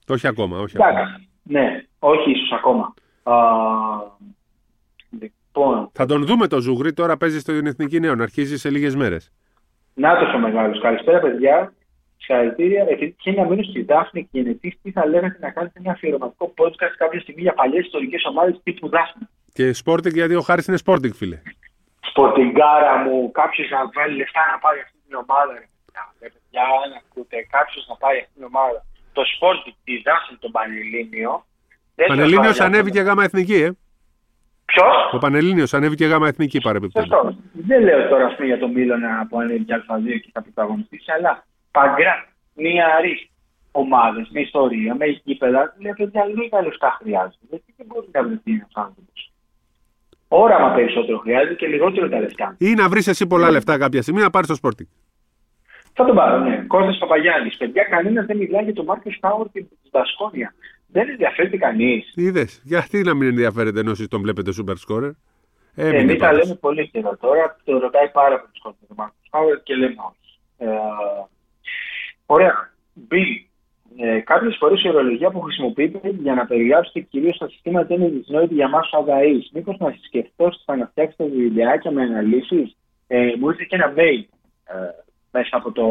Το 0.06 0.12
όχι 0.12 0.26
ακόμα. 0.26 0.58
Όχι 0.58 0.76
ακόμα. 0.82 1.00
Εντάξει. 1.00 1.28
Ναι, 1.42 1.82
όχι 1.98 2.30
ίσως 2.30 2.52
ακόμα. 2.52 2.94
Α, 3.22 3.34
λοιπόν, 5.20 5.88
Θα 5.92 6.06
τον 6.06 6.24
δούμε 6.24 6.46
το 6.46 6.60
Ζουγρί 6.60 6.92
τώρα 6.92 7.16
παίζει 7.16 7.38
στην 7.40 7.66
Εθνική 7.66 8.00
Νέων. 8.00 8.20
Αρχίζει 8.20 8.58
σε 8.58 8.70
λίγες 8.70 8.94
μέρες. 8.96 9.32
Να 9.94 10.10
ο 10.34 10.38
μεγάλος. 10.38 10.80
Καλησπέρα, 10.80 11.18
παιδιά. 11.20 11.72
Συγχαρητήρια. 12.16 12.82
Επειδή 12.88 13.10
τυχαίνει 13.10 13.36
να 13.36 13.44
μείνω 13.44 13.62
στη 13.62 13.82
Δάφνη 13.82 14.28
και 14.32 14.38
είναι 14.38 14.58
τι 14.82 14.90
θα 14.90 15.06
λέγατε 15.06 15.38
να 15.40 15.50
κάνετε 15.50 15.80
ένα 15.82 15.92
αφιερωματικό 15.92 16.54
podcast 16.56 16.94
κάποια 16.96 17.20
στιγμή 17.20 17.42
για 17.42 17.54
παλιές 17.54 17.84
ιστορικές 17.84 18.24
ομάδες 18.24 18.60
τύπου 18.62 18.88
Δάφνη. 18.88 19.28
Και 19.52 19.74
Sporting 19.84 20.12
γιατί 20.12 20.34
ο 20.34 20.40
Χάρης 20.40 20.66
είναι 20.66 20.78
Sporting, 20.84 21.14
φίλε. 21.14 21.38
Σπορτιγκάρα 22.00 22.96
μου, 22.96 23.30
κάποιος 23.30 23.70
να 23.70 23.90
βάλει 23.94 24.16
λεφτά 24.16 24.40
να 24.52 24.58
πάρει 24.58 24.78
αυτή 24.80 24.96
την 25.06 25.16
ομάδα. 25.22 25.52
Ρε 25.52 25.66
παιδιά, 25.84 26.02
Ρε 26.20 26.28
παιδιά, 26.34 26.64
να 26.92 26.96
ακούτε, 27.02 27.36
κάποιος 27.56 27.86
να 27.88 27.94
πάρει 28.02 28.18
αυτή 28.18 28.32
την 28.34 28.44
ομάδα. 28.44 28.84
Το 29.12 29.22
Sporting, 29.34 29.74
τη 29.84 30.02
Δάφνη, 30.06 30.36
τον 30.44 30.50
Πανελλήνιο. 30.50 31.32
δεν 31.94 32.06
σας 32.06 32.16
Πανελλήνιο 32.16 32.52
βάζει 32.52 32.62
ανέβηκε 32.62 32.98
αυτό. 32.98 33.10
γάμα 33.10 33.24
εθνική, 33.24 33.58
ε. 33.66 33.70
Ποιος; 34.74 35.12
Ο 35.12 35.18
Πανελλήνιος 35.18 35.74
ανέβηκε 35.74 36.06
γάμα 36.06 36.28
εθνική 36.28 36.58
παρεμπιπτόντω. 36.60 37.06
Σωστό. 37.06 37.36
Δεν 37.52 37.82
λέω 37.82 38.08
τώρα 38.08 38.24
ας 38.26 38.34
πούμε, 38.34 38.46
για 38.46 38.58
τον 38.58 38.70
Μίλωνα 38.70 39.26
που 39.28 39.38
ανέβει 39.40 39.64
και 39.64 39.74
Α2 39.74 40.20
και 40.22 40.30
θα 40.32 40.42
πρωταγωνιστήσει, 40.42 41.10
αλλά 41.16 41.44
παγκρά, 41.70 42.14
μία 42.54 42.86
αρή 42.98 43.30
ομάδες 43.72 44.28
με 44.32 44.40
ιστορία, 44.40 44.94
με 44.94 45.06
γήπεδα, 45.06 45.74
λέει 45.78 45.92
παιδιά 45.96 46.24
λίγα 46.24 46.62
λεφτά 46.62 46.96
χρειάζεται. 47.00 47.44
Γιατί 47.50 47.74
δεν 47.76 47.86
μπορεί 47.86 48.06
να 48.12 48.22
βρεθεί 48.22 48.50
ένας 48.52 48.72
άνθρωπος. 48.74 49.32
Όραμα 50.28 50.74
περισσότερο 50.74 51.18
χρειάζεται 51.18 51.54
και 51.54 51.66
λιγότερο 51.66 52.08
τα 52.08 52.20
λεφτά. 52.20 52.54
Ή 52.58 52.74
να 52.74 52.88
βρεις 52.88 53.06
εσύ 53.06 53.26
πολλά 53.26 53.50
λεφτά 53.50 53.78
κάποια 53.78 54.02
στιγμή 54.02 54.20
να 54.20 54.30
πάρεις 54.30 54.48
το 54.48 54.56
Sporting. 54.62 54.88
Θα 55.96 56.04
τον 56.04 56.14
πάρω, 56.16 56.38
ναι. 56.38 56.64
Κώστας 56.66 56.98
Παπαγιάννης. 56.98 57.56
Παιδιά, 57.56 57.82
κανένας 57.84 58.26
δεν 58.26 58.36
μιλάει 58.36 58.64
για 58.64 58.74
τον 58.74 58.84
Μάρκος 58.84 59.16
Πάουρ 59.20 59.46
και 59.52 59.60
τη 59.60 59.88
Βασκόνια. 59.90 60.54
Δεν 60.94 61.08
ενδιαφέρεται 61.08 61.56
κανείς. 61.56 62.12
Είδες. 62.14 62.60
Γιατί 62.64 63.02
να 63.02 63.14
μην 63.14 63.28
ενδιαφέρεται 63.28 63.80
ενώ 63.80 63.90
εσείς 63.90 64.08
τον 64.08 64.20
βλέπετε 64.22 64.50
super 64.58 64.74
scorer; 64.86 65.10
Έμεινε 65.74 65.98
Εμείς 65.98 66.18
τα 66.18 66.26
πάντως. 66.26 66.42
λέμε 66.42 66.54
πολύ 66.60 66.88
καιρό 66.88 67.16
τώρα. 67.20 67.56
Το 67.64 67.78
ρωτάει 67.78 68.08
πάρα 68.08 68.36
πολύ 68.40 68.52
κόσμο 68.62 68.78
τον 68.88 68.96
Μάρκο 68.98 69.14
Πάουρ 69.30 69.62
και 69.62 69.74
λέμε 69.74 69.94
όχι. 70.10 70.38
Ε, 70.58 70.66
ωραία. 72.26 72.72
Μπιλ. 72.92 73.26
Ε, 73.96 74.18
Κάποιες 74.20 74.56
φορές 74.58 74.82
η 74.82 74.88
ορολογία 74.88 75.30
που 75.30 75.40
χρησιμοποιείται 75.40 76.00
για 76.22 76.34
να 76.34 76.46
περιγράψετε 76.46 77.00
κυρίως 77.00 77.38
τα 77.38 77.48
συστήματα 77.48 77.94
είναι 77.94 78.08
δυσνόητη 78.08 78.54
για 78.54 78.64
εμάς 78.64 78.90
αδαεί. 78.92 79.38
Μήπως 79.52 79.76
να 79.78 79.94
σκεφτώ 80.06 80.50
στο 80.52 80.74
να 80.74 80.86
φτιάξετε 80.86 81.24
βιβλιάκια 81.24 81.90
με 81.90 82.02
αναλύσεις; 82.02 82.76
Ε, 83.06 83.32
μου 83.38 83.48
ήρθε 83.48 83.64
και 83.68 83.74
ένα 83.76 83.92
mail 83.96 84.22
ε, 84.64 84.74
μέσα 85.32 85.56
από 85.56 85.72
το 85.72 85.84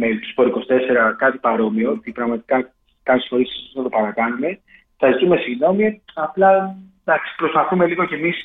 mail 0.00 0.14
του 0.20 0.28
Σπορ 0.30 0.46
24 0.46 1.14
κάτι 1.18 1.38
παρόμοιο, 1.38 1.90
ότι 1.90 2.12
πραγματικά 2.12 2.70
κάποιε 3.08 3.26
φορέ 3.28 3.42
θα 3.74 3.82
το 3.82 3.88
παρακάνουμε. 3.88 4.60
Θα 4.98 5.06
ζητούμε 5.12 5.36
συγγνώμη, 5.36 6.02
απλά 6.14 6.76
εντάξει, 7.04 7.34
προσπαθούμε 7.36 7.86
λίγο 7.86 8.04
κι 8.06 8.14
εμείς 8.14 8.36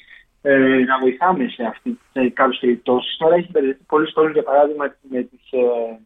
ε, 0.41 0.83
να 0.89 0.99
βοηθάμε 0.99 1.47
σε, 1.47 1.63
αυτή, 1.63 1.99
σε 2.11 2.29
κάποιες 2.29 2.59
περιπτώσεις. 2.59 3.17
Τώρα 3.17 3.35
έχει 3.35 3.49
μπερδευτεί 3.51 3.83
πολλοί 3.87 4.11
κόσμοι, 4.11 4.31
για 4.31 4.43
παράδειγμα, 4.43 4.85
με 5.09 5.21
τις, 5.21 5.45
ε, 5.51 5.99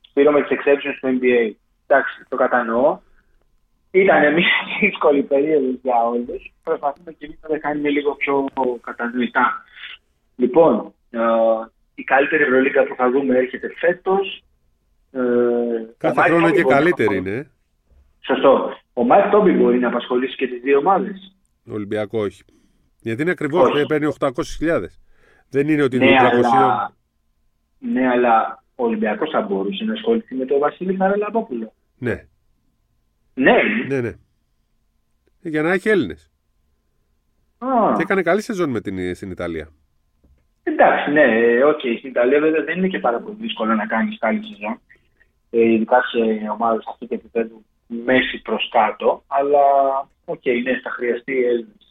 Σπύρο 0.00 0.32
με 0.32 0.42
τις 0.42 0.56
exceptions 0.56 0.96
του 1.00 1.08
NBA. 1.14 1.52
Εντάξει, 1.86 2.24
το 2.28 2.36
κατανοώ. 2.36 2.98
Ήταν 3.90 4.34
μια 4.34 4.54
δύσκολη 4.80 5.22
περίοδος 5.22 5.74
για 5.82 6.04
όλους. 6.04 6.52
Προσπαθούμε 6.62 7.12
και 7.12 7.24
εμείς 7.24 7.38
να 7.42 7.48
τα 7.48 7.58
κάνουμε 7.58 7.88
λίγο 7.88 8.14
πιο 8.14 8.46
κατανοητά. 8.80 9.62
Λοιπόν, 10.36 10.92
ε, 11.10 11.20
η 11.94 12.04
καλύτερη 12.04 12.42
Ευρωλίγκα 12.42 12.84
που 12.84 12.94
θα 12.94 13.10
δούμε 13.10 13.36
έρχεται 13.36 13.68
φέτος. 13.76 14.42
Ε, 15.12 15.20
Κάθε 15.98 16.20
χρόνο 16.20 16.50
και 16.50 16.64
καλύτερη 16.64 17.16
είναι. 17.16 17.50
Ε. 18.28 18.34
Σωστό. 18.34 18.76
Ο 18.92 19.04
Μάικ 19.04 19.30
Τόμπι 19.30 19.52
μπορεί 19.52 19.78
να 19.78 19.88
απασχολήσει 19.88 20.36
και 20.36 20.46
τις 20.48 20.60
δύο 20.60 20.78
ομάδες. 20.78 21.36
Ο 21.68 21.72
Ολυμπιακός 21.72 22.18
όχι. 22.18 22.42
Γιατί 23.00 23.22
είναι 23.22 23.30
ακριβώς, 23.30 23.70
Όχι. 23.70 23.86
παίρνει 23.86 24.06
800.000. 24.18 24.84
Δεν 25.50 25.68
είναι 25.68 25.82
ότι 25.82 25.96
είναι 25.96 26.04
Ναι, 26.10 26.16
300. 26.20 26.32
αλλά, 26.54 26.92
ναι, 27.78 28.08
αλλά 28.08 28.62
ο 28.74 28.84
Ολυμπιακός 28.84 29.30
θα 29.30 29.40
μπορούσε 29.40 29.84
να 29.84 29.92
ασχοληθεί 29.92 30.34
με 30.34 30.44
τον 30.44 30.58
Βασίλη 30.58 30.96
Χαραλαμπόπουλο. 30.96 31.72
Ναι, 31.98 32.24
Ναι. 33.34 33.56
ναι, 33.88 34.00
ναι. 34.00 34.12
Για 35.40 35.62
να 35.62 35.72
έχει 35.72 35.88
Έλληνες. 35.88 36.30
Α, 37.58 37.66
Και 37.96 38.02
έκανε 38.02 38.22
καλή 38.22 38.42
σεζόν 38.42 38.70
με 38.70 38.80
την, 38.80 39.14
στην 39.14 39.30
Ιταλία. 39.30 39.68
εντάξει, 40.62 41.10
ναι, 41.10 41.22
ε, 41.22 41.64
οκ. 41.64 41.80
Στην 41.98 42.10
Ιταλία 42.10 42.40
βέβαια 42.40 42.64
δεν 42.64 42.78
είναι 42.78 42.88
και 42.88 42.98
πάρα 42.98 43.20
πολύ 43.20 43.36
δύσκολο 43.40 43.74
να 43.74 43.86
κάνεις 43.86 44.18
καλή 44.18 44.44
σεζόν. 44.44 44.80
Ε, 45.50 45.60
ειδικά 45.72 46.02
σε 46.02 46.50
ομάδες 46.52 46.84
αυτού 46.90 47.06
του 47.06 47.14
επιπέδου 47.14 47.64
μέση 47.88 48.38
προς 48.42 48.68
κάτω. 48.72 49.24
Αλλά, 49.26 49.64
οκ, 50.24 50.44
ναι, 50.64 50.80
θα 50.82 50.90
χρειαστεί 50.90 51.44
Έλληνες. 51.44 51.82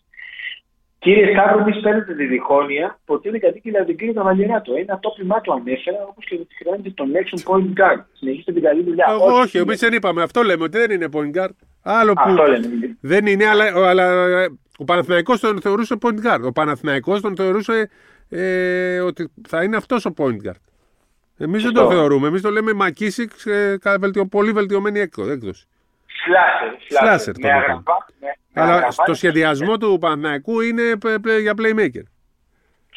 Κύριε 0.99 1.31
Σταύρο, 1.33 1.63
μη 1.63 1.81
παίρνετε 1.81 2.13
τη 2.15 2.25
διχόνοια, 2.25 2.99
ποτέ 3.05 3.31
δεν 3.31 3.39
κατοίκει 3.39 3.71
την 3.71 3.97
κύριε 3.97 4.13
Καβαλιεράτο. 4.13 4.73
Ένα 4.75 4.99
ατόπημά 4.99 5.41
του 5.41 5.53
ανέφερα, 5.53 5.97
όπως 6.09 6.25
και 6.25 6.35
ότι 6.35 6.55
χρειάζεται 6.55 6.89
τον 6.89 7.11
Nexon 7.13 7.51
point 7.51 7.79
guard. 7.81 8.03
Συνεχίστε 8.13 8.51
την 8.53 8.61
καλή 8.61 8.83
δουλειά. 8.83 9.05
Εγώ 9.09 9.25
όχι, 9.39 9.57
εμείς 9.57 9.79
δεν 9.79 9.93
είπαμε. 9.93 10.21
Αυτό 10.21 10.41
λέμε 10.43 10.63
ότι 10.63 10.77
δεν 10.77 10.91
είναι 10.91 11.07
point 11.13 11.37
guard. 11.41 11.49
Άλλο 11.81 12.13
που 12.13 12.21
Αυτό 12.25 12.45
λέμε. 12.45 12.97
δεν 13.01 13.25
είναι, 13.25 13.45
αλλά, 13.45 13.89
αλλά 13.89 14.05
ο 14.77 14.83
Παναθηναϊκός 14.83 15.39
τον 15.39 15.61
θεωρούσε 15.61 15.95
point 16.01 16.25
guard. 16.27 16.41
Ο 16.43 16.51
Παναθηναϊκός 16.51 17.21
τον 17.21 17.35
θεωρούσε 17.35 17.89
ε, 18.29 18.99
ότι 18.99 19.31
θα 19.47 19.63
είναι 19.63 19.75
αυτός 19.75 20.05
ο 20.05 20.13
point 20.17 20.47
guard. 20.47 20.61
Εμείς 21.37 21.63
δεν 21.63 21.73
το 21.73 21.79
Σωστό. 21.79 21.95
θεωρούμε. 21.95 22.27
Εμείς 22.27 22.41
το 22.41 22.49
λέμε 22.49 22.73
Μακίσικ, 22.73 23.31
ε, 23.45 23.77
κα- 23.81 23.97
βελτιω- 23.99 24.25
πολύ 24.29 24.51
βελτιωμένη 24.51 24.99
έκδο- 24.99 25.29
έκδοση. 25.31 25.67
Σλάσερ. 26.27 26.71
Σλάσερ 26.99 27.33
το 27.33 27.39
Με 27.41 27.47
είπαμε. 27.47 27.63
αγραβά- 27.63 28.05
με- 28.19 28.35
με 28.53 28.61
Αλλά 28.61 28.69
αγραβάνι- 28.71 28.93
στο 28.93 29.13
σχεδιασμό 29.13 29.77
του 29.77 29.97
Παναθηναϊκού 30.01 30.61
είναι 30.61 30.83
π- 30.97 31.19
π- 31.21 31.39
για 31.45 31.53
playmaker. 31.59 32.05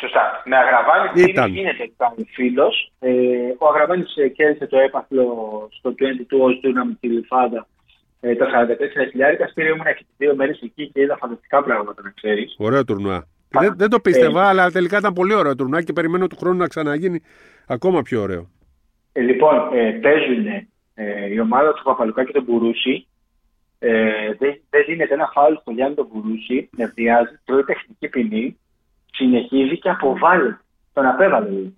Σωστά. 0.00 0.42
Με 0.44 0.56
Αγραβάνη 0.56 1.22
Ήταν. 1.30 1.44
τι 1.44 1.50
γίνεται 1.58 1.84
που 1.84 1.94
κάνει 1.96 2.24
φίλος. 2.32 2.92
Ε, 3.00 3.10
ο 3.58 3.66
Αγραβάνη 3.68 4.04
κέρδισε 4.36 4.66
το 4.66 4.78
έπαθλο 4.78 5.24
στο 5.72 5.90
22 5.90 6.38
ως 6.44 6.60
του 6.60 6.72
με 6.72 6.96
τη 7.00 7.08
Λιφάδα 7.08 7.66
ε, 8.20 8.34
τα 8.34 8.46
44 8.46 9.08
χιλιάρικα. 9.10 9.46
Σπίρι 9.48 9.68
ήμουν 9.68 9.84
και 9.84 9.94
τις 9.94 10.14
δύο 10.16 10.34
μέρες 10.34 10.60
εκεί 10.62 10.88
και 10.92 11.00
είδα 11.00 11.16
φανταστικά 11.16 11.62
πράγματα 11.62 12.02
να 12.04 12.10
ξέρεις. 12.10 12.54
Ωραίο 12.58 12.84
τουρνουά. 12.84 13.26
Δεν, 13.48 13.74
δεν 13.76 13.90
το 13.90 14.00
πίστευα, 14.00 14.48
αλλά 14.48 14.70
τελικά 14.70 14.98
ήταν 14.98 15.12
πολύ 15.12 15.34
ωραίο 15.34 15.54
τουρνουά 15.56 15.82
και 15.82 15.92
περιμένω 15.92 16.26
του 16.26 16.36
χρόνου 16.36 16.56
να 16.56 16.66
ξαναγίνει 16.66 17.20
ακόμα 17.66 18.02
πιο 18.02 18.20
ωραίο. 18.22 18.50
Ε, 19.12 19.20
λοιπόν, 19.20 19.68
ε, 19.72 19.90
παίζουν 19.90 20.46
ε, 20.94 21.26
η 21.32 21.40
ομάδα 21.40 21.72
του 21.72 21.82
Παπαλουκά 21.82 22.24
και 22.24 22.32
τον 22.32 22.42
Μπουρούση 22.42 23.06
ε, 23.82 24.34
δεν, 24.38 24.60
δεν 24.70 24.84
δίνεται 24.86 25.14
ένα 25.14 25.30
φάουλ 25.34 25.54
στον 25.60 25.74
Γιάννη 25.74 25.94
τον 25.94 26.08
Κουρούση, 26.08 26.68
νευριάζει, 26.76 27.40
τρώει 27.44 27.64
τεχνική 27.64 28.08
ποινή, 28.08 28.58
συνεχίζει 29.12 29.78
και 29.78 29.88
αποβάλλεται. 29.90 30.60
Τον 30.92 31.06
απέβαλε 31.06 31.48
ο. 31.48 31.72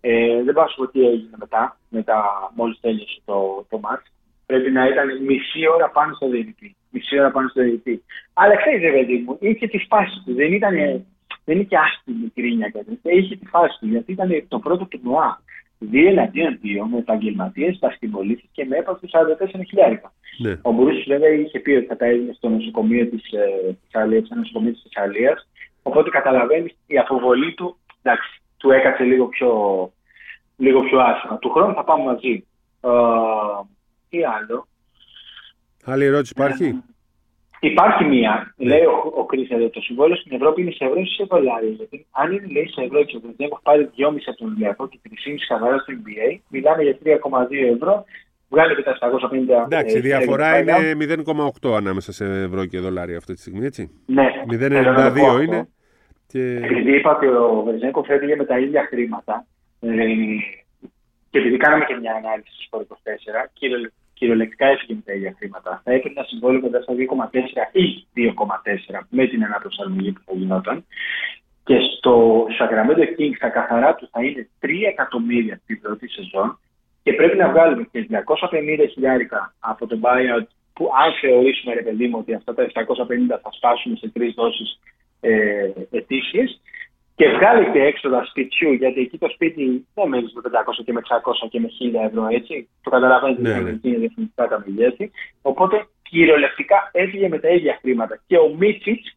Ε, 0.00 0.42
δεν 0.42 0.54
πάω 0.54 0.64
να 0.64 0.70
σου 0.70 0.76
πω 0.76 0.88
τι 0.88 1.06
έγινε 1.06 1.36
μετά, 1.38 1.78
μετά 1.88 2.16
μόλις 2.54 2.80
τέλειωσε 2.80 3.20
το, 3.24 3.66
το 3.68 3.78
μάτς. 3.78 4.12
Πρέπει 4.46 4.70
να 4.70 4.86
ήταν 4.86 5.22
μισή 5.22 5.68
ώρα 5.74 5.90
πάνω 5.90 6.14
στο 6.14 6.28
διαιτητή. 6.28 6.76
Μισή 6.90 7.18
ώρα 7.18 7.30
πάνω 7.30 7.48
στο 7.48 7.62
διαιτητή. 7.62 8.04
Αλλά 8.32 8.56
ξέρεις, 8.56 8.80
ρε 8.80 8.92
παιδί 8.92 9.24
μου, 9.26 9.36
είχε 9.40 9.66
τη 9.66 9.78
φάση 9.78 10.22
του. 10.24 10.34
Δεν 10.34 10.52
ήταν. 10.52 11.04
Δεν 11.44 11.60
είχε 11.60 11.76
άσχημη 11.76 12.30
κρίνια 12.34 12.68
και 12.68 13.10
Είχε 13.10 13.36
τη 13.36 13.46
φάση 13.46 13.78
του 13.80 13.86
γιατί 13.86 14.12
ήταν 14.12 14.44
το 14.48 14.58
πρώτο 14.58 14.84
τουρνουά. 14.84 15.40
2 15.80 16.06
εναντίον 16.08 16.60
2 16.62 16.66
με 16.90 16.98
επαγγελματίε 16.98 17.72
πασχημολήθηκε 17.72 18.64
με 18.64 18.76
έπαθλου 18.76 19.08
44.000. 19.12 20.10
Ναι. 20.38 20.58
Ο 20.62 20.72
Μπουρούση 20.72 21.04
βέβαια 21.06 21.30
είχε 21.30 21.58
πει 21.58 21.70
ότι 21.70 21.86
θα 21.86 21.96
τα 21.96 22.06
έδινε 22.06 22.32
στο 22.32 22.48
νοσοκομείο 22.48 23.06
της 23.06 23.22
ε, 23.32 23.76
Θεσσαλίας. 24.82 25.48
Οπότε 25.82 26.10
καταλαβαίνεις 26.10 26.76
η 26.86 26.98
αποβολή 26.98 27.54
του 27.54 27.76
εντάξει, 28.02 28.42
του 28.56 28.70
έκατσε 28.70 29.04
λίγο 29.04 29.26
πιο, 29.26 29.50
λίγο 30.56 30.80
πιο 30.80 30.98
άσχημα. 31.00 31.38
Του 31.38 31.50
χρόνου 31.50 31.74
θα 31.74 31.84
πάμε 31.84 32.04
μαζί. 32.04 32.44
Ε, 32.80 32.88
τι 34.08 34.24
άλλο; 34.24 34.66
Άλλη 35.84 36.04
ερώτηση 36.04 36.32
υπάρχει; 36.36 36.64
ε, 36.64 36.82
ε, 37.66 37.70
Υπάρχει 37.70 38.04
μία, 38.04 38.54
λέει 38.56 38.84
ο, 38.94 39.12
ο 39.20 39.24
Κρίς 39.24 39.50
εδώ, 39.50 39.68
το 39.68 39.80
συμβόλαιο 39.80 40.16
στην 40.16 40.32
Ευρώπη 40.38 40.62
είναι 40.62 40.70
σε 40.70 40.84
ευρώ 40.84 41.00
ή 41.00 41.06
σε 41.06 41.24
δολάρια. 41.30 41.68
Γιατί 41.70 42.06
αν 42.10 42.32
είναι 42.32 42.46
λέει, 42.54 42.68
σε 42.68 42.80
ευρώ 42.82 43.04
και 43.04 43.16
ο 43.16 43.20
Βρετανικό 43.22 43.60
πάρει 43.62 43.82
2,5 43.96 44.18
από 44.26 44.36
τον 44.38 44.46
Ολυμπιακό 44.46 44.88
και 44.88 44.98
3,5 45.08 45.10
καθαρά 45.48 45.78
στο 45.78 45.92
NBA, 45.98 46.38
μιλάμε 46.48 46.82
για 46.82 46.96
3,2 47.04 47.10
ευρώ, 47.74 48.04
βγάλει 48.48 48.74
και 48.74 48.82
τα 48.82 48.98
750 49.00 49.64
Εντάξει, 49.64 49.94
η 49.94 49.98
ε, 49.98 50.00
διαφορά 50.00 50.48
ευρώ. 50.54 50.76
είναι 50.76 51.22
0,8 51.62 51.74
ανάμεσα 51.76 52.12
σε 52.12 52.24
ευρώ 52.24 52.66
και 52.66 52.78
δολάρια 52.78 53.16
αυτή 53.16 53.34
τη 53.34 53.40
στιγμή, 53.40 53.64
έτσι. 53.66 53.90
Ναι, 54.06 54.26
θέλω 54.58 54.80
να 54.80 54.94
το 54.94 55.00
πω 55.20 55.26
0,92 55.26 55.26
αυτό. 55.28 55.40
είναι. 55.42 55.68
Και... 56.26 56.56
Επειδή 56.62 56.96
είπα 56.96 57.10
ότι 57.16 57.26
ο 57.26 57.62
Βερζέγκο 57.64 58.02
φεύγε 58.04 58.36
με 58.36 58.44
τα 58.44 58.58
ίδια 58.58 58.86
χρήματα, 58.90 59.46
ε, 59.80 59.90
και 61.30 61.38
επειδή 61.38 61.56
κάναμε 61.56 61.84
και 61.84 61.94
μια 62.00 62.12
ανάλυση 62.14 62.62
στο 62.66 62.86
24, 62.88 63.50
κυριολε- 63.52 63.92
κυριολεκτικά 64.18 64.66
έφυγε 64.66 64.94
με 64.94 65.02
τα 65.04 65.12
ίδια 65.12 65.34
χρήματα. 65.38 65.80
Θα 65.84 65.92
έπαιρνε 65.92 66.16
ένα 66.16 66.26
συμβόλαιο 66.26 66.60
κοντά 66.60 66.80
στα 66.80 66.94
2,4 66.94 67.00
ή 67.72 68.06
2,4 68.16 69.00
με 69.08 69.26
την 69.26 69.44
αναπροσαρμογή 69.44 70.12
που 70.12 70.22
θα 70.26 70.32
γινόταν. 70.34 70.84
Και 71.64 71.78
στο 71.96 72.44
Sacramento 72.58 73.06
Kings 73.16 73.38
τα 73.38 73.48
καθαρά 73.48 73.94
του 73.94 74.08
θα 74.12 74.22
είναι 74.22 74.48
3 74.62 74.68
εκατομμύρια 74.88 75.60
την 75.66 75.80
πρώτη 75.80 76.08
σεζόν 76.08 76.58
και 77.02 77.12
πρέπει 77.12 77.36
να 77.36 77.48
βγάλουμε 77.50 77.88
και 77.90 78.06
250 78.10 78.86
χιλιάρικα 78.92 79.54
από 79.58 79.86
το 79.86 79.98
buyout 80.02 80.46
που 80.72 80.90
αν 81.04 81.12
θεωρήσουμε 81.20 81.74
ρε 81.74 81.82
παιδί 81.82 82.06
μου 82.08 82.18
ότι 82.18 82.34
αυτά 82.34 82.54
τα 82.54 82.66
750 82.74 82.82
θα 83.42 83.50
σπάσουν 83.52 83.96
σε 83.96 84.08
τρεις 84.08 84.34
δόσεις 84.34 84.78
ε, 85.20 85.70
ετήσιες 85.90 86.60
και 87.16 87.28
βγάλει 87.36 87.70
και 87.72 87.82
έξοδα 87.82 88.24
σπιτιού, 88.24 88.72
γιατί 88.72 89.00
εκεί 89.00 89.18
το 89.18 89.28
σπίτι 89.34 89.86
δεν 89.94 90.08
μένει 90.08 90.28
με 90.34 90.40
500 90.44 90.82
και 90.84 90.92
με 90.92 91.00
600 91.08 91.48
και 91.50 91.60
με 91.60 91.68
1000 92.02 92.06
ευρώ, 92.08 92.26
έτσι. 92.30 92.68
Το 92.82 92.90
καταλαβαίνετε, 92.90 93.42
Ναι, 93.42 93.54
ναι, 93.54 93.60
ναι. 93.60 93.78
είναι 93.82 93.98
διαφορετικά 93.98 94.48
τα 94.48 94.64
μεγέθη. 94.66 95.10
Οπότε 95.42 95.86
κυριολεκτικά 96.08 96.90
έφυγε 96.92 97.28
με 97.28 97.38
τα 97.38 97.48
ίδια 97.48 97.78
χρήματα. 97.80 98.20
Και 98.26 98.36
ο 98.36 98.54
Μίτσιτς 98.58 99.16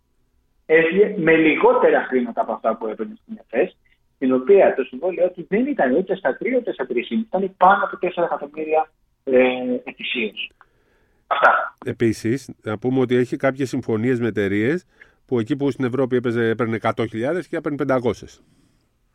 έφυγε 0.66 1.16
με 1.18 1.36
λιγότερα 1.36 2.06
χρήματα 2.10 2.42
από 2.42 2.52
αυτά 2.52 2.76
που 2.78 2.88
έπαιρνε 2.88 3.14
στην 3.22 3.38
ΕΦΕΣ, 3.42 3.78
την 4.18 4.34
οποία 4.34 4.74
το 4.76 4.84
συμβόλαιο 4.84 5.30
του 5.32 5.46
δεν 5.50 5.66
ήταν 5.68 5.96
ούτε 5.96 6.16
στα 6.16 6.38
3 6.42 6.58
ούτε 6.58 6.74
στα 6.74 6.88
3,5, 6.90 6.96
ήταν 7.10 7.54
πάνω 7.58 7.84
από 7.84 7.98
4 8.02 8.24
εκατομμύρια 8.24 8.90
ε, 9.24 9.40
ετησίως. 9.84 10.52
Αυτά. 11.28 11.76
Επίσης, 11.86 12.50
να 12.64 12.78
πούμε 12.78 13.00
ότι 13.00 13.16
έχει 13.16 13.36
κάποιες 13.36 13.70
συμφωνίες 13.70 14.20
με 14.20 14.28
εταιρείες 14.28 14.86
που 15.30 15.40
εκεί 15.40 15.56
που 15.60 15.66
στην 15.76 15.86
Ευρώπη 15.86 16.16
έπαιζε, 16.16 16.44
έπαιρνε 16.54 16.78
100.000 16.82 17.46
και 17.50 17.56
έπαιρνε 17.60 17.78
500. 17.88 17.98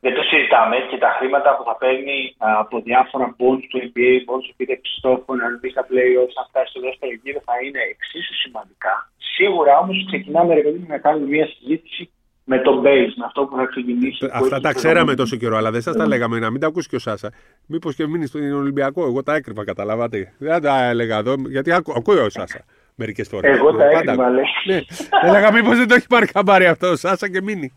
Δεν 0.05 0.13
το 0.19 0.23
συζητάμε 0.31 0.77
και 0.91 0.99
τα 1.05 1.11
χρήματα 1.19 1.51
που 1.57 1.65
θα 1.69 1.75
παίρνει 1.83 2.17
α, 2.47 2.49
από 2.65 2.77
διάφορα 2.89 3.27
bonds 3.39 3.65
του 3.71 3.79
NBA, 3.89 4.13
bonds 4.29 4.45
του 4.49 4.55
Peter 4.59 4.79
Christopher, 4.83 5.35
να 5.43 5.47
μπει 5.61 5.69
στα 5.75 5.85
playoffs, 5.91 6.35
να 6.39 6.45
φτάσει 6.49 6.69
στο 6.73 6.81
δεύτερο 6.87 7.13
γύρο, 7.23 7.41
θα 7.49 7.57
είναι 7.65 7.81
εξίσου 7.95 8.35
σημαντικά. 8.45 8.95
Σίγουρα 9.37 9.73
όμως 9.83 9.97
ξεκινάμε 10.11 10.51
ρε 10.59 10.63
παιδί 10.65 10.79
μου, 10.83 10.89
να 10.95 10.99
κάνουμε 11.07 11.27
μια 11.35 11.47
συζήτηση 11.55 12.03
με 12.51 12.57
το 12.67 12.73
base, 12.85 13.13
με 13.21 13.25
αυτό 13.31 13.41
που 13.47 13.55
θα 13.61 13.65
ξεκινήσει. 13.73 14.19
που 14.21 14.31
Αυτά 14.41 14.55
έχει 14.57 14.65
τα 14.67 14.71
στο 14.71 14.79
ξέραμε 14.81 15.11
δρόμο. 15.13 15.23
τόσο 15.23 15.37
καιρό, 15.37 15.57
αλλά 15.61 15.71
δεν 15.71 15.83
σας 15.87 15.95
τα 16.01 16.07
λέγαμε 16.13 16.37
να 16.45 16.51
μην 16.53 16.61
τα 16.61 16.67
ακούσει 16.67 16.89
και 16.89 16.97
ο 17.01 17.03
Σάσα. 17.07 17.29
Μήπως 17.73 17.95
και 17.95 18.07
μείνει 18.07 18.27
στον 18.27 18.53
Ολυμπιακό. 18.63 19.01
Εγώ 19.11 19.21
τα 19.23 19.35
έκρυβα, 19.35 19.63
καταλάβατε. 19.65 20.19
Δεν 20.39 20.63
τα 20.63 20.75
έλεγα 20.93 21.17
εδώ, 21.19 21.35
γιατί 21.49 21.73
ακού, 21.73 21.93
ακούει 21.97 22.19
ο 22.19 22.31
Σάσα 22.37 22.65
μερικές 22.95 23.29
φορές. 23.29 23.57
Εγώ 23.59 23.73
τα 23.77 23.85
έκρυβα, 23.91 24.31
λες. 24.31 24.49
Ναι. 24.67 24.81
Έλεγα 25.29 25.53
μήπως 25.53 25.77
δεν 25.77 25.89
το 25.89 25.95
έχει 25.95 26.07
πάρει 26.07 26.27
χαμπάρι 26.27 26.67
αυτό 26.67 26.89
ο 26.91 26.97
Σάσα 26.97 27.31
και 27.31 27.43
μείνει. 27.43 27.73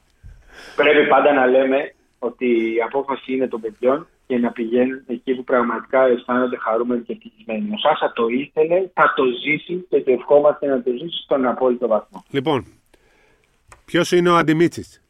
Πρέπει 0.76 1.07
πάντα 1.07 1.34
να 1.34 1.45
λέμε 1.45 1.93
ότι 2.20 2.45
η 2.45 2.82
απόφαση 2.86 3.34
είναι 3.34 3.47
των 3.47 3.61
παιδιών 3.61 4.07
και 4.28 4.38
να 4.38 4.51
πηγαίνουν 4.51 5.01
εκεί 5.07 5.36
που 5.36 5.43
πραγματικά 5.43 6.05
αισθάνονται 6.05 6.57
χαρούμενοι 6.57 7.01
και 7.01 7.11
ευτυχισμένοι. 7.13 7.70
Ο 7.74 7.78
Σάσα 7.78 8.11
το 8.15 8.28
ήθελε, 8.28 8.89
θα 8.93 9.13
το 9.15 9.24
ζήσει 9.43 9.86
και 9.89 10.01
το 10.01 10.11
ευχόμαστε 10.11 10.68
να 10.68 10.82
το 10.84 10.91
ζήσει 10.91 11.22
στον 11.24 11.45
απόλυτο 11.45 11.88
βαθμό. 11.88 12.24
Λοιπόν, 12.30 12.65
ποιος 13.86 14.11
είναι 14.11 14.30
ο 14.30 14.36
Αντιμίτσης 14.36 15.01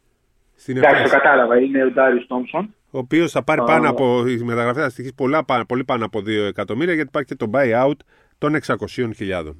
στην 0.55 0.77
Εντάξει, 0.77 0.95
το 0.95 1.01
ΕΦΕΣ, 1.01 1.11
κατάλαβα. 1.11 1.59
Είναι 1.59 1.83
ο 1.83 1.91
Ντάριος 1.91 2.27
Τόμψον. 2.27 2.73
ο 2.91 2.97
οποίος 2.97 3.31
θα 3.31 3.43
πάρει 3.43 3.61
Α. 3.61 3.63
πάνω 3.63 3.89
από. 3.89 4.27
Η 4.27 4.37
μεταγραφή 4.43 4.79
θα 4.79 4.89
στοιχήσει 4.89 5.13
πολλά, 5.15 5.45
πα- 5.45 5.65
πολύ 5.65 5.83
πάνω 5.83 6.05
από 6.05 6.19
2 6.19 6.27
εκατομμύρια 6.47 6.93
γιατί 6.93 7.09
υπάρχει 7.09 7.27
και 7.27 7.35
το 7.35 7.49
buyout 7.53 7.97
των 8.37 8.55
600.000. 8.55 9.55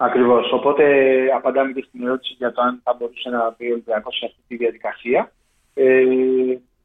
Ακριβώς. 0.00 0.52
Οπότε 0.52 0.84
απαντάμε 1.34 1.72
και 1.72 1.84
στην 1.88 2.06
ερώτηση 2.06 2.34
για 2.38 2.52
το 2.52 2.60
αν 2.62 2.80
θα 2.84 2.96
μπορούσε 2.98 3.28
να 3.28 3.54
μπει 3.58 3.66
ο 3.70 3.72
Ολυμπιακός 3.72 4.16
σε 4.16 4.24
αυτή 4.24 4.40
τη 4.48 4.56
διαδικασία. 4.56 5.32
Ε, 5.74 6.04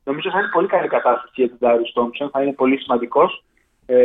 νομίζω 0.04 0.30
θα 0.32 0.40
είναι 0.40 0.54
πολύ 0.54 0.68
καλή 0.68 0.88
κατάσταση 0.88 1.34
για 1.36 1.50
τον 1.50 1.58
Ντάριο 1.60 1.92
Τόμψον. 1.94 2.30
Θα 2.30 2.42
είναι 2.42 2.54
πολύ 2.54 2.78
σημαντικός. 2.78 3.44
Ε, 3.86 3.96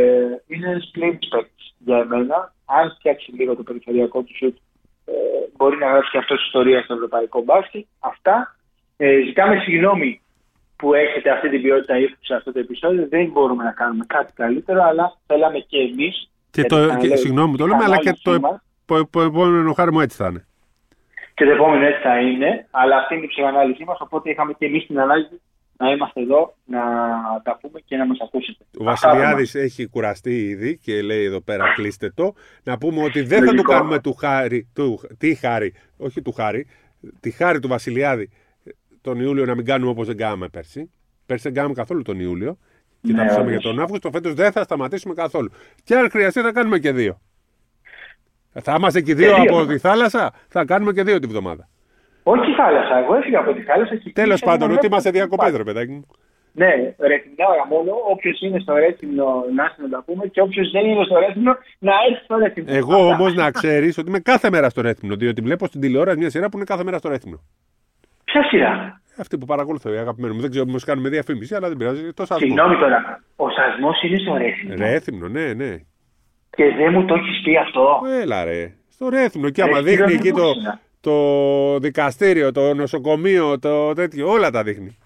είναι 0.47 0.67
ένας 0.71 0.89
πλήρη 0.93 1.19
παίκτη 1.31 1.65
για 1.79 1.99
εμένα. 1.99 2.53
Αν 2.65 2.95
φτιάξει 2.99 3.33
λίγο 3.33 3.57
το 3.57 3.63
περιφερειακό 3.63 4.23
του 4.23 4.37
σουτ, 4.37 4.57
ε, 5.05 5.13
μπορεί 5.57 5.77
να 5.77 5.87
γράψει 5.87 6.11
και 6.11 6.19
αυτός 6.19 6.47
ιστορία 6.47 6.83
στο 6.83 6.95
ευρωπαϊκό 6.95 7.43
μπάσκετ. 7.43 7.85
Αυτά. 7.99 8.57
Ε, 8.97 9.21
ζητάμε 9.27 9.59
συγγνώμη 9.59 10.21
που 10.77 10.95
έχετε 10.95 11.31
αυτή 11.31 11.49
την 11.51 11.63
ποιότητα 11.63 11.99
ύφου 11.99 12.17
σε 12.21 12.35
αυτό 12.35 12.53
το 12.53 12.59
επεισόδιο. 12.59 13.07
Δεν 13.09 13.27
μπορούμε 13.27 13.65
να 13.65 13.71
κάνουμε 13.71 14.05
κάτι 14.09 14.33
καλύτερο, 14.33 14.83
αλλά 14.83 15.17
θέλαμε 15.27 15.59
και 15.59 15.79
εμείς. 15.79 16.31
Και 16.51 16.63
το, 16.63 16.97
και, 16.97 17.17
συγγνώμη 17.17 17.51
που 17.51 17.57
το 17.57 17.67
λέμε, 17.67 17.85
αλλά 17.85 17.97
και 17.97 18.19
το, 18.23 18.33
επ- 18.33 18.45
το, 18.89 19.07
το 19.07 19.21
επόμενο 19.21 19.73
χάρη 19.73 19.93
μου 19.93 20.01
έτσι 20.01 20.17
θα 20.17 20.29
είναι. 20.29 20.47
Και 21.35 21.45
το 21.45 21.51
επόμενο 21.51 21.85
έτσι 21.87 22.01
θα 22.03 22.21
είναι, 22.21 22.67
αλλά 22.71 22.97
αυτή 22.97 23.15
είναι 23.15 23.25
η 23.25 23.29
ψυχανάλυση 23.29 23.85
μας. 23.85 23.99
Οπότε 24.01 24.31
είχαμε 24.31 24.53
και 24.53 24.67
εμείς 24.67 24.87
την 24.87 25.01
ανάγκη 25.01 25.41
να 25.77 25.91
είμαστε 25.91 26.21
εδώ, 26.21 26.55
να 26.65 26.81
τα 27.43 27.59
πούμε 27.61 27.81
και 27.85 27.97
να 27.97 28.07
μας 28.07 28.19
ακούσετε. 28.21 28.65
Ο 28.79 28.85
Βασιλιάδης 28.85 29.55
έχει 29.55 29.87
κουραστεί 29.87 30.37
ήδη 30.49 30.79
και 30.79 31.03
λέει 31.03 31.25
εδώ 31.25 31.41
πέρα 31.41 31.73
κλείστε 31.75 32.11
το. 32.15 32.35
Να 32.63 32.79
πούμε 32.79 33.03
ότι 33.03 33.21
δεν 33.23 33.39
θα 33.39 33.45
του 33.45 33.51
Λογικό. 33.53 33.73
κάνουμε 33.73 33.99
του 34.01 34.13
χάρη, 34.15 34.69
του, 34.75 35.01
τι 35.19 35.35
χάρη, 35.35 35.75
όχι 35.97 36.23
του 36.23 36.33
χάρη, 36.33 36.67
τη 37.21 37.31
χάρη 37.31 37.59
του 37.61 37.69
Βασιλιάδη 37.69 38.31
τον 39.01 39.21
Ιούλιο 39.21 39.45
να 39.45 39.55
μην 39.55 39.65
κάνουμε 39.65 39.91
όπως 39.91 40.07
δεν 40.07 40.17
κάναμε 40.17 40.49
πέρσι. 40.49 40.91
Πέρσι 41.27 41.43
δεν 41.43 41.55
κάναμε 41.55 41.75
καθόλου 41.75 42.03
τον 42.03 42.21
Ιούλιο 42.21 42.59
και 43.03 43.13
Ναι, 43.13 43.17
τα 43.19 43.23
αφήσαμε 43.23 43.47
όντως. 43.47 43.63
για 43.63 43.71
τον 43.71 43.81
Αύγουστο. 43.81 44.11
Φέτος 44.11 44.35
δεν 44.35 44.53
θα 44.53 44.63
σταματήσουμε 44.63 45.15
καθόλου. 45.15 45.51
Και 45.85 45.95
αν 45.95 46.11
χρειαστεί 46.11 46.41
θα 46.41 46.53
κάνουμε 46.53 46.79
και 46.79 46.93
δύο. 46.93 47.21
Θα 48.63 48.75
είμαστε 48.79 49.01
και 49.01 49.15
δύο 49.15 49.35
Και 49.35 49.41
δύο. 49.41 49.59
από 49.61 49.67
τη 49.67 49.79
θάλασσα, 49.79 50.33
θα 50.49 50.65
κάνουμε 50.65 50.93
και 50.93 51.03
δύο 51.03 51.19
τη 51.19 51.27
βδομάδα. 51.27 51.69
Όχι 52.23 52.53
θάλασσα, 52.57 52.99
εγώ 52.99 53.15
έφυγα 53.15 53.39
από 53.39 53.53
τη 53.53 53.63
θάλασσα. 53.63 53.97
και 53.97 54.11
Τέλος 54.13 54.29
κλείσα 54.41 54.45
πάντων, 54.45 54.59
να 54.69 54.75
ότι 54.75 54.81
βλέπω 54.81 54.87
είμαστε 54.87 55.11
τι 55.11 55.17
διακοπές, 55.17 55.49
υπάρχει. 55.49 55.57
ρε 55.67 55.73
παιδάκι 55.73 55.93
μου. 55.93 56.07
Ναι, 56.53 56.73
ρεθυμνάρα 57.11 57.65
μόνο. 57.69 57.91
Όποιος 58.13 58.41
είναι 58.41 58.59
στο 58.59 58.75
Ρέθυμνο, 58.75 59.25
να 59.57 59.63
έρθει 59.65 59.83
να 59.83 59.89
τα 59.89 60.03
πούμε. 60.07 60.27
Και 60.27 60.41
όποιος 60.41 60.71
δεν 60.71 60.85
είναι 60.87 61.05
στο 61.05 61.19
Ρέθυμνο, 61.19 61.53
να 61.79 61.93
έρθει 62.11 62.25
στο 62.25 62.37
Ρέθυμνο. 62.39 62.75
Εγώ 62.75 62.95
Αυτά. 62.95 63.15
όμως 63.15 63.35
να 63.35 63.51
ξέρεις 63.51 63.99
ότι 63.99 64.09
είμαι 64.09 64.19
κάθε 64.19 64.51
μέρα 64.51 64.69
στο 64.69 64.81
Ρέθυμνο, 64.81 65.15
διότι 65.17 65.41
βλέπω 65.41 65.67
στην 65.67 65.81
τηλεόραση 65.81 66.19
μια 66.19 66.31
σειρά 66.31 66.49
που 66.49 66.57
είναι 66.57 66.67
κάθε 66.67 66.85
μέρα 66.85 66.99
στο 66.99 67.09
Ρέθυμνο. 67.09 67.41
Ποια 68.25 68.43
σειρά; 68.43 69.01
Αυτή 69.19 69.39
που 69.39 69.47
παρακολουθώ, 69.47 69.93
η 69.93 69.97
αγαπημένη 69.97 70.35
μου. 70.35 70.41
Δεν 70.41 70.51
ξέρω 70.51 70.65
μήπω 70.65 70.79
κάνουμε 70.85 71.09
διαφήμιση, 71.09 71.55
αλλά 71.55 71.69
δεν 71.69 71.77
πειράζει. 71.77 72.13
Το 72.13 72.25
σασμό. 72.27 72.47
Συγγνώμη 72.47 72.77
τώρα. 72.77 73.23
Ο 73.37 73.47
σασμός 73.51 74.03
είναι 74.03 74.19
στο 74.19 74.37
Ρέθυμνο. 74.37 74.75
Ρέθυμνο, 74.77 75.29
ναι, 75.29 75.53
ναι. 75.53 75.77
Και 76.59 76.65
δεν 76.77 76.93
μου 76.93 77.05
το 77.05 77.15
έχεις 77.15 77.41
πει 77.45 77.57
αυτό. 77.57 78.01
Έλα 78.23 78.45
ρε. 78.45 78.73
Στο 78.89 79.09
Ρέθυμνο. 79.09 79.51
Και 79.51 79.63
Ρε, 79.63 79.69
άμα 79.69 79.79
κύριε, 79.79 79.95
δείχνει 79.97 80.13
δεν 80.13 80.17
εκεί 80.21 80.31
το, 80.33 80.43
μπορούσα. 80.43 80.81
το 81.01 81.79
δικαστήριο, 81.79 82.53
το 82.53 82.75
νοσοκομείο, 82.75 83.59
το 83.59 83.93
τέτοιο, 83.93 84.29
όλα 84.31 84.51
τα 84.51 84.63
δείχνει. 84.63 84.97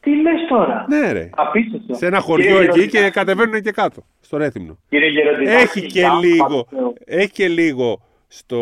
Τι 0.00 0.10
λες 0.10 0.40
τώρα; 0.48 0.84
Ναι, 0.88 1.12
ρε. 1.12 1.30
Απίστευτο. 1.36 1.94
Σε 1.94 2.06
ένα 2.06 2.18
Κύριε 2.18 2.30
χωριό 2.50 2.56
εκεί 2.56 2.62
Γεροντιδάκη, 2.64 3.04
και 3.04 3.10
κατεβαίνουν 3.10 3.60
και 3.62 3.70
κάτω. 3.70 4.02
Στο 4.20 4.36
Ρέθυμνο. 4.36 4.78
Κύριε 4.88 5.08
Γεροντιδάκη, 5.08 5.62
Έχει 5.62 5.80
και 5.86 5.98
για 5.98 6.12
λίγο, 6.22 6.66
Θεό. 6.70 6.92
έχει 7.04 7.30
και 7.30 7.48
λίγο 7.48 8.00
στο 8.28 8.58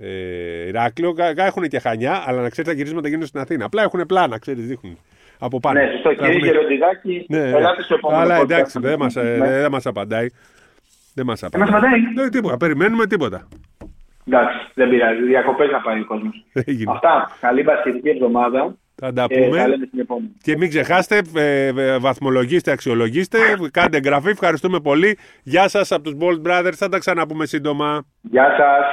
ε, 0.00 0.66
Ηράκλειο. 0.68 1.12
Κα- 1.12 1.34
κα- 1.34 1.44
Έχουν 1.46 1.68
και 1.68 1.78
χανιά, 1.78 2.22
αλλά 2.26 2.42
να 2.42 2.48
ξέρεις 2.48 2.70
τα 2.70 2.76
γυρίσματα 2.76 3.08
γίνονται 3.08 3.26
στην 3.26 3.40
Αθήνα. 3.40 3.64
Απλά 3.64 3.82
έχουν 3.82 4.06
πλάνα, 4.06 4.38
ξέρεις, 4.38 4.66
δείχνουν. 4.66 4.98
Από 5.38 5.60
πάνω. 5.60 5.80
Ναι, 5.80 5.86
σωστό. 5.90 6.08
Θα 6.08 6.14
Κύριε 6.14 6.30
έχουμε- 6.30 6.46
Γεροντιδάκη, 6.46 7.26
Ναι, 7.28 7.38
ελάτε 7.38 7.82
στο 7.82 7.94
επόμενο 7.94 8.20
αλλά 8.20 8.38
podcast. 8.38 8.42
εντάξει, 8.42 8.78
δεν 8.80 8.98
μας, 8.98 9.16
ε, 9.16 9.22
Ναι. 9.22 9.68
Δεν 11.16 11.26
μας 11.26 11.42
απαντάει. 11.42 11.68
Δεν 11.68 11.72
μας 11.72 11.80
Δεν 11.80 11.80
μας 11.80 11.82
απαντάει. 11.82 12.00
απαντάει. 12.00 12.14
Δεν 12.14 12.30
τίποτα, 12.30 12.56
περιμένουμε 12.56 13.06
τίποτα. 13.06 13.48
Εντάξει, 14.28 14.56
δεν 14.74 14.88
πειράζει. 14.88 15.22
Διακοπές 15.22 15.70
να 15.70 15.80
πάει 15.80 16.00
ο 16.00 16.04
κόσμος. 16.04 16.44
Έγινε. 16.52 16.92
Αυτά. 16.92 17.30
Καλή 17.40 17.62
μπασκετική 17.62 18.08
εβδομάδα. 18.08 18.76
Θα 18.94 19.12
τα 19.12 19.26
πούμε. 19.26 19.58
θα 19.58 19.68
λέμε 19.68 19.86
την 19.86 20.00
επόμενη. 20.00 20.32
Και 20.42 20.56
μην 20.56 20.68
ξεχάστε, 20.68 21.22
ε, 21.34 21.66
ε, 21.66 21.98
βαθμολογήστε, 21.98 22.70
αξιολογήστε, 22.70 23.38
κάντε 23.70 23.96
εγγραφή. 23.96 24.28
Ευχαριστούμε 24.28 24.80
πολύ. 24.80 25.18
Γεια 25.42 25.68
σας 25.68 25.92
από 25.92 26.02
τους 26.02 26.14
Bold 26.20 26.42
Brothers. 26.46 26.72
Θα 26.74 26.88
τα 26.88 26.98
ξαναπούμε 26.98 27.46
σύντομα. 27.46 28.06
Γεια 28.20 28.44
σας. 28.58 28.84